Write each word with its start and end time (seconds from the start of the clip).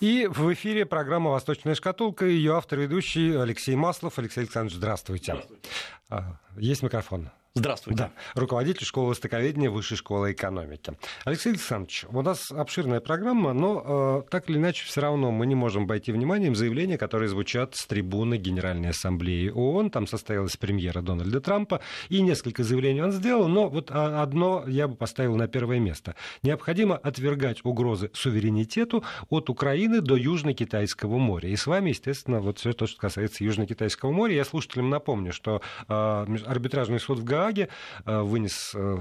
И 0.00 0.26
в 0.26 0.50
эфире 0.54 0.86
программа 0.86 1.30
«Восточная 1.30 1.74
шкатулка». 1.74 2.24
Ее 2.24 2.56
автор 2.56 2.78
и 2.78 2.82
ведущий 2.84 3.34
Алексей 3.34 3.76
Маслов. 3.76 4.18
Алексей 4.18 4.40
Александрович, 4.40 4.78
здравствуйте. 4.78 5.32
Здравствуйте. 5.32 5.68
А, 6.08 6.38
есть 6.56 6.82
микрофон. 6.82 7.30
Здравствуйте. 7.60 7.98
Да. 7.98 8.10
Руководитель 8.40 8.86
школы 8.86 9.10
востоковедения 9.10 9.70
Высшей 9.70 9.98
школы 9.98 10.32
экономики. 10.32 10.94
Алексей 11.26 11.50
Александрович, 11.50 12.06
у 12.08 12.22
нас 12.22 12.50
обширная 12.50 13.00
программа, 13.00 13.52
но 13.52 14.22
э, 14.24 14.30
так 14.30 14.48
или 14.48 14.56
иначе 14.56 14.86
все 14.86 15.02
равно 15.02 15.30
мы 15.30 15.46
не 15.46 15.54
можем 15.54 15.82
обойти 15.82 16.10
вниманием 16.10 16.54
заявления, 16.54 16.96
которые 16.96 17.28
звучат 17.28 17.76
с 17.76 17.84
трибуны 17.84 18.38
Генеральной 18.38 18.90
Ассамблеи 18.90 19.50
ООН. 19.50 19.90
Там 19.90 20.06
состоялась 20.06 20.56
премьера 20.56 21.02
Дональда 21.02 21.42
Трампа, 21.42 21.82
и 22.08 22.22
несколько 22.22 22.64
заявлений 22.64 23.02
он 23.02 23.12
сделал, 23.12 23.46
но 23.46 23.68
вот 23.68 23.90
одно 23.90 24.64
я 24.66 24.88
бы 24.88 24.94
поставил 24.94 25.36
на 25.36 25.46
первое 25.46 25.80
место. 25.80 26.14
Необходимо 26.42 26.96
отвергать 26.96 27.62
угрозы 27.62 28.10
суверенитету 28.14 29.04
от 29.28 29.50
Украины 29.50 30.00
до 30.00 30.16
Южно-Китайского 30.16 31.18
моря. 31.18 31.50
И 31.50 31.56
с 31.56 31.66
вами, 31.66 31.90
естественно, 31.90 32.40
вот 32.40 32.58
все 32.58 32.72
то, 32.72 32.86
что 32.86 32.98
касается 32.98 33.44
Южно-Китайского 33.44 34.12
моря. 34.12 34.34
Я 34.34 34.46
слушателям 34.46 34.88
напомню, 34.88 35.34
что 35.34 35.60
э, 35.88 36.26
арбитражный 36.46 37.00
суд 37.00 37.18
в 37.18 37.24
Гаге 37.24 37.49
Гааге 37.50 37.68
э, 38.06 38.20
вынес 38.20 38.72
э, 38.74 38.98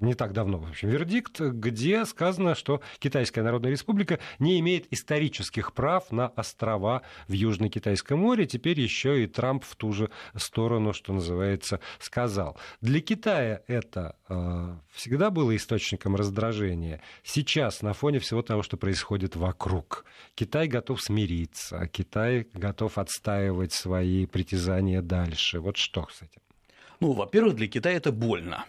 не 0.00 0.14
так 0.14 0.32
давно, 0.32 0.58
в 0.58 0.68
общем, 0.68 0.88
вердикт, 0.88 1.40
где 1.40 2.04
сказано, 2.04 2.54
что 2.54 2.80
Китайская 2.98 3.42
Народная 3.42 3.70
Республика 3.70 4.18
не 4.38 4.58
имеет 4.60 4.86
исторических 4.92 5.72
прав 5.72 6.10
на 6.12 6.28
острова 6.28 7.02
в 7.26 7.32
Южно-Китайском 7.32 8.18
море. 8.18 8.46
Теперь 8.46 8.80
еще 8.80 9.22
и 9.22 9.26
Трамп 9.26 9.64
в 9.64 9.74
ту 9.76 9.92
же 9.92 10.10
сторону, 10.36 10.92
что 10.92 11.12
называется, 11.12 11.80
сказал. 11.98 12.56
Для 12.80 13.00
Китая 13.00 13.62
это 13.66 14.16
э, 14.28 14.76
всегда 14.90 15.30
было 15.30 15.54
источником 15.56 16.16
раздражения. 16.16 17.00
Сейчас, 17.22 17.82
на 17.82 17.92
фоне 17.92 18.18
всего 18.20 18.42
того, 18.42 18.62
что 18.62 18.76
происходит 18.76 19.36
вокруг, 19.36 20.04
Китай 20.34 20.68
готов 20.68 21.02
смириться, 21.02 21.88
Китай 21.88 22.46
готов 22.52 22.98
отстаивать 22.98 23.72
свои 23.72 24.26
притязания 24.26 25.02
дальше. 25.02 25.60
Вот 25.60 25.76
что 25.76 26.06
этим? 26.22 26.47
Ну, 27.00 27.12
во-первых, 27.12 27.54
для 27.54 27.68
Китая 27.68 27.96
это 27.96 28.10
больно. 28.12 28.64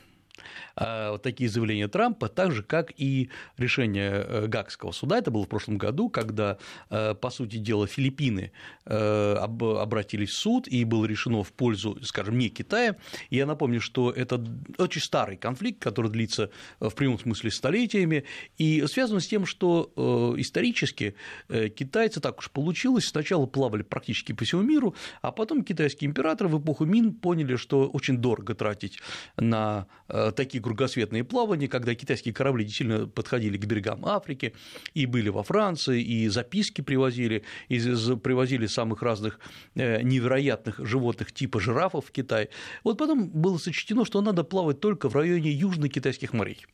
А, 0.75 1.11
вот 1.11 1.23
такие 1.23 1.49
заявления 1.49 1.87
Трампа, 1.87 2.29
так 2.29 2.51
же, 2.51 2.63
как 2.63 2.93
и 2.97 3.29
решение 3.57 4.11
э, 4.11 4.47
Гагского 4.47 4.91
суда, 4.91 5.17
это 5.17 5.31
было 5.31 5.45
в 5.45 5.49
прошлом 5.49 5.77
году, 5.77 6.09
когда, 6.09 6.57
э, 6.89 7.15
по 7.15 7.29
сути 7.29 7.57
дела, 7.57 7.87
Филиппины 7.87 8.51
э, 8.85 9.33
обратились 9.35 10.29
в 10.29 10.37
суд, 10.37 10.67
и 10.67 10.83
было 10.83 11.05
решено 11.05 11.43
в 11.43 11.51
пользу, 11.51 11.97
скажем, 12.03 12.37
не 12.37 12.49
Китая. 12.49 12.95
Я 13.29 13.45
напомню, 13.45 13.81
что 13.81 14.11
это 14.11 14.43
очень 14.77 15.01
старый 15.01 15.37
конфликт, 15.37 15.81
который 15.81 16.11
длится 16.11 16.49
в 16.79 16.91
прямом 16.91 17.19
смысле 17.19 17.51
столетиями, 17.51 18.23
и 18.57 18.85
связан 18.87 19.19
с 19.19 19.27
тем, 19.27 19.45
что 19.45 19.91
исторически 20.37 21.15
китайцы, 21.49 22.19
так 22.19 22.39
уж 22.39 22.51
получилось, 22.51 23.05
сначала 23.05 23.45
плавали 23.45 23.83
практически 23.83 24.33
по 24.33 24.45
всему 24.45 24.61
миру, 24.61 24.95
а 25.21 25.31
потом 25.31 25.63
китайские 25.63 26.09
императоры 26.09 26.49
в 26.49 26.59
эпоху 26.59 26.85
Мин 26.85 27.13
поняли, 27.13 27.55
что 27.55 27.87
очень 27.87 28.17
дорого 28.17 28.55
тратить 28.55 28.99
на 29.37 29.87
такие 30.31 30.61
кругосветные 30.63 31.23
плавания, 31.23 31.67
когда 31.67 31.95
китайские 31.95 32.33
корабли 32.33 32.65
действительно 32.65 33.07
подходили 33.07 33.57
к 33.57 33.65
берегам 33.65 34.05
Африки, 34.05 34.53
и 34.93 35.05
были 35.05 35.29
во 35.29 35.43
Франции, 35.43 36.01
и 36.01 36.27
записки 36.27 36.81
привозили, 36.81 37.43
и 37.67 37.79
привозили 38.23 38.67
самых 38.67 39.01
разных 39.01 39.39
э, 39.75 40.01
невероятных 40.01 40.79
животных 40.85 41.31
типа 41.31 41.59
жирафов 41.59 42.07
в 42.07 42.11
Китай. 42.11 42.49
Вот 42.83 42.97
потом 42.97 43.29
было 43.29 43.57
сочтено, 43.57 44.05
что 44.05 44.21
надо 44.21 44.43
плавать 44.43 44.79
только 44.79 45.09
в 45.09 45.15
районе 45.15 45.51
южно-китайских 45.51 46.33
морей. 46.33 46.65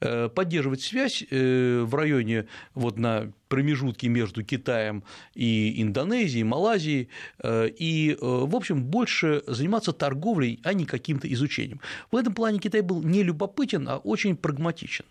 Э, 0.00 0.28
поддерживать 0.28 0.82
связь 0.82 1.24
э, 1.30 1.82
в 1.82 1.94
районе 1.94 2.46
вот 2.74 2.98
на 2.98 3.32
промежутке 3.48 4.08
между 4.08 4.42
Китаем 4.44 5.02
и 5.34 5.82
Индонезией, 5.82 6.44
Малайзией, 6.44 7.08
и, 7.44 8.16
в 8.20 8.54
общем, 8.56 8.84
больше 8.84 9.42
заниматься 9.46 9.92
торговлей, 9.92 10.60
а 10.64 10.72
не 10.72 10.84
каким-то 10.84 11.32
изучением. 11.32 11.80
В 12.10 12.16
этом 12.16 12.34
плане 12.34 12.58
Китай 12.58 12.80
был 12.80 13.02
не 13.02 13.22
любопытен, 13.22 13.88
а 13.88 13.98
очень 13.98 14.36
прагматичен. 14.36 15.04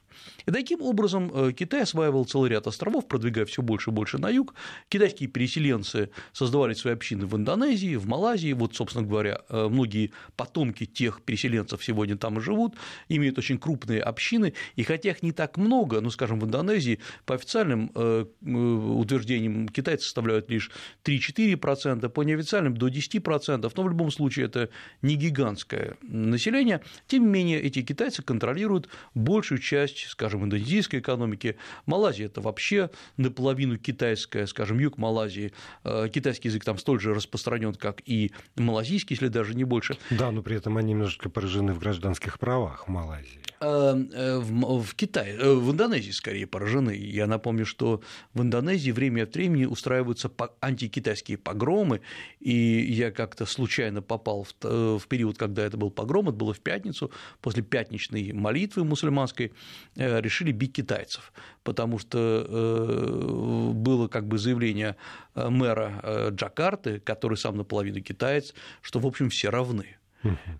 И 0.45 0.51
таким 0.51 0.81
образом 0.81 1.31
э, 1.33 1.51
Китай 1.51 1.83
осваивал 1.83 2.25
целый 2.25 2.49
ряд 2.49 2.67
островов, 2.67 3.07
продвигая 3.07 3.45
все 3.45 3.61
больше 3.61 3.89
и 3.89 3.93
больше 3.93 4.17
на 4.17 4.29
юг. 4.29 4.53
Китайские 4.89 5.29
переселенцы 5.29 6.09
создавали 6.33 6.73
свои 6.73 6.93
общины 6.93 7.25
в 7.25 7.35
Индонезии, 7.35 7.95
в 7.95 8.07
Малайзии. 8.07 8.53
Вот, 8.53 8.75
собственно 8.75 9.05
говоря, 9.05 9.41
э, 9.49 9.67
многие 9.69 10.11
потомки 10.35 10.85
тех 10.85 11.21
переселенцев 11.21 11.83
сегодня 11.83 12.17
там 12.17 12.39
и 12.39 12.41
живут, 12.41 12.75
имеют 13.09 13.37
очень 13.37 13.57
крупные 13.57 14.01
общины. 14.01 14.53
И 14.75 14.83
хотя 14.83 15.11
их 15.11 15.23
не 15.23 15.31
так 15.31 15.57
много, 15.57 16.01
ну, 16.01 16.09
скажем, 16.09 16.39
в 16.39 16.45
Индонезии 16.45 16.99
по 17.25 17.35
официальным 17.35 17.91
э, 17.95 18.25
утверждениям 18.41 19.67
китайцы 19.69 20.05
составляют 20.05 20.49
лишь 20.49 20.71
3-4%, 21.03 22.09
по 22.09 22.21
неофициальным 22.21 22.77
до 22.77 22.87
10%, 22.87 23.71
но 23.75 23.83
в 23.83 23.89
любом 23.89 24.11
случае 24.11 24.45
это 24.45 24.69
не 25.01 25.15
гигантское 25.15 25.97
население. 26.01 26.81
Тем 27.07 27.23
не 27.23 27.29
менее, 27.29 27.61
эти 27.61 27.81
китайцы 27.81 28.21
контролируют 28.21 28.89
большую 29.13 29.59
часть 29.59 30.04
скажем, 30.09 30.43
индонезийской 30.43 30.99
экономики. 30.99 31.57
Малайзия– 31.85 32.25
это 32.27 32.41
вообще 32.41 32.89
наполовину 33.17 33.77
китайская, 33.77 34.47
скажем, 34.47 34.79
юг 34.79 34.97
Малайзии. 34.97 35.53
Э, 35.83 36.07
китайский 36.13 36.49
язык 36.49 36.63
там 36.63 36.77
столь 36.77 36.99
же 36.99 37.13
распространен, 37.13 37.73
как 37.73 38.01
и 38.05 38.31
малазийский, 38.55 39.15
если 39.15 39.27
даже 39.27 39.53
не 39.55 39.63
больше. 39.63 39.97
Да, 40.09 40.31
но 40.31 40.41
при 40.41 40.57
этом 40.57 40.77
они 40.77 40.93
немножко 40.93 41.29
поражены 41.29 41.73
в 41.73 41.79
гражданских 41.79 42.39
правах 42.39 42.87
Малайзии. 42.87 43.39
Э, 43.59 43.95
э, 44.13 44.39
в 44.39 44.95
Китае, 44.95 45.37
в 45.37 45.71
Индонезии 45.71 46.11
скорее 46.11 46.47
поражены. 46.47 46.91
Я 46.95 47.27
напомню, 47.27 47.65
что 47.65 48.01
в 48.33 48.41
Индонезии 48.41 48.91
время 48.91 49.23
от 49.23 49.35
времени 49.35 49.65
устраиваются 49.65 50.31
антикитайские 50.61 51.37
погромы, 51.37 52.01
и 52.39 52.53
я 52.53 53.11
как-то 53.11 53.45
случайно 53.45 54.01
попал 54.01 54.47
в 54.61 55.07
период, 55.07 55.37
когда 55.37 55.65
это 55.65 55.77
был 55.77 55.89
погром, 55.89 56.29
это 56.29 56.37
было 56.37 56.53
в 56.53 56.59
пятницу, 56.59 57.11
после 57.41 57.63
пятничной 57.63 58.33
молитвы 58.33 58.83
мусульманской, 58.83 59.51
решили 59.95 60.51
бить 60.51 60.73
китайцев, 60.73 61.31
потому 61.63 61.99
что 61.99 62.45
э, 62.47 63.71
было 63.73 64.07
как 64.07 64.27
бы 64.27 64.37
заявление 64.37 64.95
э, 65.35 65.49
мэра 65.49 66.29
Джакарты, 66.31 66.99
который 66.99 67.37
сам 67.37 67.57
наполовину 67.57 68.01
китаец, 68.01 68.53
что, 68.81 68.99
в 68.99 69.05
общем, 69.07 69.29
все 69.29 69.49
равны. 69.49 69.97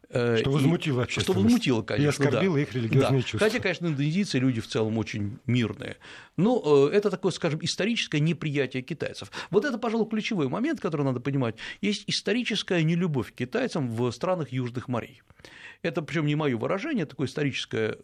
Что 0.09 0.43
возмутило 0.45 0.97
вообще. 0.97 1.21
Что 1.21 1.33
возмутило, 1.33 1.81
конечно. 1.81 2.05
И 2.05 2.27
оскорбило 2.27 2.55
да. 2.55 2.61
их 2.61 2.73
религиозные 2.75 3.21
да. 3.21 3.27
чувства. 3.27 3.39
Хотя, 3.39 3.59
конечно, 3.59 3.87
индонезийцы 3.87 4.37
люди 4.37 4.61
в 4.61 4.67
целом 4.67 4.97
очень 4.99 5.39
мирные. 5.47 5.97
Но 6.37 6.87
это 6.87 7.09
такое, 7.09 7.31
скажем, 7.31 7.59
историческое 7.63 8.19
неприятие 8.19 8.83
китайцев. 8.83 9.31
Вот 9.49 9.65
это, 9.65 9.79
пожалуй, 9.79 10.07
ключевой 10.07 10.49
момент, 10.49 10.81
который 10.81 11.01
надо 11.01 11.19
понимать. 11.19 11.55
Есть 11.81 12.03
историческая 12.07 12.83
нелюбовь 12.83 13.31
к 13.31 13.35
китайцам 13.35 13.89
в 13.89 14.11
странах 14.11 14.51
Южных 14.51 14.87
морей. 14.87 15.23
Это 15.85 16.01
причем 16.01 16.25
не 16.25 16.35
мое 16.35 16.57
выражение, 16.57 17.05
такое 17.05 17.27
историческое, 17.27 17.97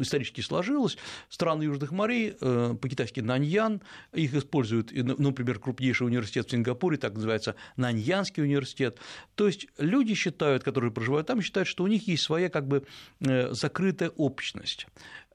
исторически 0.00 0.40
сложилось. 0.40 0.96
Страны 1.28 1.64
Южных 1.64 1.92
морей, 1.92 2.36
э, 2.40 2.74
по-китайски 2.80 3.20
Наньян, 3.20 3.80
их 4.12 4.34
используют, 4.34 4.92
ну, 4.92 5.16
например, 5.18 5.58
крупнейший 5.58 6.06
университет 6.06 6.46
в 6.46 6.50
Сингапуре, 6.50 6.96
так 6.96 7.14
называется 7.14 7.54
Наньянский 7.76 8.42
университет. 8.42 8.98
То 9.34 9.46
есть 9.46 9.66
люди 9.78 10.14
считают, 10.14 10.62
которые 10.62 10.90
проживают 10.90 11.26
там, 11.26 11.42
считают, 11.42 11.68
что 11.68 11.84
у 11.84 11.86
них 11.86 12.06
есть 12.08 12.22
своя 12.22 12.48
как 12.48 12.66
бы 12.68 12.84
э, 13.20 13.52
закрытая 13.52 14.10
общность. 14.10 14.86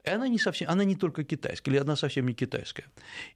И 0.06 0.10
она 0.10 0.28
не 0.28 0.40
совсем, 0.40 0.70
она 0.70 0.86
не 0.86 0.96
только 0.96 1.24
китайская, 1.24 1.72
или 1.72 1.78
она 1.78 1.96
совсем 1.96 2.26
не 2.26 2.34
китайская. 2.34 2.86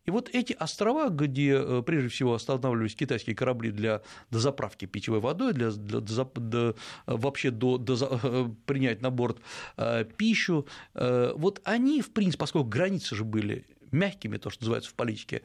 И 0.05 0.11
вот 0.11 0.29
эти 0.31 0.53
острова, 0.53 1.09
где 1.09 1.55
э, 1.57 1.83
прежде 1.85 2.07
всего 2.07 2.33
останавливались 2.35 2.95
китайские 2.95 3.35
корабли 3.35 3.71
для 3.71 4.01
дозаправки 4.31 4.85
питьевой 4.85 5.19
водой, 5.19 5.53
для, 5.53 5.71
для, 5.71 5.99
для, 5.99 6.25
для 6.35 6.73
вообще 7.05 7.51
до, 7.51 7.77
до, 7.77 8.19
э, 8.23 8.49
принять 8.65 9.01
на 9.01 9.09
борт 9.09 9.39
э, 9.77 10.05
пищу, 10.17 10.65
вот 10.93 11.61
они, 11.65 12.01
в 12.01 12.11
принципе, 12.11 12.39
поскольку 12.39 12.67
границы 12.67 13.15
же 13.15 13.23
были 13.23 13.65
мягкими, 13.91 14.37
то, 14.37 14.49
что 14.49 14.63
называется 14.63 14.91
в 14.91 14.93
политике, 14.93 15.41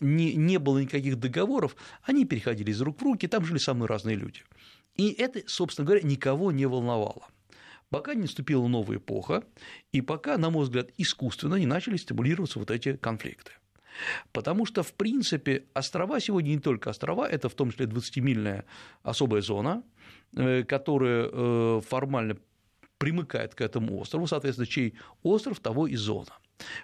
не, 0.00 0.34
не 0.34 0.58
было 0.58 0.78
никаких 0.78 1.18
договоров, 1.18 1.76
они 2.02 2.24
переходили 2.24 2.70
из 2.70 2.80
рук 2.80 3.00
в 3.00 3.02
руки, 3.02 3.28
там 3.28 3.44
жили 3.44 3.58
самые 3.58 3.88
разные 3.88 4.16
люди. 4.16 4.40
И 4.96 5.10
это, 5.10 5.42
собственно 5.46 5.86
говоря, 5.86 6.06
никого 6.06 6.52
не 6.52 6.66
волновало 6.66 7.26
пока 7.90 8.14
не 8.14 8.22
наступила 8.22 8.66
новая 8.66 8.96
эпоха, 8.96 9.44
и 9.92 10.00
пока, 10.00 10.38
на 10.38 10.50
мой 10.50 10.64
взгляд, 10.64 10.90
искусственно 10.96 11.56
не 11.56 11.66
начали 11.66 11.96
стимулироваться 11.96 12.58
вот 12.58 12.70
эти 12.70 12.96
конфликты. 12.96 13.52
Потому 14.32 14.66
что, 14.66 14.82
в 14.82 14.92
принципе, 14.94 15.64
острова 15.74 16.20
сегодня 16.20 16.50
не 16.50 16.60
только 16.60 16.90
острова, 16.90 17.28
это 17.28 17.48
в 17.48 17.54
том 17.54 17.70
числе 17.70 17.86
20-мильная 17.86 18.64
особая 19.02 19.42
зона, 19.42 19.82
э, 20.36 20.62
которая 20.62 21.28
э, 21.30 21.80
формально 21.86 22.36
примыкает 22.98 23.54
к 23.54 23.60
этому 23.60 23.98
острову, 23.98 24.26
соответственно, 24.26 24.66
чей 24.66 24.94
остров, 25.22 25.58
того 25.60 25.86
и 25.86 25.96
зона. 25.96 26.32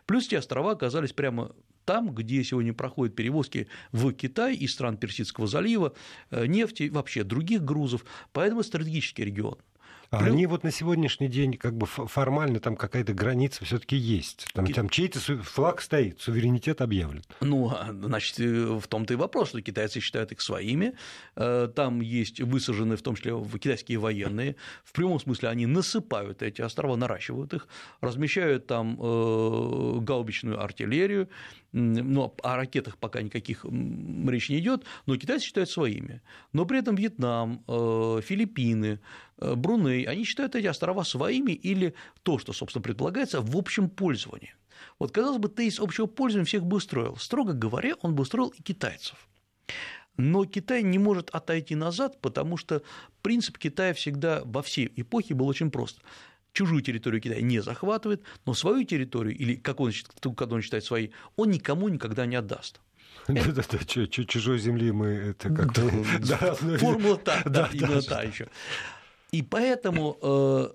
Плюс 0.06 0.26
эти 0.26 0.34
острова 0.34 0.72
оказались 0.72 1.12
прямо 1.12 1.54
там, 1.84 2.12
где 2.12 2.42
сегодня 2.42 2.74
проходят 2.74 3.14
перевозки 3.14 3.68
в 3.92 4.12
Китай 4.12 4.56
из 4.56 4.72
стран 4.72 4.96
Персидского 4.96 5.46
залива, 5.46 5.94
э, 6.30 6.46
нефти, 6.46 6.88
вообще 6.88 7.22
других 7.22 7.62
грузов, 7.62 8.04
поэтому 8.32 8.62
стратегический 8.64 9.24
регион. 9.24 9.58
А 10.10 10.18
Плюс... 10.18 10.30
они 10.30 10.46
вот 10.46 10.64
на 10.64 10.70
сегодняшний 10.70 11.28
день 11.28 11.56
как 11.56 11.76
бы 11.76 11.86
формально 11.86 12.60
там 12.60 12.76
какая-то 12.76 13.12
граница 13.12 13.64
все-таки 13.64 13.96
есть. 13.96 14.46
Там, 14.52 14.66
там 14.66 14.88
чей-то 14.88 15.20
флаг 15.42 15.80
стоит, 15.80 16.20
суверенитет 16.20 16.80
объявлен. 16.80 17.22
Ну, 17.40 17.70
а, 17.70 17.92
значит, 17.92 18.38
э, 18.40 18.78
в 18.78 18.86
том-то 18.86 19.14
и 19.14 19.16
вопрос, 19.16 19.48
что 19.50 19.60
китайцы 19.60 20.00
считают 20.00 20.32
их 20.32 20.40
своими. 20.40 20.94
Э, 21.34 21.68
там 21.74 22.00
есть 22.00 22.40
высажены, 22.40 22.96
в 22.96 23.02
том 23.02 23.16
числе, 23.16 23.32
китайские 23.60 23.98
военные. 23.98 24.56
В 24.84 24.92
прямом 24.92 25.18
смысле 25.20 25.48
они 25.48 25.66
насыпают 25.66 26.42
эти 26.42 26.62
острова, 26.62 26.96
наращивают 26.96 27.54
их, 27.54 27.68
размещают 28.00 28.66
там 28.66 28.98
э, 29.00 29.98
гаубичную 30.00 30.62
артиллерию, 30.62 31.28
но 31.76 32.34
о 32.42 32.56
ракетах 32.56 32.96
пока 32.96 33.20
никаких 33.20 33.64
речи 33.64 34.52
не 34.52 34.60
идет, 34.60 34.84
но 35.04 35.16
китайцы 35.16 35.44
считают 35.44 35.68
своими. 35.68 36.22
Но 36.54 36.64
при 36.64 36.78
этом 36.78 36.96
Вьетнам, 36.96 37.62
э, 37.68 38.20
Филиппины, 38.22 38.98
э, 39.38 39.54
Бруней, 39.54 40.04
они 40.04 40.24
считают 40.24 40.54
эти 40.54 40.66
острова 40.66 41.04
своими 41.04 41.52
или 41.52 41.94
то, 42.22 42.38
что, 42.38 42.54
собственно, 42.54 42.82
предполагается, 42.82 43.42
в 43.42 43.56
общем 43.56 43.90
пользовании. 43.90 44.54
Вот, 44.98 45.12
казалось 45.12 45.38
бы, 45.38 45.48
тезис 45.48 45.78
общего 45.78 46.06
пользования 46.06 46.46
всех 46.46 46.64
бы 46.64 46.78
устроил. 46.78 47.16
Строго 47.16 47.52
говоря, 47.52 47.94
он 48.00 48.14
бы 48.14 48.22
устроил 48.22 48.48
и 48.48 48.62
китайцев. 48.62 49.28
Но 50.16 50.46
Китай 50.46 50.82
не 50.82 50.98
может 50.98 51.28
отойти 51.28 51.74
назад, 51.74 52.22
потому 52.22 52.56
что 52.56 52.82
принцип 53.20 53.58
Китая 53.58 53.92
всегда 53.92 54.40
во 54.44 54.62
всей 54.62 54.90
эпохе 54.96 55.34
был 55.34 55.46
очень 55.46 55.70
прост 55.70 56.00
чужую 56.56 56.82
территорию 56.82 57.20
Китая 57.20 57.42
не 57.42 57.60
захватывает, 57.60 58.22
но 58.46 58.54
свою 58.54 58.84
территорию, 58.84 59.36
или 59.36 59.56
как 59.56 59.80
он, 59.80 59.92
когда 60.34 60.56
он 60.56 60.62
считает 60.62 60.84
своей, 60.84 61.12
он 61.36 61.50
никому 61.50 61.88
никогда 61.88 62.26
не 62.26 62.36
отдаст. 62.36 62.80
Да-да-да, 63.28 64.06
чужой 64.06 64.58
земли 64.58 64.90
мы 64.92 65.06
это 65.06 65.50
как-то... 65.50 65.82
Формула 66.78 67.18
та, 67.18 67.42
да, 67.46 67.68
именно 67.72 68.02
та 68.02 68.22
еще. 68.22 68.48
И 69.32 69.42
поэтому 69.42 70.16
э, 70.22 70.68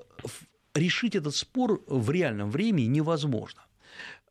решить 0.76 1.16
этот 1.16 1.36
спор 1.36 1.82
в 1.88 2.12
реальном 2.12 2.52
времени 2.52 2.86
невозможно. 2.86 3.62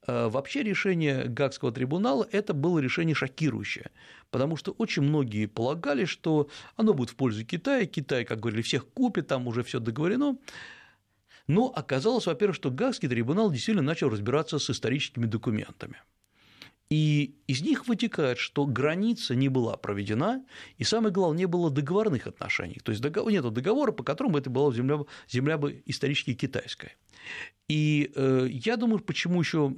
Э, 0.06 0.28
вообще 0.28 0.62
решение 0.62 1.24
Гагского 1.24 1.72
трибунала 1.72 2.28
это 2.30 2.54
было 2.54 2.78
решение 2.78 3.14
шокирующее, 3.14 3.90
потому 4.30 4.56
что 4.56 4.72
очень 4.78 5.02
многие 5.02 5.46
полагали, 5.46 6.04
что 6.04 6.48
оно 6.76 6.94
будет 6.94 7.10
в 7.10 7.16
пользу 7.16 7.44
Китая, 7.44 7.86
Китай, 7.86 8.24
как 8.24 8.38
говорили, 8.38 8.62
всех 8.62 8.86
купит, 8.86 9.26
там 9.26 9.48
уже 9.48 9.62
все 9.62 9.80
договорено. 9.80 10.36
Но 11.46 11.72
оказалось, 11.74 12.26
во-первых, 12.26 12.56
что 12.56 12.70
Гагский 12.70 13.08
трибунал 13.08 13.50
действительно 13.50 13.82
начал 13.82 14.08
разбираться 14.08 14.58
с 14.58 14.70
историческими 14.70 15.26
документами. 15.26 15.96
И 16.90 17.36
из 17.46 17.62
них 17.62 17.86
вытекает, 17.86 18.38
что 18.38 18.66
граница 18.66 19.36
не 19.36 19.48
была 19.48 19.76
проведена, 19.76 20.44
и 20.76 20.82
самое 20.82 21.14
главное, 21.14 21.38
не 21.38 21.46
было 21.46 21.70
договорных 21.70 22.26
отношений. 22.26 22.80
То 22.82 22.90
есть 22.90 23.04
нет 23.04 23.52
договора, 23.52 23.92
по 23.92 24.02
которому 24.02 24.38
это 24.38 24.50
была 24.50 24.72
земля, 24.72 24.98
земля 25.28 25.56
бы 25.56 25.82
исторически 25.86 26.34
китайская. 26.34 26.96
И 27.68 28.10
э, 28.16 28.48
я 28.50 28.76
думаю, 28.76 28.98
почему 28.98 29.40
еще 29.40 29.76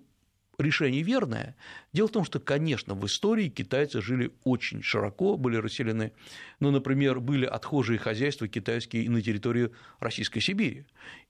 решение 0.58 1.02
верное. 1.02 1.56
Дело 1.92 2.08
в 2.08 2.12
том, 2.12 2.24
что, 2.24 2.40
конечно, 2.40 2.94
в 2.94 3.04
истории 3.06 3.48
китайцы 3.48 4.00
жили 4.00 4.32
очень 4.44 4.82
широко, 4.82 5.36
были 5.36 5.56
расселены, 5.56 6.12
ну, 6.60 6.70
например, 6.70 7.20
были 7.20 7.46
отхожие 7.46 7.98
хозяйства 7.98 8.48
китайские 8.48 9.08
на 9.10 9.22
территории 9.22 9.70
Российской 10.00 10.40
Сибири. 10.40 10.84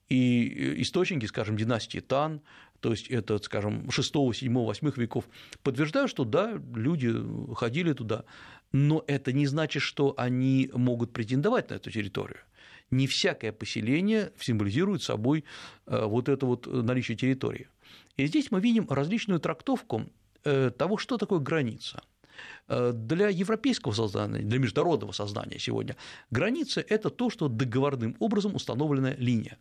И 0.09 0.47
э, 0.47 0.81
источники, 0.81 1.25
скажем, 1.25 1.57
династии 1.57 1.99
Тан, 1.99 2.41
то 2.79 2.91
есть 2.91 3.07
это, 3.07 3.37
скажем, 3.39 3.89
6, 3.89 4.13
7, 4.33 4.53
8 4.53 4.91
веков, 4.97 5.25
подтверждают, 5.63 6.11
что 6.11 6.25
да, 6.25 6.61
люди 6.75 7.13
ходили 7.55 7.93
туда, 7.93 8.25
но 8.73 9.03
это 9.07 9.31
не 9.31 9.47
значит, 9.47 9.81
что 9.81 10.13
они 10.17 10.69
могут 10.73 11.13
претендовать 11.13 11.69
на 11.69 11.75
эту 11.75 11.91
территорию. 11.91 12.39
Не 12.91 13.07
всякое 13.07 13.53
поселение 13.53 14.33
символизирует 14.39 15.01
собой 15.01 15.45
э, 15.87 16.05
вот 16.05 16.27
это 16.27 16.45
вот 16.45 16.67
наличие 16.67 17.15
территории. 17.15 17.67
И 18.17 18.25
здесь 18.27 18.51
мы 18.51 18.59
видим 18.59 18.87
различную 18.89 19.39
трактовку 19.39 20.03
э, 20.43 20.71
того, 20.71 20.97
что 20.97 21.17
такое 21.17 21.39
граница– 21.39 22.01
Э, 22.67 22.91
для 22.93 23.29
европейского 23.29 23.93
сознания, 23.93 24.39
для 24.39 24.59
международного 24.59 25.11
сознания 25.11 25.59
сегодня 25.59 25.95
граница– 26.31 26.83
это 26.87 27.09
то, 27.09 27.29
что 27.29 27.47
договорным 27.47 28.15
образом 28.19 28.55
установленная 28.55 29.15
линия. 29.17 29.57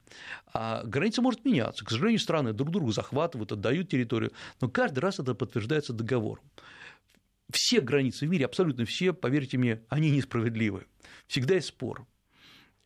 А 0.53 0.83
граница 0.85 1.23
может 1.23 1.45
меняться. 1.45 1.85
К 1.85 1.91
сожалению, 1.91 2.21
страны 2.21 2.53
друг 2.53 2.71
друга 2.71 2.93
захватывают, 2.93 3.53
отдают 3.53 3.89
территорию, 3.89 4.33
но 4.61 4.69
каждый 4.69 5.01
раз 5.01 5.19
это 5.19 5.35
подтверждается 5.35 5.93
договором. 5.93 6.45
Все 7.51 7.81
границы 7.81 8.27
в 8.27 8.31
мире, 8.31 8.47
абсолютно 8.47 8.85
все, 8.87 9.13
поверьте 9.13 9.59
мне, 9.59 9.83
они 9.89 10.11
несправедливы. 10.11 10.87
Всегда 11.27 11.55
есть 11.55 11.69
спор. 11.69 12.07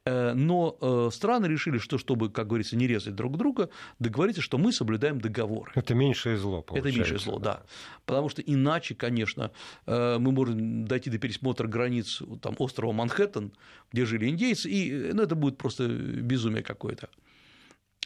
Э, 0.06 0.35
но 0.35 0.79
э, 0.81 1.11
страны 1.12 1.47
решили, 1.47 1.79
что 1.79 1.99
чтобы, 1.99 2.31
как 2.31 2.47
говорится, 2.47 2.76
не 2.76 2.87
резать 2.87 3.17
друг 3.17 3.37
друга, 3.37 3.70
договориться, 3.99 4.41
что 4.41 4.56
мы 4.56 4.73
соблюдаем 4.73 5.20
договоры. 5.20 5.73
Это 5.75 5.94
меньшее 5.94 6.38
зло, 6.38 6.62
получается. 6.62 6.88
Это 6.88 6.99
меньшее 6.99 7.19
зло, 7.19 7.38
да. 7.41 7.64
Потому 8.05 8.29
что 8.29 8.41
иначе, 8.41 8.94
конечно, 8.94 9.50
э, 9.87 10.19
мы 10.19 10.31
можем 10.31 10.87
дойти 10.87 11.11
до 11.11 11.19
пересмотра 11.19 11.67
границ 11.67 12.23
там, 12.41 12.55
острова 12.58 12.93
Манхэттен, 12.93 13.53
где 13.93 14.06
жили 14.06 14.29
индейцы, 14.29 14.70
и 14.70 15.12
ну, 15.12 15.23
это 15.23 15.35
будет 15.35 15.58
просто 15.58 15.88
безумие 15.88 16.62
какое-то. 16.62 17.08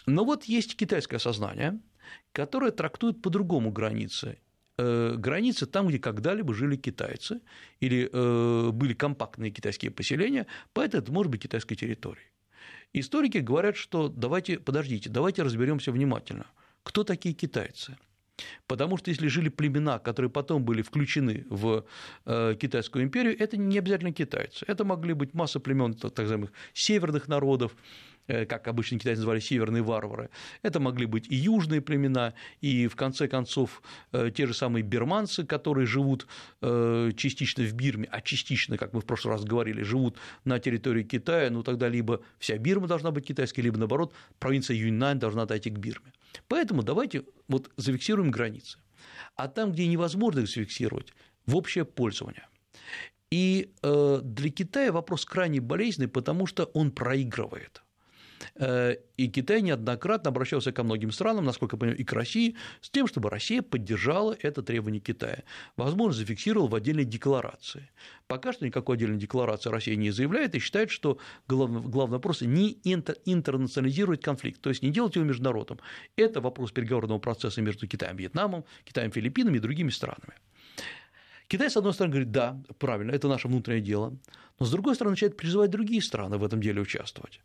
Но 0.06 0.24
вот 0.24 0.44
есть 0.44 0.76
китайское 0.76 1.18
сознание, 1.18 1.78
которое 2.32 2.70
трактует 2.70 3.20
по-другому 3.20 3.70
границы 3.70 4.38
границы 5.16 5.66
там, 5.66 5.88
где 5.88 5.98
когда-либо 5.98 6.54
жили 6.54 6.76
китайцы 6.76 7.40
или 7.80 8.08
э, 8.12 8.70
были 8.72 8.94
компактные 8.94 9.50
китайские 9.50 9.90
поселения, 9.90 10.46
поэтому 10.72 11.02
это 11.02 11.12
может 11.12 11.32
быть 11.32 11.42
китайской 11.42 11.74
территорией. 11.74 12.26
Историки 12.92 13.38
говорят, 13.38 13.76
что 13.76 14.08
давайте, 14.08 14.58
подождите, 14.58 15.10
давайте 15.10 15.42
разберемся 15.42 15.92
внимательно, 15.92 16.46
кто 16.82 17.04
такие 17.04 17.34
китайцы. 17.34 17.96
Потому 18.66 18.96
что 18.96 19.10
если 19.10 19.28
жили 19.28 19.50
племена, 19.50 19.98
которые 19.98 20.30
потом 20.30 20.64
были 20.64 20.80
включены 20.80 21.44
в 21.50 21.84
э, 22.24 22.54
Китайскую 22.58 23.04
империю, 23.04 23.38
это 23.38 23.58
не 23.58 23.76
обязательно 23.78 24.14
китайцы. 24.14 24.64
Это 24.66 24.82
могли 24.82 25.12
быть 25.12 25.34
масса 25.34 25.60
племен 25.60 25.92
так 25.92 26.16
называемых 26.16 26.50
северных 26.72 27.28
народов, 27.28 27.76
Э, 28.19 28.19
как 28.48 28.68
обычно 28.68 28.98
китайцы 28.98 29.20
называли 29.20 29.40
северные 29.40 29.82
варвары. 29.82 30.30
Это 30.62 30.80
могли 30.80 31.06
быть 31.06 31.26
и 31.28 31.34
южные 31.34 31.80
племена, 31.80 32.34
и 32.60 32.86
в 32.86 32.96
конце 32.96 33.28
концов 33.28 33.82
э, 34.12 34.30
те 34.34 34.46
же 34.46 34.54
самые 34.54 34.82
бирманцы, 34.82 35.44
которые 35.44 35.86
живут 35.86 36.26
э, 36.62 37.10
частично 37.16 37.64
в 37.64 37.72
Бирме, 37.72 38.08
а 38.10 38.20
частично, 38.20 38.76
как 38.76 38.92
мы 38.92 39.00
в 39.00 39.04
прошлый 39.04 39.34
раз 39.34 39.44
говорили, 39.44 39.82
живут 39.82 40.16
на 40.44 40.58
территории 40.58 41.02
Китая, 41.02 41.50
ну 41.50 41.62
тогда 41.62 41.88
либо 41.88 42.20
вся 42.38 42.56
Бирма 42.58 42.86
должна 42.86 43.10
быть 43.10 43.26
китайской, 43.26 43.60
либо 43.60 43.78
наоборот, 43.78 44.14
провинция 44.38 44.76
Юньнань 44.76 45.18
должна 45.18 45.42
отойти 45.42 45.70
к 45.70 45.78
Бирме. 45.78 46.12
Поэтому 46.48 46.82
давайте 46.82 47.24
вот 47.48 47.70
зафиксируем 47.76 48.30
границы. 48.30 48.78
А 49.36 49.48
там, 49.48 49.72
где 49.72 49.86
невозможно 49.86 50.40
их 50.40 50.48
зафиксировать, 50.48 51.12
в 51.46 51.56
общее 51.56 51.84
пользование. 51.84 52.46
И 53.30 53.70
для 53.82 54.50
Китая 54.50 54.92
вопрос 54.92 55.24
крайне 55.24 55.60
болезненный, 55.60 56.08
потому 56.08 56.46
что 56.46 56.64
он 56.74 56.90
проигрывает. 56.90 57.82
Э, 58.56 58.96
и 59.16 59.28
Китай 59.28 59.62
неоднократно 59.62 60.30
обращался 60.30 60.72
ко 60.72 60.82
многим 60.82 61.12
странам, 61.12 61.44
насколько 61.44 61.76
я 61.76 61.80
понимаю, 61.80 61.98
и 61.98 62.04
к 62.04 62.12
России, 62.12 62.56
с 62.80 62.90
тем, 62.90 63.06
чтобы 63.06 63.30
Россия 63.30 63.62
поддержала 63.62 64.36
это 64.40 64.62
требование 64.62 65.00
Китая. 65.00 65.44
Возможно, 65.76 66.12
зафиксировал 66.12 66.68
в 66.68 66.74
отдельной 66.74 67.04
декларации. 67.04 67.90
Пока 68.26 68.52
что 68.52 68.64
никакой 68.64 68.96
отдельной 68.96 69.18
декларации 69.18 69.70
Россия 69.70 69.96
не 69.96 70.10
заявляет 70.10 70.54
и 70.54 70.58
считает, 70.58 70.90
что 70.90 71.18
главный, 71.48 71.80
главный 71.80 72.14
вопрос 72.14 72.42
не 72.42 72.78
интернационализировать 72.84 74.22
конфликт, 74.22 74.60
то 74.60 74.70
есть 74.70 74.82
не 74.82 74.90
делать 74.90 75.16
его 75.16 75.24
международным. 75.24 75.80
Это 76.16 76.40
вопрос 76.40 76.72
переговорного 76.72 77.18
процесса 77.18 77.60
между 77.62 77.86
Китаем 77.86 78.16
Вьетнамом, 78.16 78.64
Китаем, 78.84 79.12
Филиппинами 79.12 79.56
и 79.56 79.60
другими 79.60 79.90
странами. 79.90 80.34
Китай, 81.50 81.68
с 81.68 81.76
одной 81.76 81.92
стороны, 81.92 82.12
говорит, 82.12 82.30
да, 82.30 82.62
правильно, 82.78 83.10
это 83.10 83.26
наше 83.26 83.48
внутреннее 83.48 83.82
дело, 83.82 84.16
но 84.60 84.66
с 84.66 84.70
другой 84.70 84.94
стороны, 84.94 85.12
начинает 85.12 85.36
призывать 85.38 85.70
другие 85.70 86.02
страны 86.02 86.36
в 86.36 86.44
этом 86.44 86.60
деле 86.60 86.82
участвовать. 86.82 87.40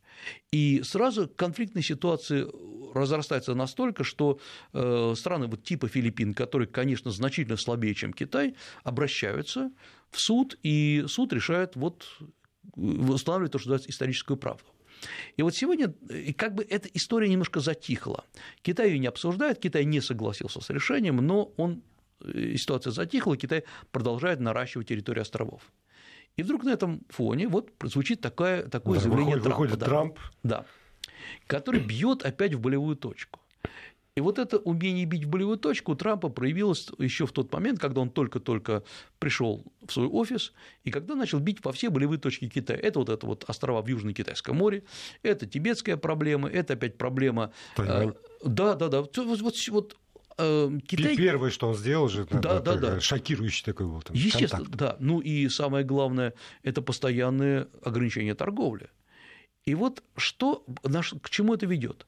И 0.52 0.82
сразу 0.84 1.30
конфликтная 1.30 1.82
ситуация 1.82 2.46
разрастается 2.94 3.56
настолько, 3.56 4.04
что 4.04 4.40
э, 4.74 5.14
страны 5.16 5.48
вот 5.48 5.64
типа 5.64 5.88
Филиппин, 5.88 6.34
которые, 6.34 6.68
конечно, 6.68 7.12
значительно 7.12 7.56
слабее, 7.56 7.96
чем 7.96 8.12
Китай, 8.12 8.56
обращаются 8.84 9.72
в 10.12 10.20
суд, 10.20 10.60
и 10.62 11.06
суд 11.08 11.32
решает 11.32 11.78
вот 11.78 12.06
устанавливать 12.76 13.54
то, 13.54 13.60
что 13.60 13.70
называется 13.70 13.90
историческую 13.90 14.36
правду. 14.38 14.66
И 15.38 15.42
вот 15.42 15.56
сегодня 15.56 15.94
как 16.38 16.56
бы 16.56 16.66
эта 16.70 16.90
история 16.94 17.30
немножко 17.30 17.62
затихла. 17.62 18.26
Китай 18.62 18.90
ее 18.90 19.00
не 19.00 19.08
обсуждает, 19.08 19.60
Китай 19.60 19.86
не 19.86 20.02
согласился 20.02 20.60
с 20.60 20.70
решением, 20.70 21.18
но 21.18 21.54
он 21.58 21.82
ситуация 22.58 22.92
затихла, 22.92 23.38
Китай 23.38 23.64
продолжает 23.92 24.40
наращивать 24.40 24.88
территорию 24.88 25.22
островов. 25.22 25.62
И 26.38 26.44
вдруг 26.44 26.64
на 26.64 26.72
этом 26.72 27.02
фоне 27.10 27.48
вот 27.48 27.72
звучит 27.84 28.22
такое, 28.22 28.64
такое 28.64 29.00
да, 29.00 29.04
заявление 29.04 29.38
выходит, 29.38 29.44
Трампа. 29.44 29.62
Выходит 29.62 29.80
да, 29.80 29.86
Трамп. 29.86 30.20
Да, 30.44 30.66
который 31.48 31.82
бьет 31.82 32.24
опять 32.24 32.54
в 32.54 32.60
болевую 32.60 32.96
точку. 32.96 33.40
И 34.18 34.22
вот 34.22 34.40
это 34.40 34.60
умение 34.60 35.04
бить 35.04 35.26
в 35.26 35.30
болевую 35.30 35.58
точку 35.58 35.92
у 35.92 35.96
Трампа 35.96 36.30
проявилось 36.30 36.90
еще 37.00 37.26
в 37.28 37.34
тот 37.34 37.52
момент, 37.52 37.80
когда 37.80 38.00
он 38.00 38.10
только-только 38.10 38.84
пришел 39.20 39.66
в 39.86 39.92
свой 39.92 40.08
офис 40.08 40.54
и 40.86 40.92
когда 40.92 41.16
начал 41.16 41.40
бить 41.40 41.62
по 41.62 41.74
все 41.74 41.90
болевые 41.90 42.18
точки 42.18 42.48
Китая. 42.48 42.80
Это 42.82 43.00
вот 43.00 43.10
это 43.10 43.26
вот 43.26 43.44
острова 43.50 43.82
в 43.82 43.88
Южном 43.88 44.14
Китайском 44.14 44.56
море, 44.56 44.84
это 45.22 45.46
тибетская 45.46 45.98
проблема, 45.98 46.50
это 46.50 46.74
опять 46.74 46.98
проблема. 46.98 47.52
Тайвань. 47.76 48.14
Да, 48.42 48.76
да, 48.76 48.88
да. 48.88 49.02
Вот, 49.02 49.18
вот, 49.18 49.68
вот 49.68 49.98
э, 50.38 50.80
Китай... 50.88 51.16
Первое, 51.16 51.50
что 51.50 51.70
он 51.70 51.76
сделал 51.76 52.08
же, 52.10 52.28
да, 52.30 52.60
да, 52.60 52.76
да. 52.76 53.00
шокирующий 53.00 53.64
такой 53.66 53.88
был. 53.88 54.02
Там, 54.02 54.16
Естественно, 54.16 54.66
контакт. 54.66 54.78
да. 54.78 54.98
Ну 55.00 55.20
и 55.20 55.48
самое 55.50 55.86
главное, 55.86 56.34
это 56.64 56.82
постоянное 56.82 57.68
ограничение 57.84 58.36
торговли. 58.36 58.90
И 59.66 59.74
вот 59.74 60.04
что, 60.16 60.66
к 61.22 61.30
чему 61.30 61.56
это 61.56 61.66
ведет? 61.66 62.06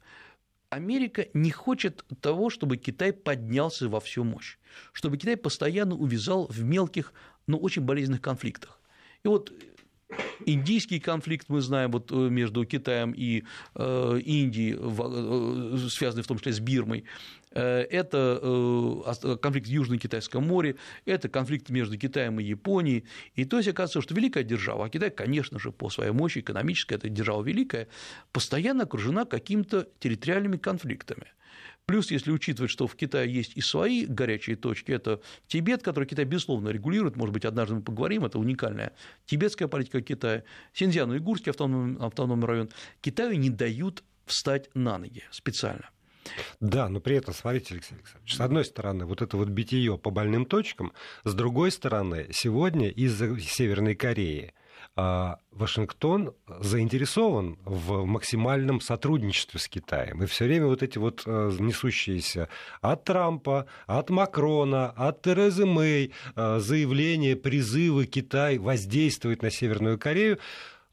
Америка 0.69 1.27
не 1.34 1.51
хочет 1.51 2.05
того, 2.22 2.50
чтобы 2.50 2.77
Китай 2.77 3.13
поднялся 3.13 3.88
во 3.88 4.00
всю 4.00 4.24
мощь, 4.24 4.57
чтобы 4.91 5.17
Китай 5.17 5.38
постоянно 5.38 5.96
увязал 5.96 6.48
в 6.48 6.63
мелких, 6.63 7.13
но 7.48 7.57
очень 7.57 7.84
болезненных 7.84 8.22
конфликтах. 8.22 8.79
И 9.24 9.27
вот 9.27 9.51
Индийский 10.46 11.00
конфликт, 11.00 11.50
мы 11.50 11.62
знаем, 11.62 11.92
вот 11.92 12.12
э, 12.12 12.16
между 12.16 12.64
Китаем 12.66 13.12
и 13.12 13.44
э, 13.76 14.20
Индией, 14.24 14.78
э, 14.80 15.90
связанный 15.90 16.24
в 16.24 16.28
том 16.28 16.38
числе 16.38 16.54
с 16.54 16.60
Бирмой, 16.60 17.06
это 17.52 19.38
конфликт 19.42 19.68
в 19.68 19.72
Южном 19.72 19.98
Китайском 19.98 20.46
море, 20.46 20.76
это 21.06 21.28
конфликт 21.28 21.70
между 21.70 21.98
Китаем 21.98 22.40
и 22.40 22.44
Японией. 22.44 23.06
И 23.34 23.46
то 23.46 23.58
есть 23.58 23.68
оказывается, 23.70 24.02
что 24.02 24.14
великая 24.14 24.44
держава, 24.44 24.86
а 24.86 24.90
Китай, 24.90 25.10
конечно 25.10 25.58
же, 25.58 25.72
по 25.72 25.90
своей 25.90 26.12
мощи 26.12 26.40
экономической, 26.40 26.96
это 26.96 27.10
держава 27.10 27.42
великая, 27.44 27.88
постоянно 28.32 28.84
окружена 28.84 29.26
какими-то 29.26 29.88
территориальными 30.00 30.58
конфликтами. 30.58 31.28
Плюс, 31.88 32.12
если 32.12 32.32
учитывать, 32.32 32.70
что 32.70 32.86
в 32.86 32.98
Китае 32.98 33.34
есть 33.34 33.56
и 33.56 33.62
свои 33.62 34.06
горячие 34.06 34.58
точки, 34.58 34.91
это 34.91 35.22
Тибет, 35.48 35.84
который 35.84 36.03
Китай, 36.03 36.25
безусловно, 36.25 36.67
регулирует, 36.67 37.15
может 37.15 37.32
быть, 37.32 37.46
однажды 37.46 37.75
мы 37.75 37.82
поговорим, 37.82 38.25
это 38.25 38.39
уникальная 38.39 38.91
тибетская 39.25 39.70
политика 39.70 40.01
Китая, 40.01 40.44
Синьцзян-Уйгурский 40.74 41.51
автономный, 41.51 41.98
автономный 42.06 42.46
район, 42.46 42.70
Китаю 43.00 43.38
не 43.38 43.50
дают 43.50 44.03
встать 44.25 44.70
на 44.74 44.98
ноги 44.98 45.24
специально. 45.32 45.89
Да, 46.60 46.89
но 46.89 47.00
при 47.00 47.15
этом, 47.15 47.34
смотрите, 47.34 47.75
Алексей 47.75 47.96
Александрович, 47.96 48.36
с 48.36 48.41
одной 48.41 48.65
стороны, 48.65 49.06
вот 49.06 49.22
это 49.22 49.38
вот 49.38 49.48
битие 49.48 49.98
по 49.98 50.10
больным 50.10 50.46
точкам, 50.46 50.91
с 51.24 51.34
другой 51.34 51.72
стороны, 51.72 52.27
сегодня 52.34 52.89
из-за 52.89 53.39
Северной 53.39 53.96
Кореи 53.96 54.53
Вашингтон 55.51 56.34
заинтересован 56.60 57.58
в 57.66 58.06
максимальном 58.06 58.82
сотрудничестве 58.82 59.60
с 59.60 59.68
Китаем. 59.68 60.24
И 60.24 60.25
все 60.25 60.46
время 60.46 60.66
вот 60.68 60.82
эти 60.82 60.98
вот 60.98 61.24
э, 61.25 61.51
несущиеся 61.60 62.50
от 62.82 63.04
Трампа, 63.04 63.68
от 63.86 64.10
Макрона, 64.10 64.89
от 64.89 65.22
Терезы 65.22 65.66
Мэй 65.66 66.13
э, 66.36 66.60
заявления, 66.60 67.36
призывы 67.36 68.06
Китай 68.06 68.58
воздействовать 68.58 69.42
на 69.42 69.51
Северную 69.51 70.00
Корею 70.00 70.39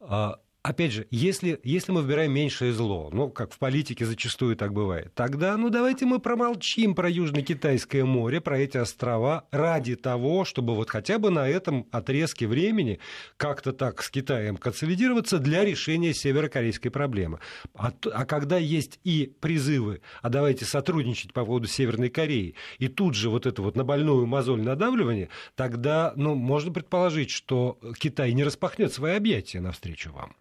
а, 0.00 0.38
опять 0.64 0.92
же, 0.92 1.06
если, 1.10 1.60
если 1.62 1.92
мы 1.92 2.00
выбираем 2.00 2.32
меньшее 2.32 2.72
зло, 2.72 3.10
ну, 3.12 3.28
как 3.28 3.52
в 3.52 3.58
политике 3.58 4.06
зачастую 4.06 4.56
так 4.56 4.72
бывает, 4.72 5.14
тогда, 5.14 5.56
ну, 5.58 5.68
давайте 5.68 6.06
мы 6.06 6.18
промолчим 6.18 6.94
про 6.94 7.10
Южно-Китайское 7.10 8.04
море, 8.04 8.40
про 8.40 8.58
эти 8.58 8.78
острова, 8.78 9.44
ради 9.50 9.94
того, 9.94 10.46
чтобы 10.46 10.74
вот 10.74 10.88
хотя 10.88 11.18
бы 11.18 11.30
на 11.30 11.46
этом 11.46 11.86
отрезке 11.92 12.46
времени 12.46 12.98
как-то 13.36 13.74
так 13.74 14.02
с 14.02 14.10
Китаем 14.10 14.56
консолидироваться 14.56 15.38
для 15.38 15.64
решения 15.64 16.14
северокорейской 16.14 16.90
проблемы. 16.90 17.40
А, 17.74 17.92
а 18.12 18.24
когда 18.24 18.56
есть 18.56 18.98
и 19.04 19.34
призывы, 19.40 20.00
а 20.22 20.30
давайте 20.30 20.64
сотрудничать 20.64 21.34
по 21.34 21.44
поводу 21.44 21.68
Северной 21.68 22.08
Кореи, 22.08 22.54
и 22.78 22.88
тут 22.88 23.14
же 23.14 23.28
вот 23.28 23.44
это 23.44 23.60
вот 23.60 23.76
на 23.76 23.84
больную 23.84 24.26
мозоль 24.26 24.62
надавливание, 24.62 25.28
тогда, 25.56 26.14
ну, 26.16 26.34
можно 26.34 26.72
предположить, 26.72 27.30
что 27.30 27.78
Китай 27.98 28.32
не 28.32 28.44
распахнет 28.44 28.94
свои 28.94 29.14
объятия 29.14 29.60
навстречу 29.60 30.10
вам. 30.10 30.34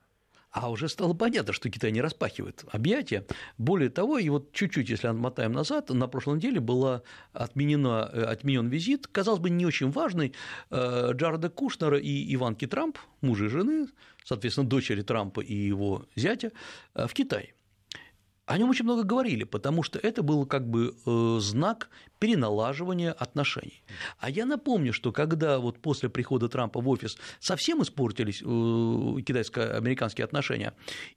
А 0.54 0.70
уже 0.70 0.88
стало 0.88 1.16
понятно, 1.16 1.52
что 1.52 1.68
Китай 1.70 1.92
не 1.92 2.00
распахивает 2.00 2.64
объятия. 2.72 3.26
Более 3.58 3.90
того, 3.90 4.20
и 4.20 4.30
вот 4.30 4.52
чуть-чуть, 4.54 4.88
если 4.88 5.08
отмотаем 5.08 5.52
назад, 5.52 5.90
на 5.90 6.08
прошлой 6.08 6.36
неделе 6.38 6.62
отменена, 7.34 8.10
э, 8.14 8.24
отменен 8.24 8.68
визит, 8.68 9.08
казалось 9.08 9.40
бы, 9.40 9.50
не 9.50 9.66
очень 9.66 9.90
важный, 9.90 10.34
э, 10.70 11.10
Джареда 11.14 11.50
Кушнера 11.50 11.98
и 11.98 12.36
Иванки 12.36 12.68
Трамп, 12.68 13.00
мужа 13.22 13.46
и 13.46 13.50
жены, 13.50 13.88
соответственно, 14.24 14.70
дочери 14.70 15.02
Трампа 15.02 15.42
и 15.42 15.56
его 15.56 16.06
зятя, 16.16 16.52
э, 16.94 17.08
в 17.08 17.14
Китай. 17.14 17.56
О 18.46 18.58
нем 18.58 18.70
очень 18.70 18.86
много 18.86 19.04
говорили, 19.04 19.44
потому 19.44 19.84
что 19.84 20.00
это 20.00 20.22
был 20.22 20.46
как 20.46 20.68
бы 20.68 20.96
знак 21.40 21.90
переналаживания 22.24 23.12
отношений. 23.12 23.84
А 24.18 24.30
я 24.30 24.46
напомню, 24.46 24.94
что 24.94 25.12
когда 25.12 25.60
вот 25.60 25.80
после 25.80 26.08
прихода 26.08 26.48
Трампа 26.48 26.80
в 26.80 26.88
офис 26.88 27.18
совсем 27.42 27.84
испортились 27.84 28.42
э, 28.42 29.22
китайско-американские 29.22 30.24
отношения, 30.24 30.74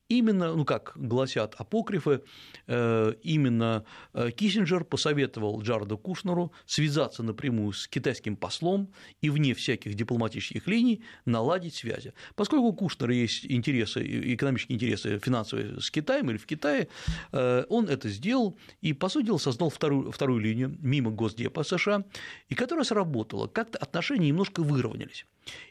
именно, 0.08 0.52
ну 0.56 0.64
как 0.64 0.94
гласят 0.96 1.54
апокрифы, 1.58 2.22
э, 2.66 3.12
именно 3.22 3.84
э, 4.14 4.32
Киссинджер 4.32 4.82
посоветовал 4.82 5.62
Джареду 5.62 5.96
Кушнеру 5.96 6.50
связаться 6.66 7.22
напрямую 7.22 7.72
с 7.72 7.86
китайским 7.86 8.36
послом 8.36 8.92
и 9.20 9.30
вне 9.30 9.54
всяких 9.54 9.94
дипломатических 9.94 10.66
линий 10.66 11.04
наладить 11.24 11.76
связи. 11.76 12.14
Поскольку 12.34 12.64
у 12.64 12.72
Кушнера 12.72 13.14
есть 13.14 13.46
интересы, 13.46 14.02
экономические 14.34 14.74
интересы 14.74 15.20
финансовые 15.20 15.80
с 15.80 15.88
Китаем 15.88 16.30
или 16.32 16.36
в 16.36 16.46
Китае, 16.46 16.88
он 17.32 17.88
это 17.88 18.08
сделал 18.08 18.58
и, 18.80 18.92
по 18.92 19.08
сути 19.08 19.26
дела, 19.26 19.38
создал 19.38 19.70
вторую, 19.70 20.10
вторую 20.12 20.40
линию 20.40 20.76
мимо 20.80 21.10
Госдепа 21.10 21.62
США, 21.62 22.04
и 22.48 22.54
которая 22.54 22.84
сработала. 22.84 23.46
Как-то 23.46 23.78
отношения 23.78 24.28
немножко 24.28 24.62
выровнялись. 24.62 25.26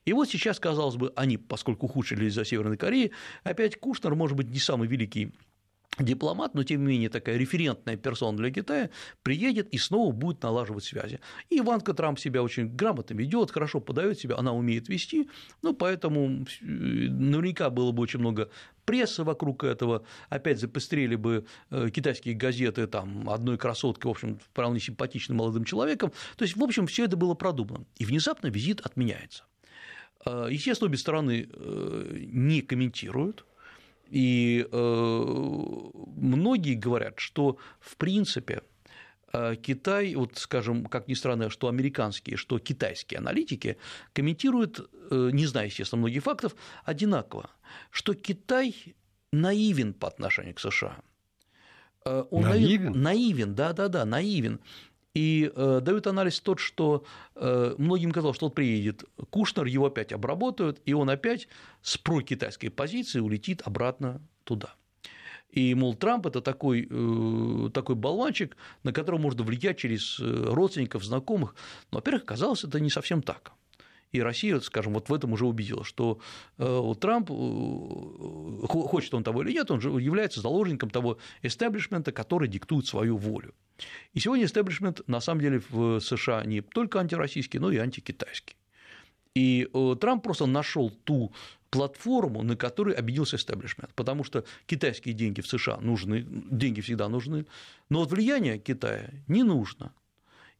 И 0.05 0.13
вот 0.13 0.29
сейчас, 0.29 0.59
казалось 0.59 0.95
бы, 0.95 1.11
они, 1.15 1.37
поскольку 1.37 1.87
ухудшились 1.87 2.33
за 2.33 2.45
Северной 2.45 2.77
Кореей, 2.77 3.11
опять 3.43 3.79
Кушнер, 3.79 4.15
может 4.15 4.37
быть, 4.37 4.49
не 4.49 4.59
самый 4.59 4.87
великий 4.87 5.31
дипломат, 5.99 6.53
но 6.53 6.63
тем 6.63 6.81
не 6.81 6.87
менее 6.87 7.09
такая 7.09 7.37
референтная 7.37 7.97
персона 7.97 8.37
для 8.37 8.51
Китая, 8.51 8.89
приедет 9.23 9.69
и 9.69 9.77
снова 9.77 10.11
будет 10.11 10.43
налаживать 10.43 10.83
связи. 10.83 11.19
И 11.49 11.59
Иванка 11.59 11.93
Трамп 11.93 12.19
себя 12.19 12.43
очень 12.43 12.67
грамотно 12.75 13.13
ведет, 13.13 13.51
хорошо 13.51 13.79
подает 13.79 14.19
себя, 14.19 14.37
она 14.37 14.53
умеет 14.53 14.89
вести, 14.89 15.29
ну, 15.61 15.73
поэтому 15.73 16.45
э, 16.61 16.65
наверняка 16.65 17.69
было 17.69 17.91
бы 17.91 18.03
очень 18.03 18.19
много 18.19 18.49
прессы 18.85 19.23
вокруг 19.23 19.63
этого, 19.63 20.05
опять 20.29 20.59
запестрели 20.59 21.15
бы 21.15 21.45
э, 21.71 21.89
китайские 21.89 22.35
газеты 22.35 22.87
там, 22.87 23.29
одной 23.29 23.57
красоткой, 23.57 24.09
в 24.09 24.11
общем, 24.11 24.39
вполне 24.39 24.79
симпатичным 24.79 25.37
молодым 25.37 25.63
человеком. 25.65 26.11
То 26.37 26.43
есть, 26.43 26.55
в 26.55 26.63
общем, 26.63 26.87
все 26.87 27.05
это 27.05 27.17
было 27.17 27.33
продумано. 27.33 27.85
И 27.97 28.05
внезапно 28.05 28.47
визит 28.47 28.81
отменяется. 28.81 29.45
Э, 30.25 30.47
естественно, 30.51 30.89
обе 30.89 30.97
стороны 30.97 31.49
не 32.15 32.61
комментируют, 32.61 33.45
и 34.15 34.65
э, 34.71 35.23
многие 36.15 36.75
говорят, 36.75 37.19
что 37.19 37.57
в 37.81 37.97
принципе 37.97 38.61
э, 39.33 39.57
Китай, 39.61 40.15
вот 40.15 40.37
скажем, 40.37 40.85
как 40.85 41.09
ни 41.09 41.15
странно, 41.15 41.49
что 41.49 41.67
американские, 41.67 42.37
что 42.37 42.57
китайские 42.59 43.17
аналитики 43.17 43.75
комментируют, 44.13 44.79
э, 45.11 45.31
не 45.33 45.45
зная, 45.45 45.65
естественно, 45.65 45.99
многих 45.99 46.23
фактов, 46.23 46.55
одинаково, 46.85 47.49
что 47.91 48.13
Китай 48.13 48.95
наивен 49.33 49.93
по 49.93 50.07
отношению 50.07 50.55
к 50.55 50.61
США. 50.61 50.95
Он 52.05 52.43
наивен? 52.43 52.93
Наивен, 52.93 53.53
да-да-да, 53.53 54.05
наивен. 54.05 54.61
И 55.15 55.49
э, 55.55 55.79
дают 55.81 56.07
анализ 56.07 56.41
тот, 56.41 56.59
что 56.59 57.05
э, 57.35 57.73
многим 57.77 58.11
казалось, 58.11 58.35
что 58.35 58.47
он 58.47 58.51
приедет 58.51 59.05
Кушнер, 59.29 59.65
его 59.65 59.85
опять 59.85 60.11
обработают, 60.11 60.81
и 60.85 60.93
он 60.93 61.09
опять 61.09 61.47
с 61.81 61.97
прокитайской 61.97 62.69
позиции 62.69 63.21
улетит 63.21 63.61
обратно 63.63 64.21
туда. 64.43 64.75
И, 65.51 65.73
мол, 65.73 65.95
Трамп– 65.95 66.25
это 66.27 66.41
такой, 66.41 66.87
э, 66.89 67.69
такой 67.73 67.95
болванчик, 67.95 68.57
на 68.83 68.91
которого 68.91 69.21
можно 69.21 69.43
влиять 69.43 69.77
через 69.77 70.19
родственников, 70.19 71.05
знакомых. 71.05 71.55
Но, 71.91 71.99
во-первых, 71.99 72.23
оказалось, 72.23 72.65
это 72.65 72.81
не 72.81 72.89
совсем 72.89 73.21
так. 73.21 73.53
И 74.11 74.21
Россия, 74.21 74.59
скажем, 74.59 74.93
вот 74.93 75.07
в 75.07 75.13
этом 75.13 75.31
уже 75.31 75.45
убедила, 75.45 75.85
что 75.85 76.19
э, 76.57 76.93
Трамп, 76.99 77.31
э, 77.31 78.67
хочет 78.67 79.13
он 79.13 79.23
того 79.23 79.43
или 79.43 79.53
нет, 79.53 79.71
он 79.71 79.79
же 79.79 79.89
является 79.89 80.41
заложником 80.41 80.89
того 80.89 81.19
эстеблишмента, 81.41 82.11
который 82.11 82.49
диктует 82.49 82.85
свою 82.85 83.15
волю. 83.15 83.53
И 84.13 84.19
сегодня 84.19 84.45
эстеблишмент 84.45 85.07
на 85.07 85.19
самом 85.19 85.41
деле 85.41 85.61
в 85.69 85.99
США 85.99 86.43
не 86.45 86.61
только 86.61 86.99
антироссийский, 86.99 87.59
но 87.59 87.71
и 87.71 87.77
антикитайский. 87.77 88.55
И 89.33 89.67
э, 89.73 89.95
Трамп 89.99 90.23
просто 90.23 90.45
нашел 90.45 90.89
ту 90.89 91.33
платформу, 91.69 92.41
на 92.41 92.55
которой 92.55 92.95
объединился 92.95 93.35
эстеблишмент, 93.35 93.93
потому 93.95 94.23
что 94.23 94.45
китайские 94.65 95.13
деньги 95.13 95.41
в 95.41 95.47
США 95.47 95.77
нужны, 95.81 96.25
деньги 96.25 96.79
всегда 96.79 97.09
нужны, 97.09 97.45
но 97.89 97.99
вот 97.99 98.11
влияние 98.11 98.59
Китая 98.59 99.09
не 99.27 99.43
нужно. 99.43 99.93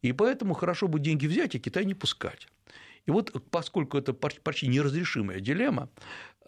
И 0.02 0.12
поэтому 0.12 0.52
хорошо 0.52 0.88
бы 0.88 1.00
деньги 1.00 1.26
взять, 1.26 1.54
а 1.54 1.58
Китай 1.58 1.86
не 1.86 1.94
пускать. 1.94 2.48
И 3.06 3.10
вот 3.10 3.32
поскольку 3.50 3.96
это 3.96 4.12
почти 4.12 4.66
неразрешимая 4.68 5.40
дилемма, 5.40 5.88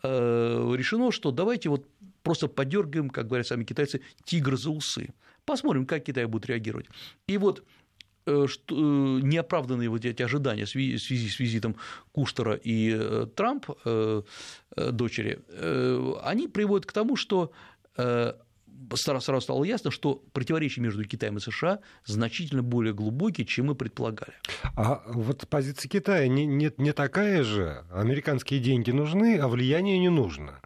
э, 0.03 0.75
решено, 0.77 1.13
что 1.13 1.31
давайте 1.31 1.71
вот 1.71 1.87
просто 2.23 2.49
подергаем, 2.49 3.11
как 3.11 3.27
говорят 3.27 3.47
сами 3.47 3.65
китайцы, 3.65 4.01
тигр 4.25 4.57
за 4.57 4.71
усы. 4.71 5.15
Посмотрим, 5.45 5.87
как 5.87 6.05
Китай 6.05 6.27
будет 6.27 6.47
реагировать. 6.47 6.87
И 7.27 7.39
вот 7.39 7.65
э, 8.27 8.47
что, 8.49 8.75
э, 8.75 8.79
неоправданные 9.23 9.89
вот 9.89 10.05
эти 10.05 10.23
ожидания 10.23 10.67
в 10.67 10.69
связи, 10.69 10.99
с 10.99 11.39
визитом 11.39 11.77
Куштера 12.13 12.55
и 12.55 12.93
э, 12.95 13.27
Трамп, 13.35 13.67
дочери, 14.77 15.41
они 16.23 16.49
приводят 16.49 16.87
к 16.87 16.93
тому, 16.93 17.17
что 17.17 17.53
сразу 18.95 19.41
стало 19.41 19.65
ясно, 19.65 19.91
что 19.91 20.23
противоречия 20.33 20.81
между 20.81 21.05
Китаем 21.05 21.37
и 21.39 21.41
США 21.41 21.81
значительно 22.05 22.63
более 22.63 22.95
глубокие, 22.95 23.47
чем 23.47 23.67
мы 23.67 23.75
предполагали. 23.75 24.35
А 24.77 25.03
вот 25.07 25.49
позиция 25.49 25.89
Китая 25.89 26.29
не, 26.29 26.47
не, 26.47 26.71
не 26.77 26.93
такая 26.93 27.43
же. 27.43 27.85
Американские 27.91 28.61
деньги 28.61 28.93
нужны, 28.93 29.39
а 29.39 29.49
влияние 29.49 29.99
не 29.99 30.11
нужно. 30.11 30.61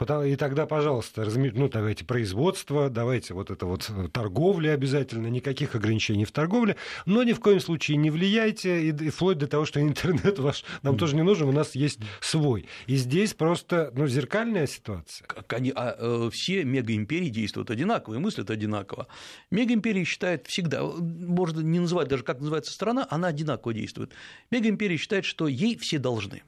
И 0.00 0.36
тогда, 0.36 0.66
пожалуйста, 0.66 1.26
ну, 1.36 1.68
давайте 1.68 2.04
производство, 2.04 2.90
давайте 2.90 3.34
вот 3.34 3.50
это 3.50 3.66
вот 3.66 3.90
э, 3.90 4.08
торговля 4.12 4.72
обязательно, 4.72 5.28
никаких 5.28 5.74
ограничений 5.74 6.24
в 6.24 6.32
торговле, 6.32 6.76
но 7.06 7.22
ни 7.22 7.32
в 7.32 7.40
коем 7.40 7.60
случае 7.60 7.96
не 7.96 8.10
влияйте, 8.10 8.88
и, 8.88 9.10
вплоть 9.10 9.38
до 9.38 9.46
того, 9.46 9.64
что 9.64 9.80
интернет 9.82 10.38
ваш 10.38 10.64
нам 10.82 10.98
тоже 10.98 11.16
не 11.16 11.22
нужен, 11.22 11.48
у 11.48 11.52
нас 11.52 11.74
есть 11.74 12.00
свой. 12.20 12.66
И 12.86 12.96
здесь 12.96 13.34
просто 13.34 13.92
ну, 13.94 14.06
зеркальная 14.06 14.66
ситуация. 14.66 15.26
Они, 15.48 15.72
а, 15.74 15.96
э, 15.98 16.30
все 16.32 16.64
мегаимперии 16.64 17.28
действуют 17.28 17.70
одинаково 17.70 18.14
и 18.14 18.18
мыслят 18.18 18.50
одинаково. 18.50 19.06
Мегаимперия 19.50 20.04
считает 20.04 20.46
всегда, 20.46 20.82
можно 20.82 21.60
не 21.60 21.80
называть 21.80 22.08
даже, 22.08 22.24
как 22.24 22.40
называется 22.40 22.72
страна, 22.72 23.06
она 23.10 23.28
одинаково 23.28 23.72
действует. 23.74 24.12
Мегаимперия 24.50 24.96
считает, 24.96 25.24
что 25.24 25.48
ей 25.48 25.76
все 25.78 25.98
должны. 25.98 26.42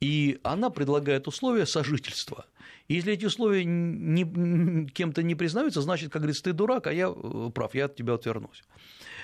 И 0.00 0.38
она 0.42 0.70
предлагает 0.70 1.28
условия 1.28 1.66
сожительства– 1.66 2.46
если 2.88 3.12
эти 3.12 3.24
условия 3.24 3.64
не, 3.64 4.88
кем-то 4.88 5.22
не 5.22 5.34
признаются, 5.34 5.80
значит, 5.80 6.12
как 6.12 6.22
говорится, 6.22 6.44
ты 6.44 6.52
дурак, 6.52 6.86
а 6.86 6.92
я 6.92 7.12
э, 7.14 7.50
прав, 7.52 7.74
я 7.74 7.86
от 7.86 7.96
тебя 7.96 8.14
отвернусь. 8.14 8.62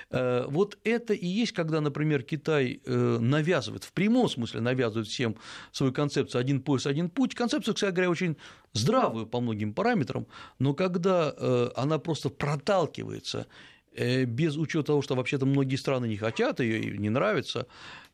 Э, 0.09 0.45
вот 0.47 0.77
это 0.83 1.13
и 1.13 1.25
есть, 1.25 1.53
когда, 1.53 1.79
например, 1.79 2.23
Китай 2.23 2.81
э, 2.85 3.17
навязывает, 3.19 3.85
в 3.85 3.93
прямом 3.93 4.27
смысле 4.27 4.59
навязывает 4.59 5.07
всем 5.07 5.37
свою 5.71 5.93
концепцию 5.93 6.41
«один 6.41 6.61
пояс, 6.61 6.85
один 6.85 7.09
путь». 7.09 7.35
Концепцию, 7.35 7.73
кстати 7.73 7.93
говоря, 7.93 8.09
очень 8.09 8.35
здравую 8.73 9.27
по 9.27 9.39
многим 9.39 9.73
параметрам, 9.73 10.27
но 10.59 10.73
когда 10.73 11.33
она 11.75 11.99
просто 11.99 12.29
проталкивается 12.29 13.47
без 13.95 14.57
учета 14.57 14.87
того, 14.87 15.01
что 15.03 15.15
вообще-то 15.15 15.45
многие 15.45 15.75
страны 15.75 16.07
не 16.07 16.17
хотят 16.17 16.59
ее 16.59 16.81
и 16.81 16.97
не 16.97 17.09
нравится, 17.09 17.67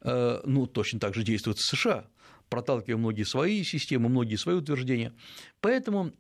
ну, 0.04 0.68
точно 0.68 1.00
так 1.00 1.16
же 1.16 1.24
действует 1.24 1.60
США 1.60 2.06
проталкивая 2.50 2.98
многие 2.98 3.24
свои 3.24 3.64
системы, 3.64 4.10
многие 4.10 4.36
свои 4.36 4.56
утверждения. 4.56 5.14
Поэтому 5.62 6.12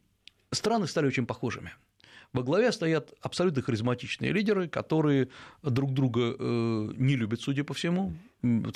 страны 0.51 0.87
стали 0.87 1.07
очень 1.07 1.25
похожими. 1.25 1.71
Во 2.31 2.43
главе 2.43 2.71
стоят 2.71 3.13
абсолютно 3.21 3.63
харизматичные 3.63 4.31
лидеры, 4.31 4.67
которые 4.67 5.29
друг 5.63 5.93
друга 5.93 6.35
э, 6.37 6.91
не 6.95 7.15
любят, 7.15 7.41
судя 7.41 7.63
по 7.63 7.73
всему, 7.73 8.13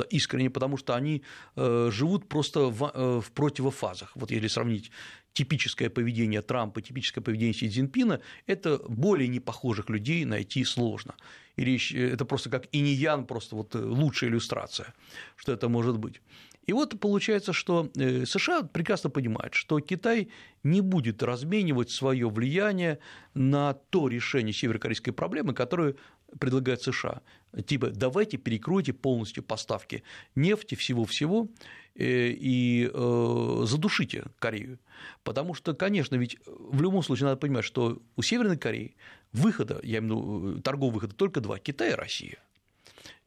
искренне, 0.10 0.50
потому 0.50 0.78
что 0.78 0.96
они 0.96 1.22
э, 1.56 1.90
живут 1.92 2.28
просто 2.28 2.60
э, 2.62 3.22
в 3.22 3.32
противофазах. 3.32 4.12
Вот 4.16 4.32
если 4.32 4.48
сравнить 4.48 4.92
типическое 5.34 5.92
поведение 5.92 6.42
Трампа, 6.42 6.82
типическое 6.82 7.24
поведение 7.24 7.54
Си 7.54 7.70
Цзиньпина, 7.70 8.22
это 8.48 8.80
более 8.88 9.28
непохожих 9.28 9.88
людей 9.90 10.26
найти 10.26 10.64
сложно. 10.66 11.16
Или 11.56 11.78
это 12.14 12.26
просто 12.26 12.50
как 12.50 12.68
иньян, 12.72 13.26
просто 13.28 13.56
вот 13.56 13.76
лучшая 13.76 14.32
иллюстрация, 14.32 14.94
что 15.36 15.52
это 15.52 15.70
может 15.70 15.98
быть. 15.98 16.22
И 16.66 16.74
вот 16.74 17.00
получается, 17.00 17.54
что 17.54 17.90
э, 17.96 18.26
США 18.26 18.64
прекрасно 18.64 19.10
понимают, 19.10 19.54
что 19.54 19.80
Китай 19.80 20.30
не 20.64 20.82
будет 20.82 21.22
разменивать 21.22 21.92
свое 21.92 22.30
влияние 22.30 23.00
на 23.34 23.74
то 23.74 24.08
решение 24.08 24.54
северокорейской 24.54 25.14
проблемы, 25.14 25.54
которую 25.54 25.98
предлагает 26.40 26.82
США. 26.82 27.22
Типа, 27.66 27.90
давайте 27.90 28.38
перекройте 28.38 28.94
полностью 28.94 29.44
поставки 29.44 30.04
нефти, 30.36 30.76
всего-всего, 30.76 31.50
э, 31.96 32.30
и 32.30 32.90
э, 32.92 33.64
задушите 33.66 34.26
Корею. 34.40 34.80
Потому 35.24 35.54
что, 35.54 35.74
конечно, 35.74 36.16
ведь 36.16 36.38
в 36.46 36.82
любом 36.82 37.04
случае 37.04 37.26
надо 37.26 37.38
понимать, 37.38 37.66
что 37.66 38.02
у 38.16 38.22
Северной 38.22 38.58
Кореи 38.58 38.96
выхода, 39.34 39.80
я 39.84 40.00
имею 40.00 40.18
в 40.18 40.48
виду 40.48 40.62
торгового 40.62 40.96
выхода 40.96 41.14
только 41.14 41.42
два– 41.42 41.60
Китай 41.60 41.92
и 41.92 41.96
Россия. 41.96 42.38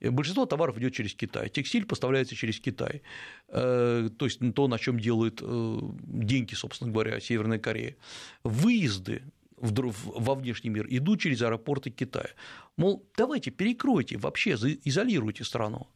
Большинство 0.00 0.46
товаров 0.46 0.78
идет 0.78 0.94
через 0.94 1.14
Китай, 1.14 1.48
текстиль 1.48 1.86
поставляется 1.86 2.34
через 2.34 2.60
Китай, 2.60 3.02
э, 3.48 4.10
то 4.16 4.24
есть 4.26 4.40
то, 4.54 4.68
на 4.68 4.78
чем 4.78 5.00
делают 5.00 5.40
э, 5.42 5.78
деньги, 6.02 6.54
собственно 6.54 6.92
говоря, 6.92 7.18
Северная 7.20 7.59
Корея. 7.59 7.96
Выезды 8.44 9.22
во 9.56 10.35
внешний 10.35 10.70
мир 10.70 10.87
идут 10.90 11.20
через 11.20 11.40
аэропорты 11.42 11.90
Китая. 11.90 12.30
Мол, 12.76 13.06
давайте 13.16 13.50
перекройте, 13.50 14.18
вообще 14.18 14.52
изолируйте 14.52 15.44
страну. 15.44 15.87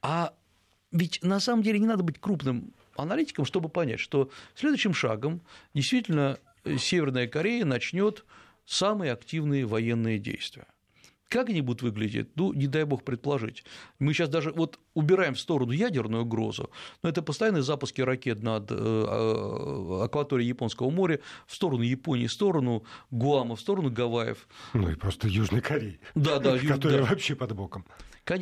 А 0.00 0.32
ведь 0.92 1.22
на 1.22 1.40
самом 1.40 1.62
деле 1.62 1.78
не 1.78 1.86
надо 1.86 2.02
быть 2.02 2.20
крупным 2.20 2.72
аналитиком, 2.96 3.44
чтобы 3.44 3.68
понять, 3.68 4.00
что 4.00 4.30
следующим 4.54 4.94
шагом 4.94 5.42
действительно 5.74 6.38
Северная 6.78 7.26
Корея 7.26 7.64
начнет 7.64 8.24
самые 8.64 9.12
активные 9.12 9.66
военные 9.66 10.18
действия. 10.18 10.66
Как 11.32 11.48
они 11.48 11.62
будут 11.62 11.80
выглядеть? 11.80 12.28
Ну, 12.36 12.52
не 12.52 12.66
дай 12.66 12.84
бог 12.84 13.04
предположить. 13.04 13.64
Мы 13.98 14.12
сейчас 14.12 14.28
даже 14.28 14.52
вот 14.52 14.78
убираем 14.92 15.32
в 15.32 15.40
сторону 15.40 15.72
ядерную 15.72 16.24
угрозу, 16.24 16.70
но 17.02 17.08
это 17.08 17.22
постоянные 17.22 17.62
запуски 17.62 18.02
ракет 18.02 18.42
над 18.42 18.70
э, 18.70 18.74
э, 18.74 20.04
акваторией 20.04 20.48
Японского 20.48 20.90
моря 20.90 21.20
в 21.46 21.54
сторону 21.54 21.84
Японии, 21.84 22.26
в 22.26 22.32
сторону 22.32 22.84
Гуама, 23.10 23.56
в 23.56 23.60
сторону 23.60 23.90
Гавайев. 23.90 24.46
Ну 24.74 24.90
и 24.90 24.94
просто 24.94 25.26
Южной 25.26 25.62
Кореи, 25.62 26.00
да, 26.14 26.38
да, 26.38 26.58
которая 26.58 27.00
да. 27.00 27.06
вообще 27.08 27.34
под 27.34 27.52
боком. 27.54 27.86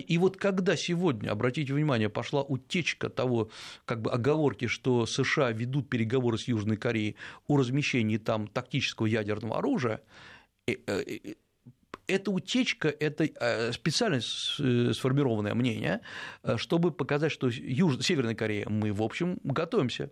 И 0.09 0.19
вот 0.19 0.37
когда 0.37 0.75
сегодня, 0.75 1.31
обратите 1.31 1.73
внимание, 1.73 2.09
пошла 2.09 2.43
утечка 2.43 3.09
того, 3.09 3.51
как 3.85 4.03
бы 4.03 4.11
оговорки, 4.11 4.67
что 4.67 5.07
США 5.07 5.53
ведут 5.53 5.89
переговоры 5.89 6.39
с 6.39 6.49
Южной 6.49 6.77
Кореей 6.77 7.15
о 7.47 7.57
размещении 7.57 8.17
там 8.17 8.49
тактического 8.49 9.07
ядерного 9.07 9.59
оружия, 9.59 10.03
э, 12.11 12.15
эта 12.15 12.31
утечка– 12.31 12.89
это 13.01 13.25
э, 13.25 13.73
специально 13.73 14.17
э, 14.17 14.93
сформированное 14.93 15.55
мнение, 15.55 16.01
э, 16.43 16.57
чтобы 16.57 16.91
показать, 16.91 17.33
что 17.33 17.49
Юж... 17.49 17.99
Северная 18.01 18.35
Корея, 18.35 18.69
мы, 18.69 18.93
в 18.93 19.03
общем, 19.03 19.39
готовимся. 19.45 20.11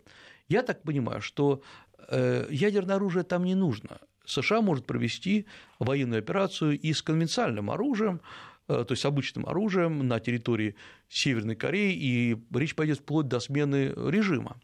Я 0.48 0.62
так 0.62 0.82
понимаю, 0.82 1.20
что 1.20 1.62
ядерное 2.10 2.96
оружие 2.96 3.22
там 3.22 3.44
не 3.44 3.54
нужно. 3.54 3.98
США 4.24 4.62
может 4.62 4.86
провести 4.86 5.46
военную 5.78 6.20
операцию 6.20 6.78
и 6.78 6.94
с 6.94 7.02
конвенциальным 7.02 7.70
оружием, 7.70 8.22
то 8.66 8.86
есть 8.88 9.04
обычным 9.04 9.46
оружием 9.46 10.08
на 10.08 10.18
территории 10.18 10.74
Северной 11.10 11.54
Кореи, 11.54 11.92
и 11.92 12.36
речь 12.54 12.74
пойдет 12.74 13.00
вплоть 13.00 13.28
до 13.28 13.40
смены 13.40 13.92
режима. 13.94 14.58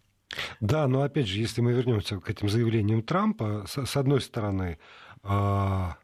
Да, 0.60 0.88
но 0.88 1.02
опять 1.02 1.26
же, 1.26 1.38
если 1.38 1.60
мы 1.60 1.72
вернемся 1.72 2.18
к 2.18 2.30
этим 2.30 2.48
заявлениям 2.48 3.02
Трампа, 3.02 3.66
с 3.66 3.96
одной 3.96 4.20
стороны, 4.20 4.78
а, 5.22 5.96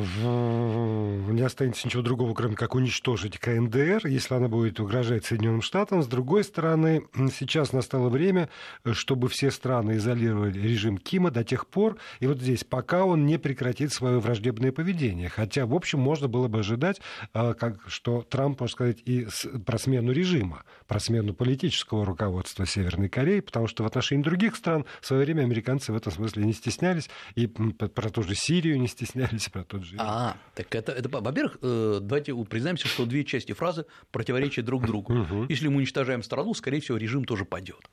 не 0.00 1.42
останется 1.42 1.86
ничего 1.86 2.02
другого, 2.02 2.34
кроме 2.34 2.56
как 2.56 2.74
уничтожить 2.74 3.38
КНДР, 3.38 4.06
если 4.06 4.34
она 4.34 4.48
будет 4.48 4.80
угрожать 4.80 5.24
Соединенным 5.24 5.62
Штатам. 5.62 6.02
С 6.02 6.06
другой 6.06 6.44
стороны, 6.44 7.04
сейчас 7.36 7.72
настало 7.72 8.08
время, 8.08 8.48
чтобы 8.92 9.28
все 9.28 9.50
страны 9.50 9.96
изолировали 9.96 10.58
режим 10.58 10.98
Кима 10.98 11.30
до 11.30 11.44
тех 11.44 11.66
пор, 11.66 11.98
и 12.20 12.26
вот 12.26 12.40
здесь, 12.40 12.64
пока 12.64 13.04
он 13.04 13.26
не 13.26 13.38
прекратит 13.38 13.92
свое 13.92 14.18
враждебное 14.18 14.72
поведение. 14.72 15.28
Хотя, 15.28 15.66
в 15.66 15.74
общем, 15.74 15.98
можно 16.00 16.28
было 16.28 16.48
бы 16.48 16.60
ожидать, 16.60 17.00
а, 17.32 17.54
как, 17.54 17.80
что 17.88 18.22
Трамп, 18.22 18.60
можно 18.60 18.72
сказать, 18.72 18.98
и 19.04 19.26
про 19.66 19.78
смену 19.78 20.12
режима, 20.12 20.64
про 20.86 21.00
смену 21.00 21.34
политического 21.34 22.04
руководства 22.04 22.66
Северной 22.66 23.08
Кореи, 23.08 23.40
потому 23.40 23.66
что 23.66 23.82
в 23.82 23.86
отношении 23.86 24.22
других 24.22 24.56
стран 24.56 24.84
в 25.00 25.06
свое 25.06 25.24
время 25.24 25.42
американцы 25.42 25.92
в 25.92 25.96
этом 25.96 26.12
смысле 26.12 26.44
не 26.44 26.52
стеснялись, 26.52 27.10
и 27.34 27.46
про 27.46 28.10
ту 28.10 28.22
же 28.22 28.34
Сирию 28.34 28.80
не 28.80 28.88
стеснялись, 28.88 29.48
про 29.52 29.64
тот 29.64 29.81
же. 29.84 29.96
А, 29.98 30.36
так 30.54 30.74
это, 30.74 30.92
это 30.92 31.08
во-первых, 31.08 31.58
э, 31.62 31.98
давайте 32.00 32.34
признаемся, 32.44 32.88
что 32.88 33.06
две 33.06 33.24
части 33.24 33.52
фразы 33.52 33.86
противоречат 34.10 34.64
друг 34.64 34.86
другу. 34.86 35.46
Если 35.48 35.68
мы 35.68 35.78
уничтожаем 35.78 36.22
страну, 36.22 36.54
скорее 36.54 36.80
всего, 36.80 36.98
режим 36.98 37.24
тоже 37.24 37.44
падет. 37.44 37.88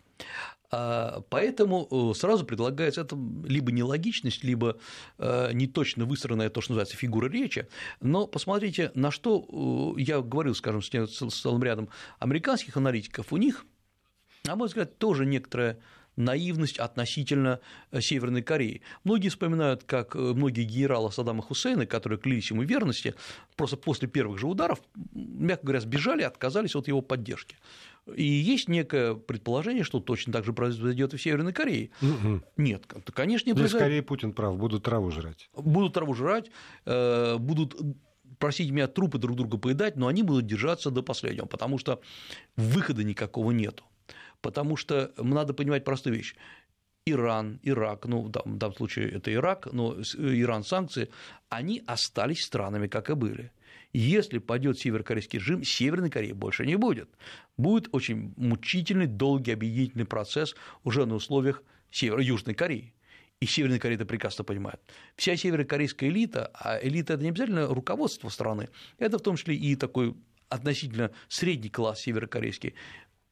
А, 0.71 1.21
поэтому 1.29 1.87
э, 1.89 2.13
сразу 2.15 2.45
предлагается 2.45 3.01
это 3.01 3.17
либо 3.45 3.71
нелогичность, 3.71 4.43
либо 4.43 4.77
э, 5.17 5.51
не 5.53 5.67
точно 5.67 6.05
выстроенная 6.05 6.49
то, 6.49 6.61
что 6.61 6.73
называется 6.73 6.95
фигура 6.95 7.29
речи. 7.29 7.67
Но 8.01 8.27
посмотрите, 8.27 8.91
на 8.93 9.11
что 9.11 9.95
я 9.97 10.21
говорил, 10.21 10.53
скажем, 10.53 10.81
с 10.81 11.41
целым 11.41 11.63
рядом 11.63 11.89
американских 12.19 12.77
аналитиков, 12.77 13.33
у 13.33 13.37
них, 13.37 13.65
на 14.45 14.55
мой 14.55 14.67
взгляд, 14.67 14.97
тоже 14.97 15.25
некоторая 15.25 15.79
наивность 16.19 16.77
относительно 16.77 17.59
э, 17.91 18.01
Северной 18.01 18.43
Кореи. 18.43 18.81
Многие 19.03 19.29
вспоминают, 19.29 19.83
как 19.85 20.15
э, 20.15 20.19
многие 20.19 20.63
генералы 20.63 21.11
Саддама 21.11 21.41
Хусейна, 21.41 21.85
которые 21.85 22.19
клялись 22.19 22.51
ему 22.51 22.63
верности, 22.63 23.15
просто 23.55 23.77
после 23.77 24.07
первых 24.07 24.37
же 24.37 24.47
ударов, 24.47 24.79
мягко 25.13 25.65
говоря, 25.65 25.79
сбежали, 25.79 26.21
отказались 26.21 26.75
от 26.75 26.87
его 26.87 27.01
поддержки. 27.01 27.55
И 28.15 28.23
есть 28.23 28.67
некое 28.69 29.15
предположение, 29.15 29.83
что 29.83 29.99
точно 29.99 30.33
так 30.33 30.45
же 30.45 30.53
произойдет 30.53 31.13
и 31.13 31.17
в 31.17 31.21
Северной 31.21 31.53
Корее. 31.53 31.91
Угу. 32.01 32.41
Нет, 32.57 32.85
конечно, 33.13 33.49
не 33.49 33.53
произойдет. 33.53 33.79
Скорее 33.79 34.01
Путин 34.01 34.33
прав, 34.33 34.57
будут 34.57 34.83
траву 34.83 35.11
жрать. 35.11 35.49
Будут 35.55 35.93
траву 35.93 36.13
жрать, 36.13 36.51
э, 36.85 37.37
будут 37.37 37.75
просить 38.39 38.71
меня 38.71 38.87
трупы 38.87 39.19
друг 39.19 39.37
друга 39.37 39.57
поедать, 39.57 39.95
но 39.95 40.07
они 40.07 40.23
будут 40.23 40.47
держаться 40.47 40.91
до 40.91 41.03
последнего, 41.03 41.45
потому 41.45 41.77
что 41.77 42.01
выхода 42.55 43.03
никакого 43.03 43.51
нету. 43.51 43.83
Потому 44.41 44.77
что 44.77 45.11
надо 45.17 45.53
понимать 45.53 45.83
простую 45.83 46.15
вещь. 46.15 46.35
Иран, 47.05 47.59
Ирак, 47.63 48.05
ну, 48.05 48.21
в 48.21 48.29
данном 48.29 48.75
случае 48.75 49.09
это 49.09 49.33
Ирак, 49.33 49.67
но 49.71 49.95
Иран 50.17 50.63
санкции, 50.63 51.09
они 51.49 51.81
остались 51.87 52.43
странами, 52.43 52.87
как 52.87 53.09
и 53.09 53.15
были. 53.15 53.51
Если 53.91 54.37
пойдет 54.37 54.77
северокорейский 54.77 55.39
режим, 55.39 55.63
Северной 55.63 56.11
Кореи 56.11 56.33
больше 56.33 56.65
не 56.65 56.75
будет. 56.75 57.09
Будет 57.57 57.89
очень 57.91 58.33
мучительный, 58.37 59.07
долгий 59.07 59.51
объединительный 59.51 60.05
процесс 60.05 60.55
уже 60.83 61.05
на 61.07 61.15
условиях 61.15 61.63
Северо- 61.91 62.21
Южной 62.21 62.53
Кореи. 62.53 62.93
И 63.39 63.47
Северная 63.47 63.79
Корея 63.79 63.95
это 63.95 64.05
прекрасно 64.05 64.43
понимает. 64.43 64.79
Вся 65.15 65.35
северокорейская 65.35 66.09
элита, 66.09 66.51
а 66.53 66.77
элита– 66.77 67.13
это 67.15 67.23
не 67.23 67.29
обязательно 67.29 67.67
руководство 67.67 68.29
страны, 68.29 68.69
это 68.99 69.17
в 69.17 69.21
том 69.21 69.37
числе 69.37 69.55
и 69.55 69.75
такой 69.75 70.13
относительно 70.49 71.11
средний 71.29 71.69
класс 71.69 72.01
северокорейский, 72.01 72.75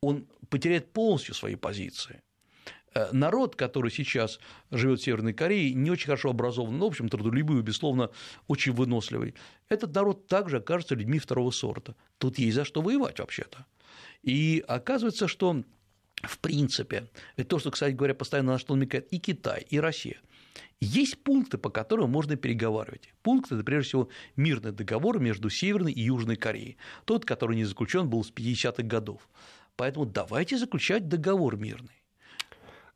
он 0.01 0.27
потеряет 0.49 0.93
полностью 0.93 1.33
свои 1.33 1.55
позиции. 1.55 2.21
Э, 2.93 3.09
народ, 3.11 3.55
который 3.55 3.91
сейчас 3.91 4.39
живет 4.71 4.99
в 4.99 5.03
Северной 5.03 5.33
Корее, 5.33 5.73
не 5.73 5.91
очень 5.91 6.05
хорошо 6.05 6.29
образован, 6.29 6.77
но, 6.77 6.85
в 6.85 6.89
общем, 6.89 7.09
трудолюбивый, 7.09 7.63
безусловно, 7.63 8.11
очень 8.47 8.73
выносливый. 8.73 9.35
Этот 9.69 9.93
народ 9.93 10.27
также 10.27 10.57
окажется 10.57 10.95
людьми 10.95 11.19
второго 11.19 11.51
сорта. 11.51 11.95
Тут 12.17 12.39
есть 12.39 12.55
за 12.55 12.65
что 12.65 12.81
воевать 12.81 13.19
вообще-то. 13.19 13.65
И 14.23 14.63
оказывается, 14.67 15.27
что 15.27 15.63
в 16.23 16.39
принципе, 16.39 17.09
это 17.35 17.47
то, 17.47 17.59
что, 17.59 17.69
кстати 17.69 17.93
говоря, 17.93 18.15
постоянно 18.15 18.53
на 18.53 18.57
что 18.59 18.75
намекает 18.75 19.07
и 19.13 19.19
Китай, 19.19 19.65
и 19.69 19.79
Россия, 19.79 20.19
есть 20.79 21.23
пункты, 21.23 21.57
по 21.57 21.69
которым 21.69 22.09
можно 22.09 22.35
переговаривать. 22.35 23.13
Пункты– 23.21 23.55
это, 23.55 23.63
прежде 23.63 23.89
всего, 23.89 24.09
мирный 24.35 24.71
договор 24.71 25.19
между 25.19 25.49
Северной 25.49 25.91
и 25.91 26.01
Южной 26.01 26.35
Кореей. 26.35 26.77
Тот, 27.05 27.25
который 27.25 27.55
не 27.55 27.65
заключен 27.65 28.09
был 28.09 28.23
с 28.23 28.31
50-х 28.31 28.83
годов. 28.83 29.27
Поэтому 29.77 30.05
давайте 30.05 30.57
заключать 30.57 31.07
договор 31.07 31.55
мирный. 31.55 32.03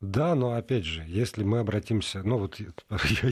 Да, 0.01 0.33
но 0.33 0.53
опять 0.53 0.83
же, 0.83 1.05
если 1.07 1.43
мы 1.43 1.59
обратимся, 1.59 2.23
ну 2.23 2.39
вот 2.39 2.57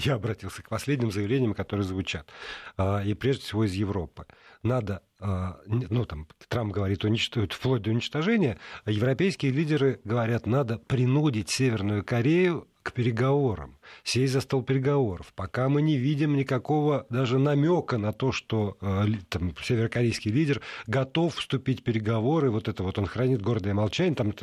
я 0.05 0.13
обратился 0.13 0.61
к 0.61 0.69
последним 0.69 1.11
заявлениям, 1.11 1.55
которые 1.55 1.83
звучат, 1.83 2.29
а, 2.77 3.03
и 3.03 3.15
прежде 3.15 3.41
всего 3.41 3.65
из 3.65 3.73
Европы. 3.73 4.27
Надо, 4.61 5.01
а, 5.19 5.59
ну 5.65 6.05
там 6.05 6.27
Трамп 6.47 6.71
говорит, 6.71 7.03
уничтожить 7.03 7.53
вплоть 7.53 7.81
до 7.81 7.89
уничтожения, 7.89 8.59
а 8.85 8.91
европейские 8.91 9.51
лидеры 9.51 9.99
говорят, 10.03 10.45
надо 10.45 10.77
принудить 10.77 11.49
Северную 11.49 12.05
Корею 12.05 12.67
к 12.83 12.93
переговорам, 12.93 13.78
сесть 14.03 14.33
за 14.33 14.41
стол 14.41 14.63
переговоров, 14.63 15.33
пока 15.35 15.69
мы 15.69 15.81
не 15.81 15.97
видим 15.97 16.35
никакого 16.35 17.05
даже 17.09 17.39
намека 17.39 17.97
на 17.97 18.13
то, 18.13 18.31
что 18.31 18.77
э, 18.81 19.05
там, 19.29 19.53
северокорейский 19.61 20.31
лидер 20.31 20.61
готов 20.87 21.35
вступить 21.35 21.81
в 21.81 21.83
переговоры, 21.83 22.51
вот 22.51 22.67
это 22.67 22.83
вот 22.83 22.97
он 22.97 23.05
хранит 23.05 23.41
гордое 23.41 23.73
молчание, 23.73 24.15
там 24.15 24.33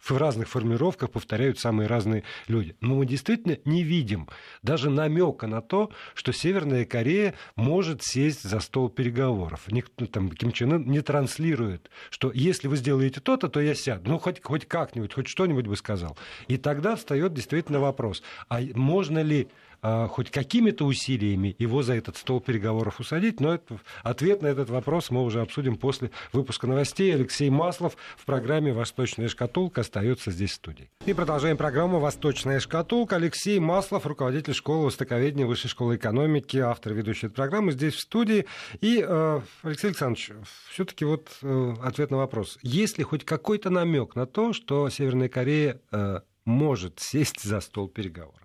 в 0.00 0.16
разных 0.16 0.48
формулировках 0.48 1.10
повторяют 1.10 1.58
самые 1.58 1.86
разные 1.86 2.24
люди. 2.48 2.76
Но 2.80 2.96
мы 2.96 3.06
действительно 3.06 3.58
не 3.64 3.82
видим 3.82 4.28
даже 4.62 4.90
намека 4.90 5.46
на 5.46 5.60
то, 5.60 5.90
что 6.14 6.32
Северная 6.32 6.84
Корея 6.84 7.34
может 7.56 8.02
сесть 8.02 8.42
за 8.42 8.60
стол 8.60 8.88
переговоров. 8.88 9.70
Никто, 9.70 10.06
там, 10.06 10.30
Ким 10.30 10.52
Чен 10.52 10.72
Ын 10.72 10.84
не 10.90 11.00
транслирует, 11.00 11.90
что 12.10 12.30
если 12.32 12.68
вы 12.68 12.76
сделаете 12.76 13.20
то-то, 13.20 13.48
то 13.48 13.60
я 13.60 13.74
сяду. 13.74 14.10
Ну, 14.10 14.18
хоть, 14.18 14.42
хоть 14.42 14.66
как-нибудь, 14.66 15.14
хоть 15.14 15.28
что-нибудь 15.28 15.66
бы 15.66 15.76
сказал. 15.76 16.16
И 16.48 16.56
тогда 16.56 16.96
встает 16.96 17.34
действительно 17.34 17.80
вопрос, 17.80 18.22
а 18.48 18.60
можно 18.92 19.22
ли 19.22 19.48
а, 19.84 20.06
хоть 20.06 20.30
какими-то 20.30 20.84
усилиями 20.84 21.56
его 21.58 21.82
за 21.82 21.94
этот 21.94 22.16
стол 22.16 22.40
переговоров 22.40 23.00
усадить, 23.00 23.40
но 23.40 23.54
это, 23.54 23.80
ответ 24.04 24.40
на 24.42 24.46
этот 24.46 24.70
вопрос 24.70 25.10
мы 25.10 25.24
уже 25.24 25.40
обсудим 25.40 25.76
после 25.76 26.12
выпуска 26.32 26.68
новостей. 26.68 27.12
Алексей 27.12 27.50
Маслов 27.50 27.96
в 28.16 28.24
программе 28.24 28.72
«Восточная 28.72 29.28
шкатулка» 29.28 29.80
остается 29.80 30.30
здесь 30.30 30.52
в 30.52 30.54
студии. 30.54 30.88
И 31.04 31.14
продолжаем 31.14 31.56
программу 31.56 31.98
«Восточная 31.98 32.60
шкатулка». 32.60 33.16
Алексей 33.16 33.58
Маслов, 33.58 34.06
руководитель 34.06 34.54
школы 34.54 34.86
востоковедения 34.86 35.46
Высшей 35.46 35.70
школы 35.70 35.96
экономики, 35.96 36.58
автор 36.58 36.92
ведущей 36.92 37.26
этой 37.26 37.34
программы, 37.36 37.72
здесь 37.72 37.94
в 37.94 38.00
студии. 38.00 38.46
И, 38.80 39.04
э, 39.04 39.40
Алексей 39.62 39.88
Александрович, 39.88 40.30
все-таки 40.70 41.04
вот 41.04 41.28
э, 41.42 41.74
ответ 41.82 42.12
на 42.12 42.18
вопрос. 42.18 42.58
Есть 42.62 42.98
ли 42.98 43.04
хоть 43.04 43.24
какой-то 43.24 43.70
намек 43.70 44.14
на 44.14 44.26
то, 44.26 44.52
что 44.52 44.88
Северная 44.90 45.28
Корея 45.28 45.80
э, 45.90 46.20
может 46.44 47.00
сесть 47.00 47.42
за 47.42 47.60
стол 47.60 47.88
переговоров? 47.88 48.41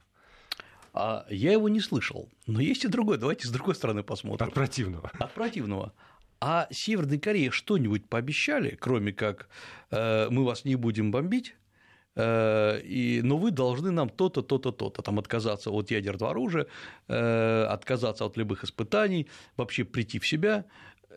А 0.99 1.25
я 1.29 1.51
его 1.51 1.69
не 1.69 1.79
слышал. 1.79 2.27
Но 2.47 2.59
есть 2.59 2.83
и 2.83 2.87
другой. 2.87 3.19
Давайте 3.19 3.47
с 3.47 3.51
другой 3.51 3.75
стороны 3.75 4.01
посмотрим. 4.01 4.47
От 4.47 4.53
противного. 4.53 5.11
От 5.19 5.31
противного. 5.31 5.93
А 6.39 6.67
Северной 6.71 7.19
Корее 7.19 7.51
что-нибудь 7.51 8.09
пообещали, 8.09 8.75
кроме 8.79 9.13
как 9.13 9.47
э, 9.91 10.27
мы 10.31 10.43
вас 10.43 10.65
не 10.65 10.75
будем 10.75 11.11
бомбить, 11.11 11.55
э, 12.15 12.81
и, 12.81 13.21
но 13.23 13.37
вы 13.37 13.51
должны 13.51 13.91
нам 13.91 14.09
то-то, 14.09 14.41
то-то, 14.41 14.71
то-то, 14.71 15.01
там 15.03 15.19
отказаться 15.19 15.69
от 15.69 15.91
ядерного 15.91 16.31
оружия, 16.31 16.65
э, 17.07 17.63
отказаться 17.69 18.25
от 18.25 18.37
любых 18.37 18.63
испытаний, 18.63 19.27
вообще 19.55 19.83
прийти 19.83 20.17
в 20.17 20.27
себя. 20.27 20.65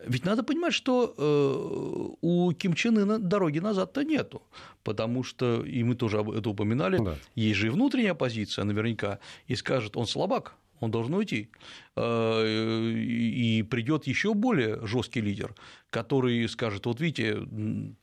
Ведь 0.05 0.25
надо 0.25 0.43
понимать, 0.43 0.73
что 0.73 1.13
э, 1.15 2.15
у 2.21 2.51
Ким 2.53 2.73
Чен 2.73 2.97
Ына 2.97 3.19
дороги 3.19 3.59
назад-то 3.59 4.03
нету, 4.03 4.41
потому 4.83 5.23
что, 5.23 5.63
и 5.63 5.83
мы 5.83 5.95
тоже 5.95 6.17
это 6.17 6.49
упоминали, 6.49 6.97
да. 6.97 7.15
есть 7.35 7.59
же 7.59 7.67
и 7.67 7.69
внутренняя 7.69 8.13
оппозиция 8.13 8.65
наверняка, 8.65 9.19
и 9.47 9.55
скажет, 9.55 9.95
он 9.95 10.07
слабак, 10.07 10.55
он 10.79 10.89
должен 10.91 11.13
уйти. 11.13 11.49
Э, 11.95 12.91
и 12.93 13.63
придет 13.63 14.07
еще 14.07 14.33
более 14.33 14.85
жесткий 14.85 15.21
лидер, 15.21 15.55
который 15.89 16.47
скажет: 16.49 16.85
вот 16.85 16.99
видите, 16.99 17.37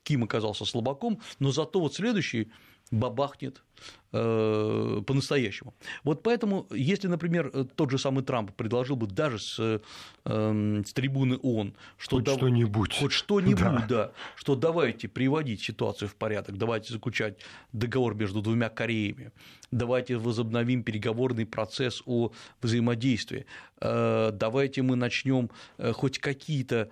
Ким 0.04 0.24
оказался 0.24 0.64
слабаком, 0.64 1.20
но 1.40 1.50
зато 1.50 1.80
вот 1.80 1.94
следующий 1.94 2.50
бабахнет 2.90 3.62
по-настоящему. 4.10 5.74
Вот 6.02 6.22
поэтому, 6.22 6.66
если, 6.70 7.08
например, 7.08 7.50
тот 7.76 7.90
же 7.90 7.98
самый 7.98 8.24
Трамп 8.24 8.52
предложил 8.52 8.96
бы 8.96 9.06
даже 9.06 9.38
с, 9.38 9.58
э, 9.58 9.80
с 10.24 10.92
трибуны 10.94 11.36
ООН, 11.36 11.74
что 11.98 12.16
хоть 12.16 12.24
да, 12.24 12.34
что-нибудь, 12.34 12.98
хоть 12.98 13.12
что-нибудь, 13.12 13.60
да. 13.60 13.86
да, 13.88 14.12
что 14.34 14.54
давайте 14.54 15.08
приводить 15.08 15.60
ситуацию 15.60 16.08
в 16.08 16.14
порядок, 16.14 16.56
давайте 16.56 16.92
заключать 16.94 17.38
договор 17.74 18.14
между 18.14 18.40
двумя 18.40 18.70
Кореями, 18.70 19.30
давайте 19.70 20.16
возобновим 20.16 20.84
переговорный 20.84 21.44
процесс 21.44 22.02
о 22.06 22.32
взаимодействии, 22.62 23.44
э, 23.82 24.30
давайте 24.32 24.80
мы 24.80 24.96
начнем 24.96 25.50
хоть 25.92 26.18
какие-то 26.18 26.90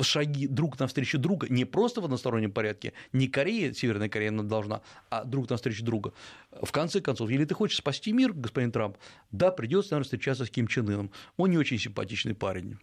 шаги 0.00 0.46
друг 0.46 0.78
навстречу 0.78 1.18
друга, 1.18 1.48
не 1.50 1.64
просто 1.64 2.00
в 2.00 2.04
одностороннем 2.04 2.52
порядке, 2.52 2.92
не 3.12 3.26
Корея, 3.26 3.72
Северная 3.72 4.08
Корея 4.08 4.30
должна, 4.30 4.82
а 5.10 5.24
друг 5.24 5.41
навстречу 5.50 5.84
друга. 5.84 6.12
В 6.50 6.72
конце 6.72 7.00
концов, 7.00 7.30
или 7.30 7.44
ты 7.44 7.54
хочешь 7.54 7.78
спасти 7.78 8.12
мир, 8.12 8.32
господин 8.32 8.72
Трамп, 8.72 8.96
да, 9.30 9.50
придется, 9.50 9.92
наверное, 9.92 10.04
встречаться 10.04 10.44
с 10.44 10.50
Ким 10.50 10.66
Чен 10.66 10.88
Ыном. 10.88 11.10
Он 11.36 11.50
не 11.50 11.58
очень 11.58 11.78
симпатичный 11.78 12.34
парень. 12.34 12.78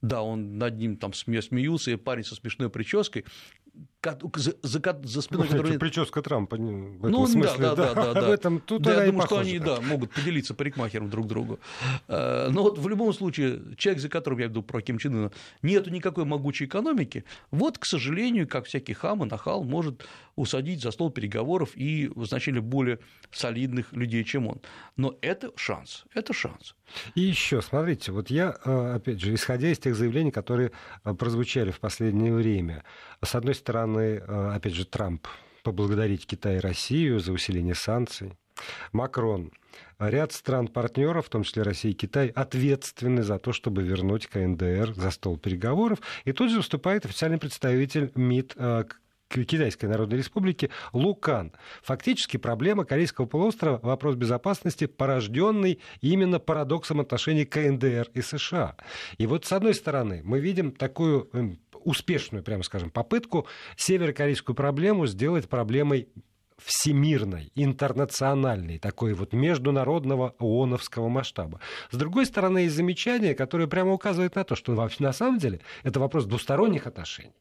Да, 0.00 0.22
он 0.22 0.58
над 0.58 0.78
ним 0.78 0.96
там 0.96 1.12
смеются, 1.12 1.92
и 1.92 1.96
парень 1.96 2.24
со 2.24 2.34
смешной 2.34 2.68
прической, 2.70 3.24
за, 4.34 4.54
за, 4.62 5.00
за 5.04 5.22
спиной 5.22 5.46
ну, 5.48 5.56
которой... 5.56 5.78
Прическа 5.78 6.22
Трампа 6.22 6.56
в 6.56 6.60
этом 6.60 7.10
ну, 7.10 7.26
смысле, 7.26 7.58
да, 7.58 7.74
да, 7.74 7.94
да, 7.94 8.14
да, 8.14 8.14
да. 8.20 8.28
в 8.28 8.30
этом 8.30 8.60
тут 8.60 8.82
да, 8.82 9.04
я 9.04 9.10
думаю, 9.10 9.26
что 9.26 9.38
они 9.38 9.58
да, 9.58 9.80
могут 9.80 10.10
поделиться 10.10 10.54
парикмахером 10.54 11.08
друг 11.08 11.26
другу. 11.26 11.60
Э, 12.08 12.48
но 12.50 12.64
вот 12.64 12.78
в 12.78 12.88
любом 12.88 13.12
случае, 13.12 13.60
человек, 13.76 14.02
за 14.02 14.08
которым 14.08 14.40
я 14.40 14.46
веду 14.46 14.62
про 14.62 14.80
Ким 14.82 14.98
Чен 14.98 15.14
Ына, 15.14 15.32
нету 15.62 15.90
никакой 15.90 16.24
могучей 16.24 16.66
экономики, 16.66 17.24
вот, 17.50 17.78
к 17.78 17.84
сожалению, 17.84 18.48
как 18.48 18.66
всякий 18.66 18.94
хам 18.94 19.22
и 19.22 19.28
нахал, 19.28 19.62
может 19.62 20.04
усадить 20.34 20.82
за 20.82 20.90
стол 20.90 21.10
переговоров 21.10 21.70
и 21.76 22.10
значительно 22.16 22.62
более 22.62 22.98
солидных 23.30 23.92
людей, 23.92 24.24
чем 24.24 24.48
он. 24.48 24.60
Но 24.96 25.16
это 25.20 25.52
шанс, 25.56 26.04
это 26.14 26.32
шанс. 26.32 26.74
И 27.14 27.20
еще, 27.20 27.62
смотрите, 27.62 28.12
вот 28.12 28.30
я, 28.30 28.56
э, 28.64 28.94
опять 28.96 29.20
же, 29.20 29.34
исходя 29.34 29.70
из 29.70 29.78
тех 29.78 29.94
заявлений, 29.94 30.30
которые 30.30 30.72
э, 31.04 31.14
прозвучали 31.14 31.70
в 31.70 31.80
последнее 31.80 32.32
время, 32.32 32.84
с 33.22 33.34
одной 33.34 33.54
стороны, 33.54 33.91
э, 34.00 34.54
опять 34.54 34.74
же, 34.74 34.84
Трамп 34.84 35.26
поблагодарить 35.62 36.26
Китай 36.26 36.56
и 36.56 36.60
Россию 36.60 37.20
за 37.20 37.32
усиление 37.32 37.74
санкций. 37.74 38.32
Макрон. 38.92 39.52
Ряд 39.98 40.32
стран-партнеров, 40.32 41.26
в 41.26 41.30
том 41.30 41.44
числе 41.44 41.62
Россия 41.62 41.92
и 41.92 41.94
Китай, 41.94 42.28
ответственны 42.28 43.22
за 43.22 43.38
то, 43.38 43.52
чтобы 43.52 43.82
вернуть 43.82 44.26
КНДР 44.26 44.94
за 44.94 45.10
стол 45.10 45.38
переговоров. 45.38 46.00
И 46.24 46.32
тут 46.32 46.50
же 46.50 46.58
выступает 46.58 47.06
официальный 47.06 47.38
представитель 47.38 48.12
МИД 48.14 48.54
э, 48.56 48.84
Китайской 49.28 49.86
Народной 49.86 50.18
Республики 50.18 50.70
Лукан. 50.92 51.52
Фактически 51.82 52.36
проблема 52.36 52.84
Корейского 52.84 53.26
полуострова– 53.26 53.80
вопрос 53.82 54.16
безопасности, 54.16 54.86
порожденный 54.86 55.80
именно 56.00 56.38
парадоксом 56.38 57.00
отношений 57.00 57.46
КНДР 57.46 58.10
и 58.12 58.20
США. 58.20 58.76
И 59.18 59.26
вот 59.26 59.46
с 59.46 59.52
одной 59.52 59.74
стороны 59.74 60.20
мы 60.24 60.40
видим 60.40 60.72
такую 60.72 61.30
эм, 61.32 61.58
успешную, 61.84 62.42
прямо 62.42 62.62
скажем, 62.62 62.90
попытку 62.90 63.46
северокорейскую 63.76 64.54
проблему 64.54 65.06
сделать 65.06 65.48
проблемой 65.48 66.08
всемирной, 66.58 67.50
интернациональной, 67.54 68.78
такой 68.78 69.14
вот 69.14 69.32
международного 69.32 70.34
ООНовского 70.38 71.08
масштаба. 71.08 71.60
С 71.90 71.96
другой 71.96 72.26
стороны, 72.26 72.58
есть 72.58 72.76
замечание, 72.76 73.34
которое 73.34 73.66
прямо 73.66 73.92
указывает 73.92 74.36
на 74.36 74.44
то, 74.44 74.54
что 74.54 74.72
на 74.98 75.12
самом 75.12 75.38
деле 75.38 75.60
это 75.82 76.00
вопрос 76.00 76.24
двусторонних 76.24 76.86
отношений 76.86 77.32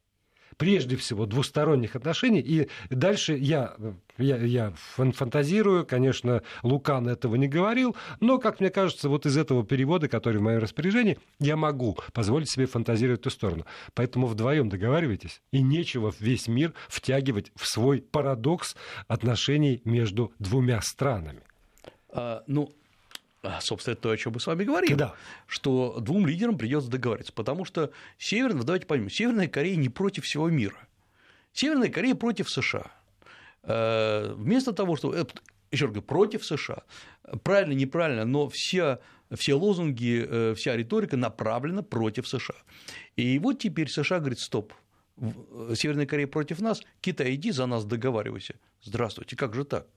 прежде 0.62 0.96
всего 0.96 1.26
двусторонних 1.26 1.96
отношений. 1.96 2.40
И 2.40 2.70
дальше 2.92 3.36
я, 3.36 3.76
я, 4.20 4.38
я 4.38 4.74
фантазирую, 4.76 5.88
конечно, 5.88 6.44
Лукан 6.62 7.08
этого 7.08 7.34
не 7.34 7.48
говорил, 7.48 7.96
но, 8.20 8.38
как 8.38 8.60
мне 8.60 8.70
кажется, 8.70 9.10
вот 9.10 9.26
из 9.26 9.38
этого 9.38 9.66
перевода, 9.66 10.08
который 10.08 10.38
в 10.38 10.44
моем 10.44 10.60
распоряжении, 10.60 11.18
я 11.40 11.58
могу 11.58 11.98
позволить 12.14 12.52
себе 12.52 12.68
фантазировать 12.68 13.22
в 13.22 13.24
эту 13.24 13.32
сторону. 13.32 13.66
Поэтому 13.96 14.28
вдвоем 14.28 14.70
договаривайтесь, 14.70 15.42
и 15.52 15.64
нечего 15.64 16.14
весь 16.20 16.48
мир 16.48 16.76
втягивать 16.90 17.52
в 17.56 17.66
свой 17.66 18.00
парадокс 18.00 18.76
отношений 19.08 19.82
между 19.84 20.32
двумя 20.38 20.80
странами. 20.82 21.42
А, 22.10 22.44
ну, 22.46 22.70
собственно, 23.62 23.94
это 23.94 24.02
то, 24.04 24.10
о 24.12 24.18
чем 24.18 24.34
мы 24.34 24.40
с 24.40 24.48
вами 24.48 24.64
говорим, 24.64 24.98
да. 24.98 25.16
что 25.48 26.00
двум 26.00 26.28
лидерам 26.28 26.58
придется 26.58 26.90
договориться, 26.90 27.34
потому 27.34 27.66
что 27.66 27.92
Северная, 28.18 28.64
давайте 28.64 28.86
поймем, 28.86 29.10
Северная 29.10 29.48
Корея 29.48 29.76
не 29.76 29.90
против 29.90 30.26
всего 30.26 30.50
мира, 30.50 30.88
Северная 31.54 31.90
Корея 31.90 32.16
против 32.16 32.50
США. 32.50 32.92
Э, 33.64 34.34
вместо 34.36 34.74
того, 34.74 34.96
что 34.96 35.14
э, 35.14 35.26
еще 35.72 35.86
раз 35.86 35.94
говорю, 35.94 36.08
против 36.08 36.46
США. 36.46 36.84
Правильно, 37.44 37.74
неправильно, 37.74 38.26
но 38.26 38.50
все, 38.50 39.00
все 39.32 39.54
лозунги, 39.54 40.26
э, 40.28 40.54
вся 40.56 40.76
риторика 40.76 41.18
направлена 41.18 41.84
против 41.84 42.28
США. 42.28 42.56
И 43.16 43.38
вот 43.40 43.60
теперь 43.60 43.90
США 43.90 44.20
говорит, 44.20 44.40
стоп, 44.40 44.74
Северная 45.76 46.06
Корея 46.06 46.28
против 46.28 46.60
нас, 46.60 46.82
Китай, 47.02 47.36
иди 47.36 47.52
за 47.52 47.66
нас 47.66 47.86
договаривайся. 47.86 48.56
Здравствуйте, 48.82 49.36
как 49.36 49.54
же 49.54 49.66
так? 49.66 49.88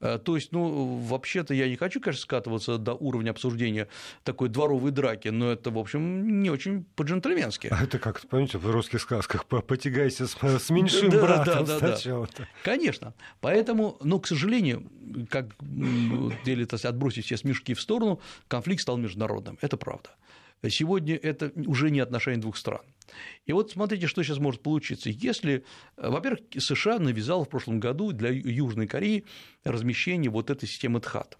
Э, 0.00 0.18
то 0.22 0.36
есть, 0.36 0.52
ну, 0.52 0.98
вообще-то 0.98 1.54
я 1.54 1.68
не 1.68 1.76
хочу, 1.76 2.00
конечно, 2.00 2.22
скатываться 2.22 2.78
до 2.78 2.94
уровня 2.94 3.30
обсуждения 3.30 3.88
такой 4.24 4.48
дворовой 4.48 4.90
драки, 4.90 5.28
но 5.28 5.52
это, 5.52 5.70
в 5.70 5.78
общем, 5.78 6.42
не 6.42 6.50
очень 6.50 6.84
по-джентльменски. 6.96 7.68
А 7.70 7.84
это 7.84 7.98
как, 7.98 8.20
помните, 8.28 8.58
в 8.58 8.70
русских 8.70 9.00
сказках 9.00 9.46
«потягайся 9.46 10.26
с, 10.26 10.36
с 10.36 10.70
меньшим 10.70 11.10
да, 11.10 11.20
братом 11.22 11.64
да, 11.64 11.78
да, 11.78 11.78
сначала». 11.78 12.28
Да. 12.36 12.48
Конечно. 12.62 13.14
Поэтому, 13.40 13.96
но, 14.02 14.18
к 14.18 14.26
сожалению, 14.26 14.90
как 15.30 15.46
или 16.44 16.86
отбросить 16.86 17.26
все 17.26 17.36
смешки 17.36 17.74
в 17.74 17.80
сторону, 17.80 18.20
конфликт 18.48 18.82
стал 18.82 18.96
международным. 18.96 19.58
Это 19.60 19.76
правда. 19.76 20.10
Сегодня 20.68 21.16
это 21.16 21.52
уже 21.66 21.90
не 21.90 22.00
отношения 22.00 22.40
двух 22.40 22.56
стран. 22.56 22.82
И 23.46 23.52
вот 23.52 23.72
смотрите, 23.72 24.06
что 24.06 24.22
сейчас 24.22 24.38
может 24.38 24.62
получиться. 24.62 25.10
Если, 25.10 25.64
во-первых, 25.96 26.40
США 26.56 26.98
навязал 26.98 27.44
в 27.44 27.48
прошлом 27.48 27.80
году 27.80 28.12
для 28.12 28.30
Южной 28.30 28.86
Кореи 28.86 29.24
размещение 29.64 30.30
вот 30.30 30.50
этой 30.50 30.68
системы 30.68 31.00
ТХАТ 31.00 31.38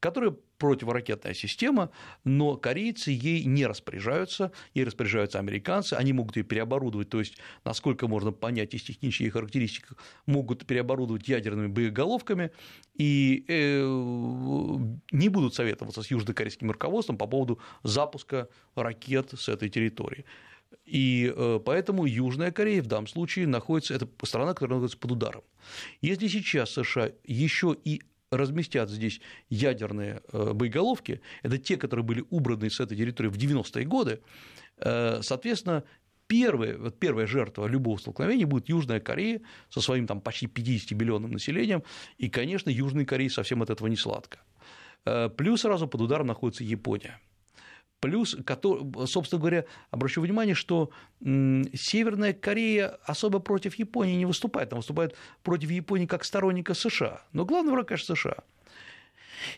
которая 0.00 0.34
противоракетная 0.58 1.34
система, 1.34 1.90
но 2.24 2.56
корейцы 2.56 3.10
ей 3.10 3.44
не 3.44 3.66
распоряжаются, 3.66 4.52
ей 4.74 4.84
распоряжаются 4.84 5.38
американцы, 5.38 5.94
они 5.94 6.12
могут 6.12 6.36
ее 6.36 6.44
переоборудовать, 6.44 7.08
то 7.10 7.18
есть, 7.18 7.36
насколько 7.64 8.08
можно 8.08 8.32
понять 8.32 8.74
из 8.74 8.82
технических 8.82 9.34
характеристик, 9.34 9.92
могут 10.26 10.66
переоборудовать 10.66 11.28
ядерными 11.28 11.68
боеголовками 11.68 12.50
и 12.94 13.44
э, 13.48 13.82
не 15.12 15.28
будут 15.28 15.54
советоваться 15.54 16.02
с 16.02 16.10
южнокорейским 16.10 16.70
руководством 16.70 17.18
по 17.18 17.26
поводу 17.26 17.58
запуска 17.82 18.48
ракет 18.74 19.34
с 19.36 19.48
этой 19.48 19.68
территории. 19.68 20.24
И 20.84 21.32
э, 21.34 21.60
поэтому 21.64 22.06
Южная 22.06 22.52
Корея 22.52 22.82
в 22.82 22.86
данном 22.86 23.06
случае 23.06 23.46
находится, 23.46 23.94
это 23.94 24.08
страна, 24.24 24.54
которая 24.54 24.76
находится 24.76 24.98
под 24.98 25.12
ударом. 25.12 25.42
Если 26.00 26.28
сейчас 26.28 26.70
США 26.70 27.10
еще 27.24 27.76
и 27.84 28.02
разместят 28.30 28.90
здесь 28.90 29.20
ядерные 29.48 30.22
э, 30.32 30.52
боеголовки, 30.52 31.20
это 31.42 31.58
те, 31.58 31.76
которые 31.76 32.04
были 32.04 32.24
убраны 32.30 32.70
с 32.70 32.80
этой 32.80 32.96
территории 32.96 33.28
в 33.28 33.36
90-е 33.36 33.84
годы, 33.84 34.20
э, 34.78 35.20
соответственно, 35.22 35.84
первая, 36.26 36.76
вот 36.76 36.98
первая 36.98 37.26
жертва 37.26 37.66
любого 37.66 37.98
столкновения 37.98 38.46
будет 38.46 38.68
Южная 38.68 39.00
Корея 39.00 39.40
со 39.68 39.80
своим 39.80 40.06
там, 40.06 40.20
почти 40.20 40.46
50-миллионным 40.46 41.32
населением, 41.32 41.82
и, 42.18 42.28
конечно, 42.28 42.70
Южной 42.70 43.04
Корее 43.04 43.30
совсем 43.30 43.62
от 43.62 43.70
этого 43.70 43.88
не 43.88 43.96
сладко. 43.96 44.38
Э, 45.04 45.28
плюс 45.28 45.62
сразу 45.62 45.86
под 45.86 46.00
ударом 46.00 46.26
находится 46.26 46.64
Япония. 46.64 47.20
Плюс, 48.00 48.36
собственно 49.06 49.40
говоря, 49.40 49.64
обращу 49.90 50.20
внимание, 50.20 50.54
что 50.54 50.90
Северная 51.20 52.34
Корея 52.34 52.98
особо 53.04 53.38
против 53.38 53.76
Японии 53.76 54.16
не 54.16 54.26
выступает, 54.26 54.72
она 54.72 54.78
выступает 54.78 55.16
против 55.42 55.70
Японии 55.70 56.06
как 56.06 56.24
сторонника 56.24 56.74
США. 56.74 57.22
Но 57.32 57.44
главный 57.44 57.72
враг, 57.72 57.88
конечно, 57.88 58.14
США. 58.14 58.44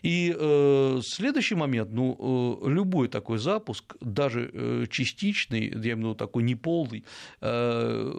И 0.01 0.35
э, 0.37 0.99
следующий 1.03 1.55
момент, 1.55 1.91
ну, 1.91 2.59
э, 2.63 2.69
любой 2.69 3.07
такой 3.07 3.39
запуск, 3.39 3.95
даже 4.01 4.49
э, 4.53 4.85
частичный, 4.89 5.69
я 5.69 5.75
имею 5.75 5.95
в 5.95 5.99
виду 5.99 6.15
такой 6.15 6.43
неполный, 6.43 7.05
э, 7.41 8.13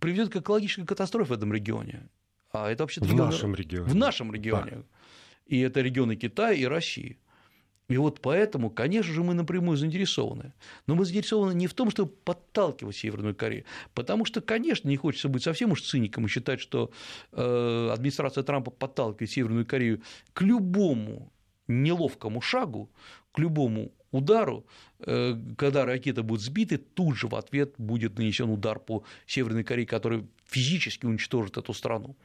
приведет 0.00 0.30
к 0.30 0.36
экологической 0.36 0.86
катастрофе 0.86 1.34
в 1.34 1.36
этом 1.36 1.52
регионе. 1.52 2.08
А 2.52 2.70
это 2.70 2.82
вообще-то 2.82 3.06
в 3.06 3.10
регион... 3.10 3.26
нашем 3.26 3.54
регионе. 3.54 3.90
В 3.90 3.94
нашем 3.94 4.32
регионе. 4.32 4.70
Да. 4.70 4.82
И 5.46 5.60
это 5.60 5.80
регионы 5.80 6.16
Китая 6.16 6.52
и 6.52 6.64
России. 6.64 7.18
И 7.90 7.96
вот 7.96 8.20
поэтому, 8.20 8.70
конечно 8.70 9.12
же, 9.12 9.24
мы 9.24 9.34
напрямую 9.34 9.76
заинтересованы. 9.76 10.52
Но 10.86 10.94
мы 10.94 11.04
заинтересованы 11.04 11.54
не 11.54 11.66
в 11.66 11.74
том, 11.74 11.90
чтобы 11.90 12.12
подталкивать 12.24 12.94
Северную 12.94 13.34
Корею, 13.34 13.64
потому 13.94 14.24
что, 14.24 14.40
конечно, 14.40 14.88
не 14.88 14.96
хочется 14.96 15.28
быть 15.28 15.42
совсем 15.42 15.72
уж 15.72 15.82
циником 15.82 16.24
и 16.24 16.28
считать, 16.28 16.60
что 16.60 16.92
э, 17.32 17.90
администрация 17.92 18.44
Трампа 18.44 18.70
подталкивает 18.70 19.32
Северную 19.32 19.66
Корею 19.66 20.02
к 20.32 20.42
любому 20.42 21.32
неловкому 21.66 22.40
шагу, 22.40 22.92
к 23.32 23.40
любому 23.40 23.90
удару, 24.12 24.66
э, 25.00 25.36
когда 25.56 25.84
ракеты 25.84 26.22
будут 26.22 26.42
сбиты, 26.42 26.78
тут 26.78 27.16
же 27.16 27.28
в 27.28 27.34
ответ 27.34 27.74
будет 27.78 28.18
нанесен 28.18 28.50
удар 28.50 28.78
по 28.78 29.04
Северной 29.26 29.64
Корее, 29.64 29.86
который 29.86 30.26
физически 30.46 31.06
уничтожит 31.06 31.56
эту 31.56 31.72
страну. 31.72 32.16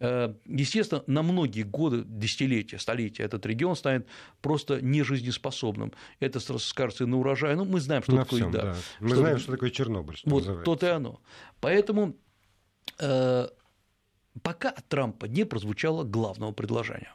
Э, 0.00 0.34
естественно, 0.46 1.04
на 1.06 1.22
многие 1.22 1.62
годы, 1.62 2.02
десятилетия, 2.04 2.78
столетия 2.78 3.22
этот 3.22 3.46
регион 3.46 3.76
станет 3.76 4.06
просто 4.40 4.80
нежизнеспособным. 4.80 5.92
Это 6.20 6.40
скажется 6.40 7.04
и 7.04 7.06
на 7.06 7.18
урожай. 7.18 7.54
Ну, 7.54 7.64
мы 7.64 7.80
знаем, 7.80 8.02
что 8.02 8.12
на 8.12 8.24
такое 8.24 8.40
всем, 8.40 8.52
да. 8.52 8.62
да. 8.62 8.76
Мы 9.00 9.08
что 9.08 9.16
знаем, 9.16 9.38
что 9.38 9.52
такое 9.52 9.70
Чернобыль. 9.70 10.16
Что 10.16 10.30
вот 10.30 10.64
то-то 10.64 10.86
и 10.86 10.90
оно. 10.90 11.20
Поэтому 11.60 12.16
э, 12.98 13.46
пока 14.42 14.70
от 14.70 14.88
Трампа 14.88 15.26
не 15.26 15.44
прозвучало 15.44 16.04
главного 16.04 16.52
предложения, 16.52 17.14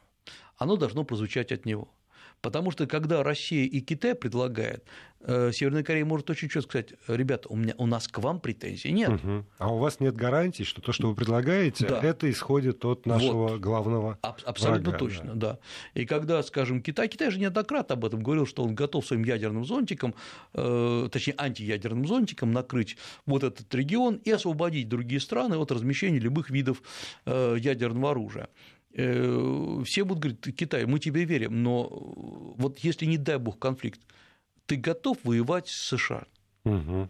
оно 0.57 0.77
должно 0.77 1.03
прозвучать 1.03 1.51
от 1.51 1.65
него. 1.65 1.93
Потому 2.41 2.71
что 2.71 2.85
когда 2.85 3.23
Россия 3.23 3.65
и 3.65 3.81
Китай 3.81 4.13
предлагают, 4.15 4.83
э, 5.21 5.51
Северная 5.51 5.83
Корея 5.83 6.05
может 6.05 6.29
очень 6.29 6.49
четко 6.49 6.69
сказать, 6.69 6.93
ребята, 7.07 7.49
у, 7.49 7.55
меня, 7.55 7.73
у 7.77 7.87
нас 7.87 8.07
к 8.07 8.19
вам 8.19 8.39
претензий 8.39 8.91
нет. 8.91 9.09
Угу. 9.09 9.45
А 9.57 9.73
у 9.73 9.79
вас 9.79 9.99
нет 9.99 10.15
гарантий, 10.15 10.63
что 10.63 10.81
то, 10.81 10.91
что 10.91 11.09
вы 11.09 11.15
предлагаете, 11.15 11.87
да. 11.87 11.99
это 12.01 12.29
исходит 12.29 12.85
от 12.85 13.05
нашего 13.05 13.49
вот. 13.49 13.59
главного 13.59 14.19
Аб- 14.21 14.41
Абсолютно 14.45 14.91
врага, 14.91 14.97
точно, 14.97 15.35
да. 15.35 15.53
да. 15.53 15.59
И 15.99 16.05
когда, 16.05 16.43
скажем, 16.43 16.81
Китай, 16.81 17.07
Китай 17.07 17.31
же 17.31 17.39
неоднократно 17.39 17.93
об 17.93 18.05
этом 18.05 18.21
говорил, 18.21 18.45
что 18.45 18.63
он 18.63 18.75
готов 18.75 19.05
своим 19.05 19.23
ядерным 19.23 19.65
зонтиком, 19.65 20.13
э, 20.53 21.09
точнее, 21.11 21.35
антиядерным 21.37 22.07
зонтиком 22.07 22.51
накрыть 22.51 22.97
вот 23.25 23.43
этот 23.43 23.73
регион 23.73 24.21
и 24.23 24.31
освободить 24.31 24.87
другие 24.87 25.19
страны 25.19 25.57
от 25.57 25.71
размещения 25.71 26.19
любых 26.19 26.51
видов 26.51 26.83
э, 27.25 27.57
ядерного 27.59 28.11
оружия. 28.11 28.49
Э, 28.97 29.83
все 29.85 30.03
будут 30.03 30.23
говорить, 30.23 30.57
Китай, 30.57 30.85
мы 30.85 30.99
тебе 30.99 31.23
верим, 31.23 31.61
но 31.61 31.87
вот 32.57 32.79
если, 32.79 33.05
не 33.05 33.17
дай 33.17 33.37
бог, 33.37 33.59
конфликт, 33.59 34.01
ты 34.65 34.75
готов 34.75 35.19
воевать 35.23 35.67
с 35.67 35.95
США? 35.95 36.25
Угу. 36.65 37.09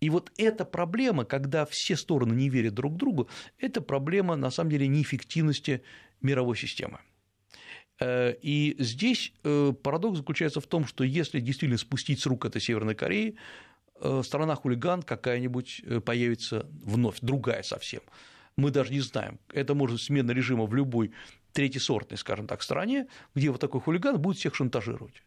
И 0.00 0.10
вот 0.10 0.32
эта 0.38 0.64
проблема, 0.64 1.26
когда 1.26 1.66
все 1.66 1.96
стороны 1.96 2.32
не 2.32 2.48
верят 2.48 2.74
друг 2.74 2.96
другу, 2.96 3.28
это 3.58 3.82
проблема, 3.82 4.36
на 4.36 4.50
самом 4.50 4.70
деле, 4.70 4.88
неэффективности 4.88 5.82
мировой 6.22 6.56
системы. 6.56 7.00
Э, 8.00 8.34
и 8.40 8.74
здесь 8.78 9.34
э, 9.44 9.74
парадокс 9.82 10.16
заключается 10.18 10.62
в 10.62 10.66
том, 10.66 10.86
что 10.86 11.04
если 11.04 11.40
действительно 11.40 11.78
спустить 11.78 12.20
с 12.20 12.26
рук 12.26 12.46
этой 12.46 12.62
Северной 12.62 12.94
Кореи, 12.94 13.36
страна-хулиган 13.98 15.02
какая-нибудь 15.02 15.82
появится 16.04 16.66
вновь, 16.84 17.16
другая 17.22 17.62
совсем 17.62 18.02
мы 18.56 18.70
даже 18.70 18.92
не 18.92 19.00
знаем. 19.00 19.38
Это 19.52 19.74
может 19.74 20.00
смена 20.00 20.32
режима 20.32 20.66
в 20.66 20.74
любой 20.74 21.12
третьесортной, 21.52 22.18
скажем 22.18 22.46
так, 22.46 22.62
стране, 22.62 23.06
где 23.34 23.50
вот 23.50 23.60
такой 23.60 23.80
хулиган 23.80 24.20
будет 24.20 24.36
всех 24.38 24.54
шантажировать. 24.54 25.22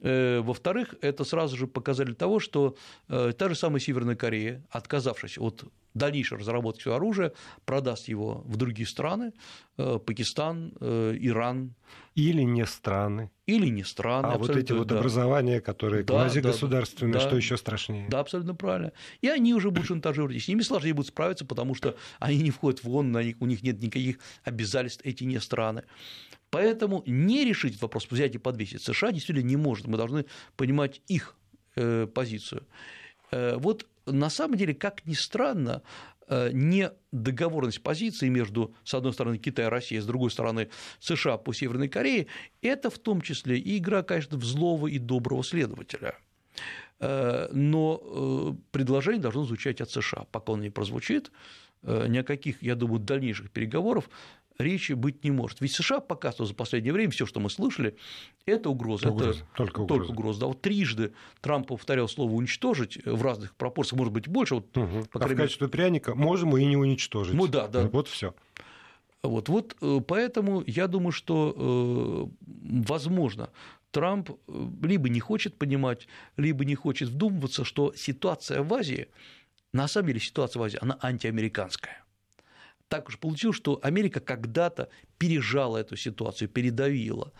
Э, 0.00 0.40
во-вторых, 0.40 0.94
это 1.00 1.24
сразу 1.24 1.56
же 1.56 1.66
показатель 1.66 2.14
того, 2.14 2.40
что 2.40 2.76
э, 3.08 3.32
та 3.36 3.48
же 3.48 3.54
самая 3.54 3.80
Северная 3.80 4.16
Корея, 4.16 4.62
отказавшись 4.70 5.38
от 5.38 5.64
дальнейшей 5.94 6.38
разработки 6.38 6.82
своего 6.82 6.96
оружия, 6.96 7.32
продаст 7.64 8.08
его 8.08 8.42
в 8.46 8.56
другие 8.56 8.86
страны, 8.86 9.32
э, 9.78 9.98
Пакистан, 10.04 10.74
э, 10.80 11.16
Иран. 11.20 11.74
Или 12.14 12.42
не 12.42 12.66
страны. 12.66 13.30
Или 13.46 13.68
не 13.68 13.84
страны. 13.84 14.26
А 14.26 14.38
вот 14.38 14.50
эти 14.50 14.72
вот 14.72 14.88
да. 14.88 14.98
образования, 14.98 15.60
которые 15.60 16.04
да, 16.04 16.14
квазигосударственные, 16.14 17.14
да, 17.14 17.20
что 17.20 17.30
да, 17.30 17.36
еще 17.36 17.56
страшнее. 17.56 18.08
Да, 18.08 18.20
абсолютно 18.20 18.54
правильно. 18.54 18.92
И 19.20 19.28
они 19.28 19.54
уже 19.54 19.70
будут 19.70 19.86
шантажировать, 19.86 20.36
и 20.36 20.40
с 20.40 20.48
ними 20.48 20.62
сложнее 20.62 20.94
будут 20.94 21.08
справиться, 21.08 21.44
потому 21.44 21.74
что 21.74 21.96
они 22.18 22.38
не 22.38 22.50
входят 22.50 22.82
в 22.82 22.90
ООН, 22.90 23.34
у 23.40 23.46
них 23.46 23.62
нет 23.62 23.80
никаких 23.80 24.18
обязательств, 24.42 25.02
эти 25.04 25.24
не 25.24 25.40
страны. 25.40 25.84
Поэтому 26.50 27.02
не 27.06 27.44
решить 27.44 27.80
вопрос 27.80 28.06
взять 28.08 28.34
и 28.34 28.38
подвесить 28.38 28.82
США 28.82 29.12
действительно 29.12 29.46
не 29.46 29.56
может. 29.56 29.86
Мы 29.86 29.96
должны 29.96 30.26
понимать 30.56 31.00
их 31.08 31.36
э, 31.76 32.06
позицию. 32.06 32.66
Вот 33.32 33.86
на 34.06 34.30
самом 34.30 34.56
деле, 34.56 34.74
как 34.74 35.04
ни 35.06 35.14
странно, 35.14 35.82
э, 36.28 36.50
не 36.52 36.90
договоренность 37.12 37.82
позиции 37.82 38.28
между, 38.28 38.74
с 38.84 38.94
одной 38.94 39.12
стороны, 39.12 39.38
Китаем 39.38 39.68
и 39.68 39.70
Россией, 39.70 40.00
с 40.00 40.06
другой 40.06 40.30
стороны, 40.30 40.68
США 41.00 41.36
по 41.38 41.52
Северной 41.52 41.88
Корее, 41.88 42.26
это 42.62 42.90
в 42.90 42.98
том 42.98 43.20
числе 43.20 43.58
и 43.58 43.78
игра, 43.78 44.02
конечно, 44.02 44.36
в 44.36 44.44
злого 44.44 44.86
и 44.88 44.98
доброго 44.98 45.42
следователя. 45.42 46.16
Э, 47.00 47.48
но 47.52 48.00
э, 48.02 48.52
предложение 48.70 49.22
должно 49.22 49.44
звучать 49.44 49.80
от 49.80 49.90
США. 49.90 50.26
Пока 50.30 50.52
он 50.52 50.60
не 50.60 50.70
прозвучит, 50.70 51.30
ни 51.82 52.16
о 52.16 52.24
каких, 52.24 52.62
я 52.62 52.76
думаю, 52.76 52.98
дальнейших 52.98 53.50
переговоров 53.50 54.08
речи 54.58 54.92
быть 54.92 55.24
не 55.24 55.30
может. 55.30 55.60
Ведь 55.60 55.72
США 55.72 56.00
пока 56.00 56.32
что 56.32 56.44
за 56.44 56.54
последнее 56.54 56.92
время 56.92 57.10
все, 57.10 57.26
что 57.26 57.40
мы 57.40 57.50
слышали, 57.50 57.96
это 58.46 58.70
угроза. 58.70 59.10
угроза 59.10 59.40
это 59.40 59.48
только 59.56 59.80
угроза. 59.80 59.98
Только 59.98 60.10
угроза. 60.12 60.40
Да, 60.40 60.46
вот 60.46 60.60
трижды 60.60 61.12
Трамп 61.40 61.68
повторял 61.68 62.08
слово 62.08 62.32
уничтожить 62.32 63.04
в 63.04 63.22
разных 63.22 63.54
пропорциях, 63.54 63.98
может 63.98 64.12
быть, 64.12 64.28
больше. 64.28 64.56
Вот, 64.56 64.76
угу. 64.76 65.04
по 65.10 65.24
а 65.24 65.28
в 65.28 65.36
качестве 65.36 65.68
пряника 65.68 66.14
можем 66.14 66.56
и 66.56 66.64
не 66.64 66.76
уничтожить. 66.76 67.34
Ну 67.34 67.46
да, 67.46 67.68
да. 67.68 67.88
Вот 67.88 68.08
все. 68.08 68.34
Вот, 69.22 69.48
вот 69.48 69.74
э, 69.80 70.00
поэтому 70.06 70.62
я 70.66 70.86
думаю, 70.86 71.12
что 71.12 71.54
э, 71.56 72.46
возможно 72.82 73.48
Трамп 73.90 74.30
э, 74.30 74.68
либо 74.82 75.08
не 75.08 75.20
хочет 75.20 75.56
понимать, 75.56 76.06
либо 76.36 76.64
не 76.66 76.74
хочет 76.74 77.08
вдумываться, 77.08 77.64
что 77.64 77.94
ситуация 77.96 78.62
в 78.62 78.74
Азии, 78.74 79.08
на 79.72 79.88
самом 79.88 80.08
деле 80.08 80.20
ситуация 80.20 80.60
в 80.60 80.62
Азии, 80.64 80.78
она 80.80 80.98
антиамериканская 81.00 82.03
так 82.88 83.08
уж 83.08 83.18
получилось, 83.18 83.56
что 83.56 83.80
Америка 83.82 84.20
когда-то 84.20 84.88
пережала 85.18 85.78
эту 85.78 85.96
ситуацию, 85.96 86.48
передавила. 86.48 87.32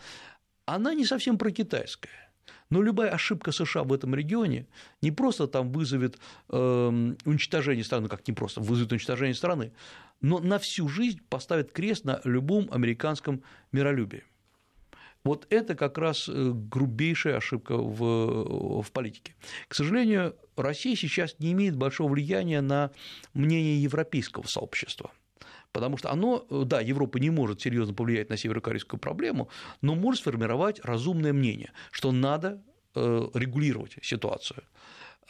Она 0.65 0.93
не 0.93 1.05
совсем 1.05 1.37
прокитайская. 1.37 2.25
Но 2.69 2.81
любая 2.81 3.11
ошибка 3.11 3.51
США 3.51 3.83
в 3.83 3.93
этом 3.93 4.15
регионе 4.15 4.67
не 5.01 5.11
просто 5.11 5.47
там 5.47 5.71
вызовет 5.71 6.17
э, 6.49 7.15
уничтожение 7.25 7.83
страны, 7.83 8.07
как 8.07 8.27
не 8.27 8.33
просто 8.33 8.59
вызовет 8.59 8.91
уничтожение 8.91 9.35
страны, 9.35 9.71
но 10.21 10.39
на 10.39 10.57
всю 10.59 10.87
жизнь 10.87 11.21
поставит 11.29 11.71
крест 11.71 12.05
на 12.05 12.21
любом 12.23 12.67
американском 12.71 13.43
миролюбии. 13.71 14.23
Вот 15.23 15.47
это 15.49 15.75
как 15.75 15.97
раз 15.97 16.27
э, 16.27 16.51
грубейшая 16.53 17.37
ошибка 17.37 17.77
в, 17.77 18.81
в 18.81 18.91
политике. 18.91 19.35
К 19.67 19.75
сожалению, 19.75 20.35
Россия 20.55 20.95
сейчас 20.95 21.37
не 21.39 21.51
имеет 21.53 21.75
большого 21.75 22.11
влияния 22.11 22.61
на 22.61 22.91
мнение 23.33 23.81
европейского 23.81 24.47
сообщества– 24.47 25.11
Потому 25.75 25.97
что 25.97 26.09
оно, 26.09 26.45
э, 26.49 26.63
да, 26.65 26.79
Европа 26.79 27.17
не 27.17 27.29
может 27.29 27.59
серьезно 27.59 27.93
повлиять 27.93 28.29
на 28.29 28.37
северокорейскую 28.37 28.97
проблему, 28.97 29.49
но 29.81 29.93
может 29.93 30.21
сформировать 30.21 30.79
разумное 30.85 31.33
мнение, 31.33 31.73
что 31.91 32.13
надо 32.13 32.61
э, 32.95 33.27
регулировать 33.33 33.97
ситуацию 34.01 34.63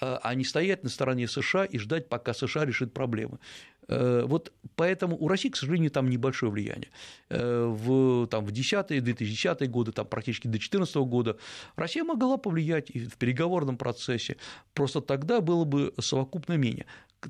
э, 0.01 0.19
а 0.21 0.35
не 0.35 0.43
стоять 0.43 0.83
на 0.83 0.89
стороне 0.89 1.27
США 1.27 1.65
и 1.65 1.79
ждать, 1.79 2.09
пока 2.09 2.35
США 2.35 2.63
решит 2.63 2.93
проблемы. 2.93 3.39
Вот 3.87 4.51
поэтому 4.75 5.17
у 5.17 5.27
России, 5.27 5.49
к 5.49 5.57
сожалению, 5.57 5.91
там 5.91 6.09
небольшое 6.09 6.51
влияние. 6.51 6.89
В, 7.29 8.27
там, 8.27 8.45
в 8.45 8.51
10-е, 8.51 8.99
2010-е 8.99 9.67
годы, 9.67 9.91
там, 9.91 10.07
практически 10.07 10.47
до 10.47 10.53
2014 10.53 10.95
года 10.95 11.37
Россия 11.75 12.03
могла 12.03 12.37
повлиять 12.37 12.89
и 12.89 13.05
в 13.05 13.17
переговорном 13.17 13.77
процессе, 13.77 14.37
просто 14.73 15.01
тогда 15.01 15.41
было 15.41 15.65
бы 15.65 15.93
совокупное 15.99 16.57
мнение. 16.57 16.85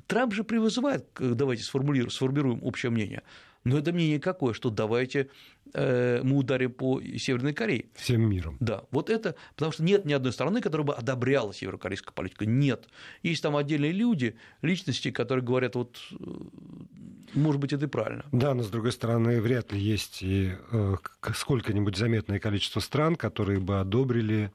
Трамп 0.06 0.34
же 0.34 0.44
призывает, 0.44 1.06
давайте 1.18 1.62
сформулируем, 1.62 2.10
сформируем 2.10 2.62
общее 2.62 2.90
мнение. 2.90 3.22
Но 3.66 3.76
это 3.76 3.92
мнение 3.92 4.20
какое, 4.20 4.54
что 4.54 4.70
давайте 4.70 5.28
э, 5.74 6.20
мы 6.22 6.36
ударим 6.36 6.72
по 6.72 7.02
Северной 7.02 7.52
Корее. 7.52 7.86
Всем 7.94 8.22
миром. 8.22 8.56
Да, 8.60 8.84
вот 8.92 9.10
это, 9.10 9.34
потому 9.56 9.72
что 9.72 9.82
нет 9.82 10.04
ни 10.04 10.12
одной 10.12 10.32
страны, 10.32 10.60
которая 10.60 10.86
бы 10.86 10.94
одобряла 10.94 11.52
северокорейскую 11.52 12.14
политику. 12.14 12.44
Нет. 12.44 12.86
Есть 13.24 13.42
там 13.42 13.56
отдельные 13.56 13.90
люди, 13.90 14.36
личности, 14.62 15.10
которые 15.10 15.44
говорят, 15.44 15.74
вот, 15.74 15.98
э, 16.12 16.16
может 17.34 17.60
быть, 17.60 17.72
это 17.72 17.86
и 17.86 17.88
правильно. 17.88 18.24
Да, 18.30 18.54
но 18.54 18.62
с 18.62 18.68
другой 18.68 18.92
стороны, 18.92 19.40
вряд 19.40 19.72
ли 19.72 19.80
есть 19.80 20.22
и 20.22 20.52
э, 20.70 20.94
сколько-нибудь 21.34 21.96
заметное 21.96 22.38
количество 22.38 22.78
стран, 22.78 23.16
которые 23.16 23.58
бы 23.58 23.80
одобрили, 23.80 24.52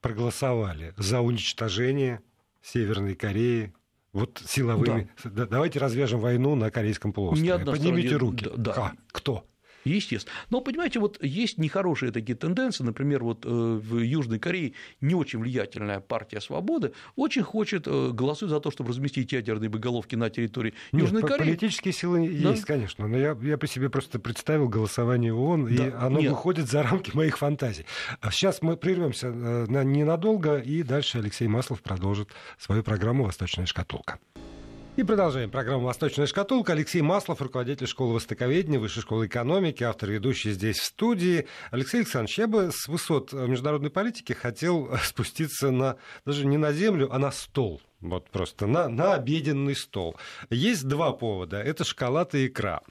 проголосовали 0.00 0.94
за 0.96 1.20
уничтожение 1.20 2.20
Северной 2.60 3.14
Кореи 3.14 3.72
вот 4.12 4.42
силовыми. 4.46 5.10
Да. 5.24 5.46
Давайте 5.46 5.78
развяжем 5.78 6.20
войну 6.20 6.54
на 6.54 6.70
Корейском 6.70 7.12
полуострове. 7.12 7.64
Поднимите 7.64 8.08
стране... 8.08 8.16
руки. 8.16 8.50
Да. 8.56 8.72
А, 8.76 8.92
кто? 9.10 9.44
Естественно. 9.84 10.34
Но, 10.50 10.60
понимаете, 10.60 11.00
вот 11.00 11.22
есть 11.22 11.58
нехорошие 11.58 12.12
такие 12.12 12.36
тенденции. 12.36 12.84
Например, 12.84 13.22
вот 13.24 13.44
э, 13.44 13.48
в 13.48 13.98
Южной 13.98 14.38
Корее 14.38 14.72
не 15.00 15.14
очень 15.14 15.40
влиятельная 15.40 16.00
партия 16.00 16.40
свободы 16.40 16.92
очень 17.16 17.42
хочет, 17.42 17.86
э, 17.86 18.10
голосует 18.12 18.50
за 18.50 18.60
то, 18.60 18.70
чтобы 18.70 18.90
разместить 18.90 19.32
ядерные 19.32 19.68
боеголовки 19.68 20.14
на 20.14 20.30
территории 20.30 20.74
Нет, 20.92 21.02
Южной 21.02 21.22
Кореи. 21.22 21.46
Политические 21.46 21.92
силы 21.92 22.28
да? 22.28 22.50
есть, 22.50 22.64
конечно. 22.64 23.06
Но 23.06 23.16
я, 23.16 23.36
я 23.42 23.58
по 23.58 23.66
себе 23.66 23.90
просто 23.90 24.18
представил 24.18 24.68
голосование 24.68 25.34
ООН, 25.34 25.74
да. 25.74 25.86
и 25.86 25.90
оно 25.90 26.20
Нет. 26.20 26.30
выходит 26.30 26.70
за 26.70 26.82
рамки 26.82 27.14
моих 27.14 27.38
фантазий. 27.38 27.86
А 28.20 28.30
сейчас 28.30 28.62
мы 28.62 28.76
прервемся 28.76 29.28
э, 29.28 29.66
ненадолго, 29.84 30.58
и 30.58 30.82
дальше 30.82 31.18
Алексей 31.18 31.48
Маслов 31.48 31.82
продолжит 31.82 32.28
свою 32.58 32.82
программу 32.82 33.24
«Восточная 33.24 33.66
шкатулка». 33.66 34.18
И 34.94 35.04
продолжаем 35.04 35.50
программу 35.50 35.86
«Восточная 35.86 36.26
шкатулка». 36.26 36.74
Алексей 36.74 37.00
Маслов, 37.00 37.40
руководитель 37.40 37.86
школы 37.86 38.12
востоковедения, 38.12 38.78
Высшей 38.78 39.00
школы 39.00 39.26
экономики, 39.26 39.82
автор 39.82 40.10
ведущий 40.10 40.50
здесь 40.50 40.78
в 40.78 40.84
студии. 40.84 41.46
Алексей 41.70 41.98
Александрович, 42.00 42.38
я 42.38 42.46
бы 42.46 42.70
с 42.70 42.88
высот 42.88 43.32
международной 43.32 43.88
политики 43.88 44.34
хотел 44.34 44.90
спуститься 45.02 45.70
на, 45.70 45.96
даже 46.26 46.44
не 46.44 46.58
на 46.58 46.74
землю, 46.74 47.08
а 47.10 47.18
на 47.18 47.32
стол 47.32 47.80
вот 48.02 48.28
просто 48.30 48.66
на, 48.66 48.88
на 48.88 49.14
обеденный 49.14 49.76
стол. 49.76 50.16
Есть 50.50 50.86
два 50.86 51.12
повода. 51.12 51.58
Это 51.58 51.84
шоколад 51.84 52.34
и 52.34 52.48
икра. 52.48 52.82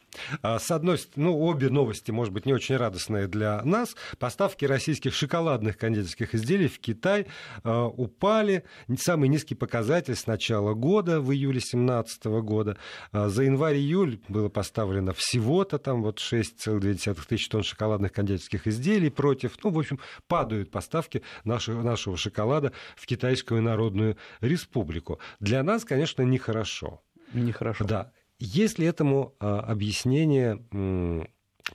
А, 0.42 0.58
с 0.60 0.72
одной 0.72 0.98
стороны, 0.98 1.32
ну, 1.32 1.40
обе 1.40 1.70
новости, 1.70 2.12
может 2.12 2.34
быть, 2.34 2.46
не 2.46 2.54
очень 2.54 2.78
радостные 2.78 3.28
для 3.28 3.62
нас. 3.64 3.96
Поставки 4.18 4.66
российских 4.66 5.14
шоколадных 5.14 5.78
кондитерских 5.78 6.34
изделий 6.34 6.68
в 6.68 6.80
Китай 6.80 7.28
а, 7.64 7.86
упали. 7.86 8.64
Самый 8.98 9.30
низкий 9.30 9.56
показатель 9.56 10.16
с 10.16 10.28
начала 10.28 10.74
года, 10.74 11.20
в 11.22 11.32
июле 11.32 11.60
2017 11.60 12.26
года. 12.26 12.78
А, 13.12 13.28
за 13.30 13.44
январь-июль 13.44 14.20
было 14.30 14.50
поставлено 14.50 15.14
всего-то 15.14 15.78
там 15.78 16.04
вот 16.04 16.20
6,2 16.20 17.28
тысяч 17.28 17.50
тонн 17.50 17.64
шоколадных 17.64 18.14
кондитерских 18.14 18.68
изделий 18.68 19.10
против, 19.10 19.58
ну, 19.64 19.72
в 19.72 19.80
общем, 19.80 20.00
падают 20.28 20.72
поставки 20.72 21.22
нашего, 21.44 21.82
нашего 21.84 22.16
шоколада 22.16 22.72
в 22.96 23.06
Китайскую 23.06 23.62
Народную 23.62 24.18
Республику 24.40 25.01
публику. 25.02 25.20
Для 25.40 25.64
нас, 25.64 25.86
конечно, 25.86 26.22
нехорошо. 26.22 27.02
Нехорошо. 27.34 27.86
Да. 27.86 28.12
Есть 28.40 28.80
ли 28.80 28.86
этому 28.86 29.36
а, 29.40 29.60
объяснения 29.60 30.60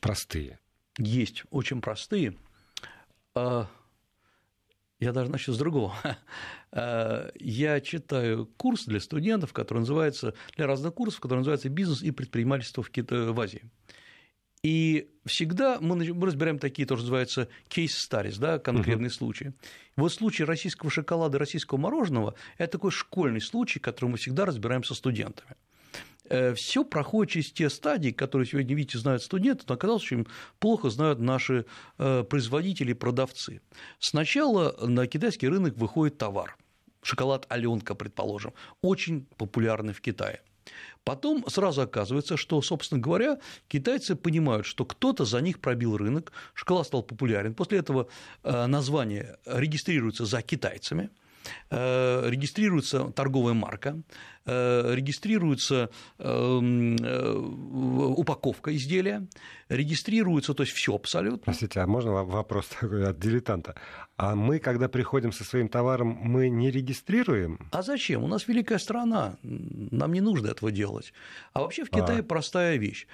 простые? 0.01 0.59
Есть, 0.99 1.45
очень 1.51 1.81
простые. 1.81 2.37
А, 3.35 3.69
я 4.99 5.12
даже 5.12 5.31
начну 5.31 5.55
с 5.55 5.59
другого. 5.59 5.95
А, 6.73 7.31
я 7.39 7.81
читаю 7.81 8.47
курс 8.59 8.85
для 8.85 9.01
студентов, 9.01 9.55
который 9.55 9.79
называется, 9.79 10.35
для 10.57 10.67
разных 10.67 10.93
курсов, 10.93 11.21
который 11.21 11.39
называется 11.39 11.71
«Бизнес 11.71 12.03
и 12.03 12.11
предпринимательство 12.11 12.83
в, 12.83 12.91
Кита- 12.91 13.33
в 13.33 13.41
Азии». 13.41 13.71
И 14.66 15.11
всегда 15.24 15.79
мы, 15.81 16.12
мы 16.12 16.26
разбираем 16.26 16.59
такие, 16.59 16.88
тоже 16.88 17.02
называются 17.02 17.46
case 17.68 17.87
studies, 17.87 18.40
да, 18.40 18.59
конкретные 18.59 19.11
uh-huh. 19.11 19.12
случаи. 19.12 19.52
Вот 19.94 20.12
случай 20.12 20.42
российского 20.42 20.90
шоколада 20.90 21.38
российского 21.38 21.79
мороженого– 21.79 22.35
это 22.59 22.72
такой 22.72 22.90
школьный 22.90 23.40
случай, 23.40 23.79
который 23.79 24.11
мы 24.11 24.16
всегда 24.16 24.44
разбираем 24.44 24.83
со 24.83 24.96
студентами. 24.96 25.55
Э, 26.24 26.52
Все 26.55 26.83
проходит 26.85 27.33
через 27.33 27.52
те 27.52 27.70
стадии, 27.70 28.11
которые 28.11 28.48
сегодня, 28.48 28.74
видите, 28.74 28.98
знают 28.98 29.22
студенты, 29.22 29.62
но 29.68 29.76
оказалось, 29.76 30.02
что 30.02 30.16
им 30.16 30.26
плохо 30.59 30.90
знают 30.90 31.20
наши 31.20 31.64
э, 31.98 32.24
производители 32.24 32.90
и 32.90 32.94
продавцы. 32.94 33.61
Сначала 34.00 34.74
на 34.85 35.07
китайский 35.07 35.46
рынок 35.46 35.76
выходит 35.76 36.18
товар– 36.18 36.57
шоколад 37.02 37.46
Аленка, 37.48 37.94
предположим, 37.94 38.52
очень 38.83 39.29
популярный 39.37 39.92
в 39.92 40.00
Китае. 40.00 40.40
Потом 41.05 41.44
сразу 41.48 41.83
оказывается, 41.83 42.37
что, 42.37 42.61
собственно 42.62 43.00
говоря, 43.00 43.38
китайцы 43.68 44.16
понимают, 44.16 44.66
что 44.66 44.85
кто-то 44.85 45.24
за 45.24 45.40
них 45.40 45.61
пробил 45.61 45.96
рынок, 45.96 46.33
шоколад 46.55 46.87
стал 46.87 47.02
популярен. 47.02 47.55
После 47.55 47.79
этого 47.79 48.09
э, 48.42 48.66
название 48.66 49.38
регистрируется 49.46 50.24
за 50.24 50.43
китайцами. 50.43 51.11
Регистрируется 51.70 53.11
торговая 53.12 53.55
марка, 53.55 54.01
регистрируется 54.47 55.90
эм, 56.18 56.97
упаковка 58.16 58.74
изделия, 58.76 59.26
регистрируется, 59.68 60.55
то 60.55 60.62
есть 60.62 60.72
все 60.72 60.94
абсолютно. 60.94 61.44
Простите, 61.44 61.80
а 61.80 61.86
можно 61.86 62.12
вопрос 62.12 62.68
такой 62.68 63.09
от 63.09 63.18
дилетанта? 63.18 63.74
А 64.16 64.34
мы, 64.34 64.59
когда 64.61 64.88
приходим 64.88 65.32
со 65.32 65.44
своим 65.44 65.68
товаром, 65.68 66.16
мы 66.20 66.49
не 66.49 66.70
регистрируем? 66.70 67.68
А 67.72 67.82
зачем? 67.82 68.24
У 68.24 68.28
нас 68.28 68.47
великая 68.47 68.78
страна, 68.78 69.36
нам 69.42 70.12
не 70.12 70.20
нужно 70.20 70.49
этого 70.49 70.70
делать. 70.70 71.12
А 71.53 71.62
вообще 71.62 71.84
в 71.84 71.90
Китае 71.90 72.20
а. 72.20 72.22
простая 72.22 72.76
вещь. 72.76 73.07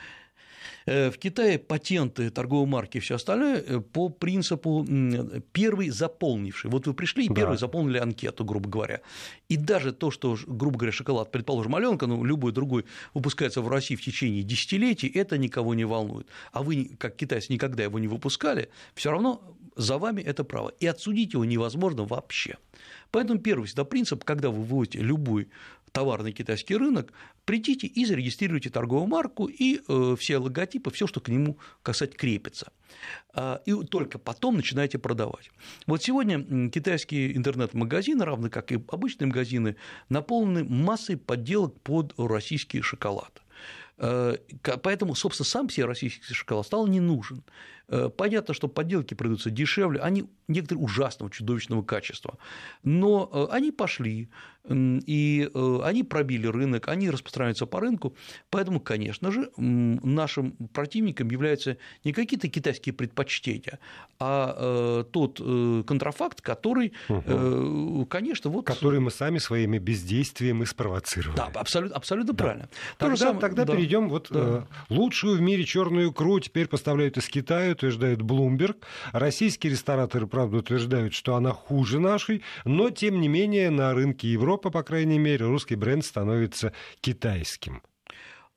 Э, 0.87 1.11
в 1.11 1.19
Китае 1.19 1.59
патенты, 1.59 2.31
торговые 2.31 2.67
марки 2.67 2.99
и 2.99 3.01
все 3.01 3.17
остальное 3.17 3.61
э, 3.61 3.81
по 3.81 4.09
принципу 4.09 4.87
первый 5.53 5.91
заполнивший. 5.91 6.71
Вот 6.71 6.87
вы 6.87 6.95
пришли 6.95 7.27
и 7.27 7.29
да. 7.29 7.35
первый 7.35 7.59
заполнили 7.59 7.99
анкету, 7.99 8.45
грубо 8.45 8.69
говоря. 8.69 9.01
И 9.49 9.57
даже 9.57 9.93
то, 9.93 10.11
что, 10.11 10.37
грубо 10.47 10.79
говоря, 10.79 10.93
шоколад, 10.93 11.31
предположим, 11.31 11.75
Аленка, 11.75 12.07
ну, 12.07 12.25
любой 12.25 12.53
другой 12.53 12.85
выпускается 13.15 13.61
в 13.63 13.69
России 13.69 13.97
в 13.97 14.03
течение 14.03 14.43
десятилетий, 14.43 15.09
это 15.09 15.39
никого 15.39 15.75
не 15.75 15.85
волнует. 15.85 16.27
А 16.53 16.63
вы, 16.63 16.97
как 16.99 17.17
китайцы, 17.17 17.53
никогда 17.53 17.83
его 17.83 17.99
не 17.99 18.09
выпускали, 18.09 18.69
все 18.95 19.11
равно 19.11 19.57
за 19.77 19.99
вами 19.99 20.21
это 20.21 20.45
право. 20.45 20.73
И 20.81 20.87
отсудить 20.87 21.33
его 21.33 21.45
невозможно 21.45 22.05
вообще. 22.05 22.57
Поэтому 23.11 23.39
первый 23.39 23.67
всегда 23.67 23.85
принцип, 23.85 24.25
когда 24.25 24.51
вы 24.51 24.63
выводите 24.63 25.01
любой 25.01 25.49
товарный 25.93 26.33
китайский 26.33 26.77
рынок, 26.77 27.13
придите 27.45 27.87
и 27.87 28.05
зарегистрируйте 28.05 28.71
торговую 28.71 29.07
марку 29.07 29.47
и 29.47 29.81
э, 29.87 30.17
все 30.19 30.39
логотипы, 30.39 30.91
все, 30.91 31.07
что 31.07 31.21
к 31.21 31.29
нему, 31.29 31.59
касать, 31.83 32.17
крепится. 32.17 32.73
А, 33.35 33.61
и 33.67 33.73
только 33.85 34.19
потом 34.19 34.57
начинаете 34.57 34.99
продавать. 34.99 35.51
Вот 35.87 36.03
сегодня 36.03 36.71
китайские 36.71 37.37
интернет-магазины, 37.37 38.25
равно 38.25 38.49
как 38.51 38.73
и 38.73 38.83
обычные 38.89 39.29
магазины, 39.29 39.77
наполнены 40.09 40.65
массой 40.65 41.17
подделок 41.17 41.81
под 41.81 42.15
российский 42.17 42.81
шоколад. 42.81 43.43
Э, 43.99 44.37
поэтому, 44.83 45.15
собственно, 45.15 45.47
сам 45.47 45.69
себе 45.69 45.87
российский 45.87 46.35
шоколад 46.35 46.67
стал 46.67 46.87
не 46.87 47.01
нужен. 47.01 47.45
Э, 47.89 48.11
понятно, 48.15 48.55
что 48.55 48.69
подделки 48.69 49.15
продаются 49.15 49.51
дешевле, 49.51 50.01
они 50.01 50.25
некоторые 50.49 50.85
ужасного, 50.85 51.31
чудовищного 51.31 51.83
качества, 51.83 52.39
но 52.83 53.29
э, 53.33 53.55
они 53.55 53.71
пошли, 53.71 54.29
и 54.69 55.51
э, 55.53 55.81
они 55.83 56.05
пробили 56.05 56.47
рынок, 56.47 56.87
они 56.89 57.11
распространяются 57.11 57.67
по 57.67 57.81
рынку, 57.81 58.15
поэтому, 58.49 58.79
конечно 58.79 59.33
же, 59.33 59.51
нашим 59.57 60.53
противником 60.73 61.31
являются 61.31 61.79
не 62.05 62.13
какие-то 62.13 62.49
китайские 62.49 62.93
предпочтения, 62.93 63.81
а 64.21 65.03
тот 65.11 65.39
контрафакт, 65.39 66.41
который, 66.41 66.93
угу. 67.09 68.07
конечно, 68.07 68.51
вот… 68.51 68.67
Который 68.67 69.01
мы 69.01 69.11
сами 69.11 69.39
своими 69.39 69.79
бездействием 69.79 70.63
и 70.63 70.67
спровоцировали. 70.67 71.37
Да, 71.37 71.51
абсолютно, 71.55 71.97
абсолютно 71.97 72.33
да. 72.33 72.45
правильно. 72.45 72.69
Тогда, 72.99 73.17
самое... 73.17 73.41
тогда 73.41 73.65
да. 73.65 73.75
перейдем 73.75 74.09
вот 74.09 74.29
да. 74.31 74.69
лучшую 74.89 75.39
в 75.39 75.41
мире 75.41 75.65
черную 75.65 76.13
икру 76.13 76.39
теперь 76.39 76.69
поставляют 76.69 77.17
из 77.17 77.27
Китая, 77.29 77.72
утверждает 77.73 78.21
Bloomberg. 78.21 78.77
Российские 79.13 79.73
рестораторы, 79.73 80.27
правда, 80.27 80.59
утверждают, 80.59 81.15
что 81.15 81.37
она 81.37 81.53
хуже 81.53 82.01
нашей, 82.01 82.43
но, 82.65 82.91
тем 82.91 83.21
не 83.21 83.29
менее, 83.29 83.71
на 83.71 83.95
рынке 83.95 84.29
Европы, 84.29 84.71
по 84.71 84.83
крайней 84.83 85.19
мере, 85.19 85.47
русский 85.47 85.77
бренд 85.77 86.05
становится 86.05 86.73
китайским. 87.01 87.83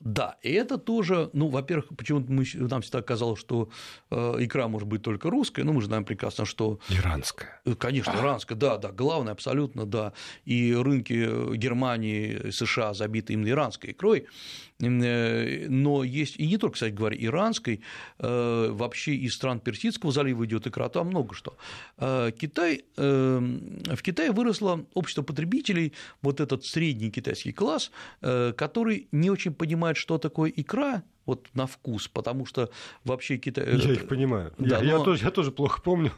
Да, 0.01 0.36
и 0.41 0.51
это 0.51 0.78
тоже, 0.78 1.30
ну, 1.34 1.47
во-первых, 1.47 1.88
почему-то 1.97 2.32
мы, 2.32 2.45
нам 2.53 2.82
всегда 2.82 3.01
казалось, 3.01 3.39
что 3.39 3.70
э, 4.11 4.36
икра 4.39 4.68
может 4.68 4.88
быть 4.88 5.01
только 5.01 5.30
русская, 5.30 5.63
ну, 5.63 5.74
мы 5.74 5.82
же 5.82 5.88
знаем 5.88 6.03
прекрасно, 6.03 6.45
что… 6.45 6.80
Иранская. 6.89 7.61
Э, 7.66 7.76
конечно, 7.76 8.13
а. 8.13 8.22
иранская, 8.22 8.57
да, 8.57 8.78
да, 8.78 8.91
главное, 8.91 9.32
абсолютно, 9.32 9.86
да. 9.86 10.13
И 10.43 10.76
рынки 10.76 11.55
Германии, 11.55 12.51
США 12.51 12.93
забиты 12.93 13.34
именно 13.34 13.49
иранской 13.49 13.91
икрой, 13.91 14.28
Э, 14.74 14.74
но 14.80 16.03
есть, 16.03 16.38
и 16.38 16.47
не 16.47 16.57
только, 16.57 16.73
кстати 16.73 16.93
говоря, 16.93 17.15
иранской, 17.17 17.82
э, 18.19 18.67
вообще 18.71 19.15
из 19.15 19.34
стран 19.34 19.59
Персидского 19.59 20.11
залива 20.11 20.45
идет 20.45 20.67
икра, 20.67 20.89
там 20.89 21.07
много 21.07 21.34
что. 21.34 21.57
Э, 21.97 22.32
Китай, 22.38 22.84
в 22.95 24.01
Китае 24.01 24.32
выросло 24.32 24.86
общество 24.93 25.21
потребителей, 25.21 25.93
вот 26.21 26.39
этот 26.39 26.65
средний 26.65 27.11
китайский 27.11 27.51
класс, 27.51 27.91
который 28.19 29.07
не 29.11 29.30
очень 29.30 29.53
понимает, 29.53 29.97
что 29.97 30.17
такое 30.17 30.51
икра, 30.55 31.03
вот 31.26 31.47
на 31.53 31.65
вкус, 31.67 32.07
потому 32.07 32.45
что 32.45 32.69
вообще 33.03 33.38
Китай... 33.38 33.78
Я 33.78 33.93
их 33.93 34.07
понимаю. 34.07 34.53
Да, 34.57 34.78
я, 34.78 34.93
но... 34.93 34.99
я, 34.99 35.03
тоже, 35.03 35.26
я 35.26 35.32
тоже 35.32 35.51
плохо 35.51 35.82
помню. 35.82 36.11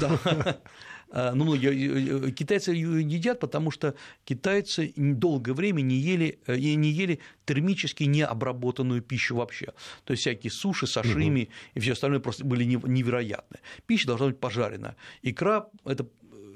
Да. 0.00 0.60
А, 1.10 1.32
ну, 1.34 1.44
многие 1.44 2.30
китайцы 2.32 2.72
ее 2.72 3.00
едят, 3.02 3.40
потому 3.40 3.70
что 3.70 3.94
китайцы 4.24 4.92
долгое 4.96 5.52
время 5.52 5.80
не 5.80 5.96
ели, 5.96 6.38
э, 6.46 6.56
не 6.56 6.90
ели 6.90 7.20
термически 7.46 8.04
необработанную 8.04 9.02
пищу 9.02 9.36
вообще. 9.36 9.72
То 10.04 10.12
есть 10.12 10.22
всякие 10.22 10.50
суши, 10.50 10.86
сашими 10.86 11.44
угу. 11.44 11.50
и 11.74 11.80
все 11.80 11.92
остальное 11.92 12.20
просто 12.20 12.44
были 12.44 12.64
невероятны. 12.64 13.58
Пища 13.86 14.06
должна 14.08 14.26
быть 14.26 14.38
пожарена. 14.38 14.96
Икра– 15.22 15.68
это 15.84 16.06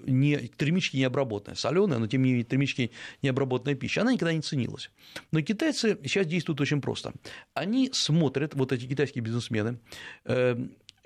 не, 0.06 0.48
термически 0.48 0.96
необработанная, 0.96 1.56
соленая, 1.56 1.98
но 1.98 2.06
тем 2.06 2.22
не 2.22 2.30
менее 2.30 2.44
термически 2.44 2.90
необработанная 3.22 3.74
пища, 3.74 4.02
она 4.02 4.12
никогда 4.12 4.32
не 4.32 4.40
ценилась. 4.40 4.90
Но 5.30 5.40
китайцы 5.40 5.98
сейчас 6.02 6.26
действуют 6.26 6.60
очень 6.60 6.80
просто. 6.80 7.12
Они 7.54 7.90
смотрят, 7.92 8.54
вот 8.54 8.72
эти 8.72 8.86
китайские 8.86 9.22
бизнесмены, 9.22 9.78
э, 10.24 10.56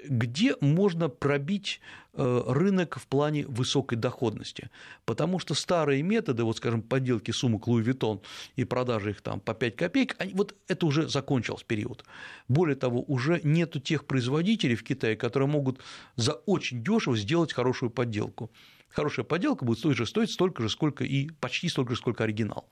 где 0.09 0.55
можно 0.61 1.09
пробить 1.09 1.81
э, 2.15 2.43
рынок 2.47 2.99
в 2.99 3.07
плане 3.07 3.47
высокой 3.47 3.97
доходности. 3.97 4.71
Потому 5.05 5.39
что 5.39 5.55
старые 5.55 6.03
методы, 6.03 6.45
вот, 6.45 6.57
скажем, 6.57 6.83
подделки 6.83 7.31
сумок 7.31 7.69
Louis 7.69 7.85
Vuitton 7.85 8.23
и 8.57 8.65
продажи 8.65 9.11
их 9.11 9.21
там 9.21 9.41
по 9.41 9.55
5 9.55 9.77
копеек, 9.77 10.17
они, 10.19 10.33
вот 10.35 10.55
это 10.69 10.87
уже 10.87 11.09
закончился 11.09 11.65
период. 11.65 12.05
Более 12.49 12.77
того, 12.77 13.03
уже 13.03 13.41
нету 13.43 13.81
тех 13.81 14.07
производителей 14.07 14.77
в 14.77 14.85
Китае, 14.85 15.17
которые 15.17 15.49
могут 15.49 15.81
за 16.17 16.33
очень 16.33 16.83
дешево 16.83 17.17
сделать 17.17 17.53
хорошую 17.53 17.91
подделку 17.91 18.51
хорошая 18.89 19.24
подделка 19.24 19.64
будет 19.64 19.78
стоить, 19.78 19.97
же, 19.97 20.07
стоить 20.07 20.30
столько 20.30 20.62
же, 20.62 20.68
сколько 20.68 21.05
и 21.05 21.28
почти 21.41 21.68
столько 21.68 21.95
же, 21.95 22.01
сколько 22.01 22.24
оригинал. 22.24 22.68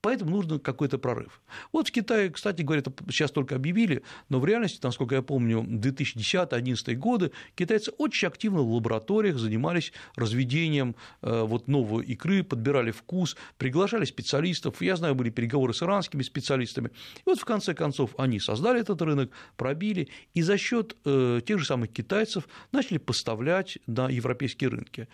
Поэтому 0.00 0.30
нужен 0.30 0.58
какой-то 0.58 0.98
прорыв. 0.98 1.40
Вот 1.72 1.88
в 1.88 1.92
Китае, 1.92 2.30
кстати 2.30 2.62
говоря, 2.62 2.80
это 2.80 2.92
сейчас 3.10 3.30
только 3.30 3.56
объявили, 3.56 4.02
но 4.28 4.40
в 4.40 4.46
реальности, 4.46 4.80
насколько 4.82 5.14
я 5.14 5.22
помню, 5.22 5.60
2010-2011 5.60 6.94
годы 6.94 7.32
китайцы 7.54 7.92
очень 7.98 8.28
активно 8.28 8.62
в 8.62 8.72
лабораториях 8.72 9.38
занимались 9.38 9.92
разведением 10.16 10.96
э, 11.22 11.42
вот 11.42 11.68
новой 11.68 12.04
икры, 12.04 12.42
подбирали 12.42 12.90
вкус, 12.90 13.36
приглашали 13.56 14.04
специалистов. 14.04 14.82
Я 14.82 14.96
знаю, 14.96 15.14
были 15.14 15.30
переговоры 15.30 15.74
с 15.74 15.82
иранскими 15.82 16.22
специалистами. 16.22 16.88
И 17.18 17.22
вот 17.24 17.38
в 17.38 17.44
конце 17.44 17.74
концов 17.74 18.14
они 18.18 18.40
создали 18.40 18.80
этот 18.80 19.00
рынок, 19.02 19.30
пробили, 19.56 20.08
и 20.34 20.42
за 20.42 20.58
счет 20.58 20.96
э, 21.04 21.40
тех 21.44 21.58
же 21.58 21.64
самых 21.64 21.92
китайцев 21.92 22.48
начали 22.72 22.98
поставлять 22.98 23.78
на 23.86 24.08
европейские 24.08 24.70
рынки. 24.70 25.08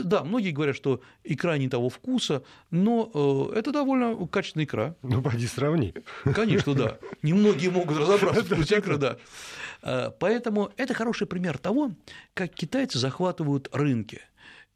Да, 0.00 0.24
многие 0.24 0.50
говорят, 0.50 0.76
что 0.76 1.02
икра 1.24 1.58
не 1.58 1.68
того 1.68 1.88
вкуса, 1.88 2.42
но 2.70 3.10
э, 3.52 3.58
это 3.58 3.72
довольно 3.72 4.26
качественная 4.26 4.64
икра. 4.64 4.96
Ну, 5.02 5.22
поди 5.22 5.46
сравни. 5.46 5.94
Конечно, 6.34 6.74
да. 6.74 6.98
Немногие 7.22 7.70
могут 7.70 7.98
разобраться 7.98 8.42
в 8.42 8.46
вкусе 8.46 8.78
икры, 8.78 8.96
да. 8.96 9.16
Э, 9.82 10.10
поэтому 10.18 10.72
это 10.76 10.94
хороший 10.94 11.26
пример 11.26 11.58
того, 11.58 11.92
как 12.34 12.52
китайцы 12.54 12.98
захватывают 12.98 13.68
рынки– 13.72 14.20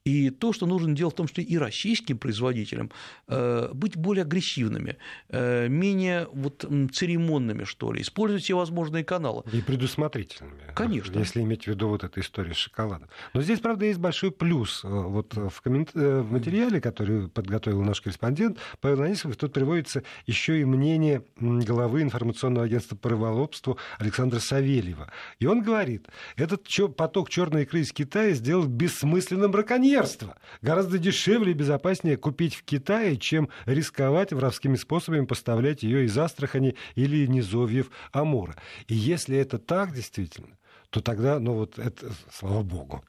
и 0.06 0.30
то, 0.30 0.52
что 0.52 0.66
нужно 0.66 0.94
делать 0.94 1.14
в 1.14 1.16
том 1.16 1.26
числе 1.26 1.42
и 1.42 1.58
российским 1.58 2.16
производителям, 2.16 2.92
э, 3.26 3.70
быть 3.74 3.96
более 3.96 4.22
агрессивными, 4.22 4.98
э, 5.30 5.66
менее 5.66 6.28
вот 6.32 6.64
церемонными, 6.92 7.64
что 7.64 7.92
ли, 7.92 8.02
использовать 8.02 8.44
все 8.44 8.56
возможные 8.56 9.02
каналы. 9.02 9.42
И 9.52 9.60
предусмотрительными. 9.60 10.62
Конечно. 10.76 11.18
Если 11.18 11.40
иметь 11.40 11.64
в 11.64 11.66
виду 11.66 11.88
вот 11.88 12.04
эту 12.04 12.20
историю 12.20 12.54
с 12.54 12.58
шоколадом. 12.58 13.08
Но 13.34 13.42
здесь, 13.42 13.58
правда, 13.58 13.86
есть 13.86 13.98
большой 13.98 14.30
плюс. 14.30 14.84
Э, 14.84 14.88
вот 14.88 15.34
в, 15.34 15.60
коммент... 15.60 15.90
в 15.92 16.30
материале, 16.30 16.80
который 16.80 17.28
подготовил 17.28 17.82
наш 17.82 18.00
корреспондент 18.00 18.58
Павел 18.80 19.02
Анисов, 19.02 19.36
тут 19.36 19.52
приводится 19.52 20.04
еще 20.24 20.60
и 20.60 20.64
мнение 20.64 21.24
главы 21.40 22.02
информационного 22.02 22.66
агентства 22.66 22.94
по 22.94 23.08
рыболовству 23.08 23.76
Александра 23.98 24.38
Савельева. 24.38 25.10
И 25.40 25.46
он 25.46 25.62
говорит, 25.62 26.06
этот 26.36 26.64
поток 26.96 27.28
черной 27.28 27.64
икры 27.64 27.80
из 27.80 27.90
Китая 27.90 28.34
сделал 28.34 28.66
бессмысленным 28.66 29.50
браконьерством 29.50 29.95
инженерство. 29.96 30.36
Гораздо 30.62 30.98
дешевле 30.98 31.52
и 31.52 31.54
безопаснее 31.54 32.16
купить 32.16 32.54
в 32.54 32.62
Китае, 32.64 33.16
чем 33.16 33.48
рисковать 33.64 34.32
воровскими 34.32 34.76
способами 34.76 35.26
поставлять 35.26 35.82
ее 35.82 36.04
из 36.04 36.16
Астрахани 36.16 36.76
или 36.94 37.26
низовьев 37.26 37.90
Амура. 38.12 38.56
И 38.88 38.94
если 38.94 39.36
это 39.36 39.58
так 39.58 39.94
действительно, 39.94 40.56
то 40.90 41.00
тогда, 41.00 41.38
ну 41.38 41.54
вот 41.54 41.78
это, 41.78 42.12
слава 42.30 42.62
богу. 42.62 43.02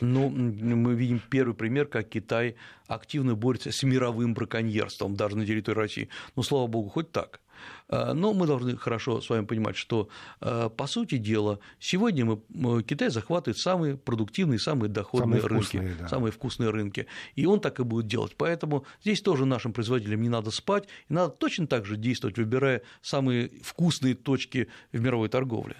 Ну, 0.00 0.30
мы 0.30 0.94
видим 0.94 1.20
первый 1.28 1.54
пример, 1.54 1.86
как 1.86 2.08
Китай 2.08 2.56
активно 2.86 3.34
борется 3.34 3.70
с 3.70 3.82
мировым 3.82 4.32
браконьерством 4.32 5.14
даже 5.14 5.36
на 5.36 5.44
территории 5.44 5.78
России. 5.78 6.08
Ну, 6.36 6.42
слава 6.42 6.66
богу, 6.68 6.88
хоть 6.88 7.12
так. 7.12 7.40
Э, 7.88 8.12
но 8.12 8.32
мы 8.32 8.46
должны 8.46 8.76
хорошо 8.76 9.20
с 9.20 9.28
вами 9.28 9.44
понимать, 9.44 9.76
что, 9.76 10.08
э, 10.40 10.70
по 10.76 10.86
сути 10.86 11.16
дела, 11.16 11.58
сегодня 11.78 12.24
мы, 12.48 12.82
Китай 12.82 13.10
захватывает 13.10 13.58
самые 13.58 13.96
продуктивные, 13.96 14.58
самые 14.58 14.88
доходные 14.88 15.40
самые 15.40 15.48
рынки, 15.48 15.76
вкусные, 15.76 15.96
да. 15.98 16.08
самые 16.08 16.32
вкусные 16.32 16.70
рынки. 16.70 17.06
И 17.34 17.46
он 17.46 17.60
так 17.60 17.80
и 17.80 17.84
будет 17.84 18.06
делать. 18.06 18.34
Поэтому 18.36 18.84
здесь 19.02 19.20
тоже 19.20 19.46
нашим 19.46 19.72
производителям 19.72 20.22
не 20.22 20.28
надо 20.28 20.50
спать, 20.50 20.88
и 21.08 21.14
надо 21.14 21.32
точно 21.32 21.66
так 21.66 21.86
же 21.86 21.96
действовать, 21.96 22.38
выбирая 22.38 22.82
самые 23.02 23.50
вкусные 23.62 24.14
точки 24.14 24.68
в 24.92 25.00
мировой 25.00 25.28
торговле. 25.28 25.76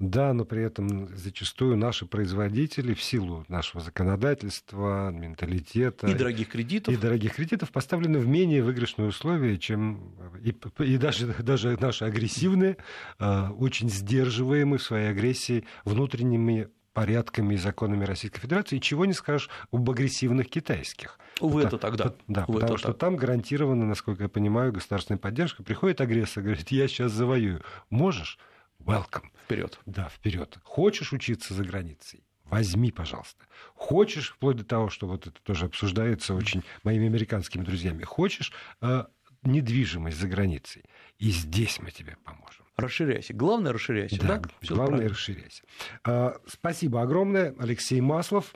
Да, 0.00 0.32
но 0.32 0.44
при 0.44 0.62
этом 0.62 1.16
зачастую 1.16 1.76
наши 1.76 2.04
производители 2.04 2.94
в 2.94 3.02
силу 3.02 3.44
нашего 3.46 3.80
законодательства, 3.80 5.10
менталитета 5.10 6.08
и 6.08 6.14
дорогих 6.14 6.48
кредитов, 6.48 6.92
и 6.92 6.96
дорогих 6.96 7.36
кредитов 7.36 7.70
поставлены 7.70 8.18
в 8.18 8.26
менее 8.26 8.64
выигрышные 8.64 9.08
условия, 9.08 9.56
чем 9.56 10.14
и, 10.42 10.52
и 10.82 10.96
даже, 10.96 11.26
даже 11.38 11.78
наши 11.80 12.04
агрессивные, 12.04 12.76
а, 13.20 13.52
очень 13.52 13.88
сдерживаемые 13.88 14.78
в 14.78 14.82
своей 14.82 15.10
агрессии 15.10 15.64
внутренними 15.84 16.68
порядками 16.92 17.54
и 17.54 17.58
законами 17.58 18.04
Российской 18.04 18.40
Федерации, 18.40 18.76
и 18.76 18.80
чего 18.80 19.04
не 19.04 19.12
скажешь 19.12 19.48
об 19.70 19.88
агрессивных 19.88 20.48
китайских. 20.48 21.18
Увы, 21.40 21.62
потому, 21.62 21.66
это 21.66 21.78
тогда. 21.78 22.14
Да, 22.26 22.44
Увы, 22.48 22.60
потому 22.60 22.74
это 22.74 22.78
что 22.78 22.88
так. 22.88 22.98
там 22.98 23.16
гарантирована, 23.16 23.86
насколько 23.86 24.24
я 24.24 24.28
понимаю, 24.28 24.72
государственная 24.72 25.18
поддержка. 25.18 25.62
Приходит 25.62 26.00
агрессор, 26.00 26.42
говорит, 26.42 26.70
я 26.70 26.88
сейчас 26.88 27.12
завоюю. 27.12 27.62
Можешь? 27.90 28.38
Welcome. 28.84 29.30
Вперед. 29.44 29.78
Да, 29.86 30.08
вперед. 30.08 30.58
Хочешь 30.64 31.12
учиться 31.12 31.54
за 31.54 31.64
границей? 31.64 32.24
Возьми, 32.44 32.92
пожалуйста. 32.92 33.46
Хочешь, 33.74 34.30
вплоть 34.30 34.56
до 34.56 34.64
того, 34.64 34.88
что 34.90 35.06
вот 35.06 35.26
это 35.26 35.40
тоже 35.42 35.66
обсуждается 35.66 36.34
очень 36.34 36.62
моими 36.82 37.06
американскими 37.06 37.64
друзьями, 37.64 38.04
хочешь 38.04 38.52
э, 38.80 39.04
недвижимость 39.42 40.18
за 40.18 40.28
границей, 40.28 40.84
и 41.18 41.30
здесь 41.30 41.80
мы 41.80 41.90
тебе 41.90 42.16
поможем. 42.24 42.64
Расширяйся. 42.76 43.32
Главное, 43.34 43.72
расширяйся. 43.72 44.20
Да, 44.20 44.38
да? 44.38 44.42
главное, 44.62 44.86
правильно. 44.86 45.08
расширяйся. 45.08 45.62
Э, 46.04 46.32
спасибо 46.46 47.02
огромное. 47.02 47.54
Алексей 47.58 48.00
Маслов, 48.00 48.52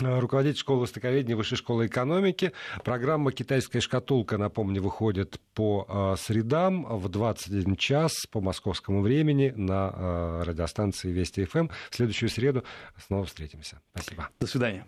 руководитель 0.00 0.58
школы 0.58 0.80
востоковедения 0.80 1.36
Высшей 1.36 1.56
школы 1.56 1.86
экономики. 1.86 2.52
Программа 2.84 3.32
«Китайская 3.32 3.80
шкатулка», 3.80 4.38
напомню, 4.38 4.82
выходит 4.82 5.40
по 5.54 5.86
э, 5.88 6.16
средам 6.18 6.84
в 6.84 7.08
21 7.08 7.76
час 7.76 8.26
по 8.30 8.40
московскому 8.40 9.02
времени 9.02 9.52
на 9.54 9.92
э, 9.94 10.42
радиостанции 10.44 11.10
Вести 11.10 11.44
ФМ. 11.44 11.68
В 11.90 11.96
следующую 11.96 12.28
среду 12.28 12.64
снова 13.06 13.24
встретимся. 13.24 13.80
Спасибо. 13.94 14.28
До 14.40 14.46
свидания. 14.46 14.86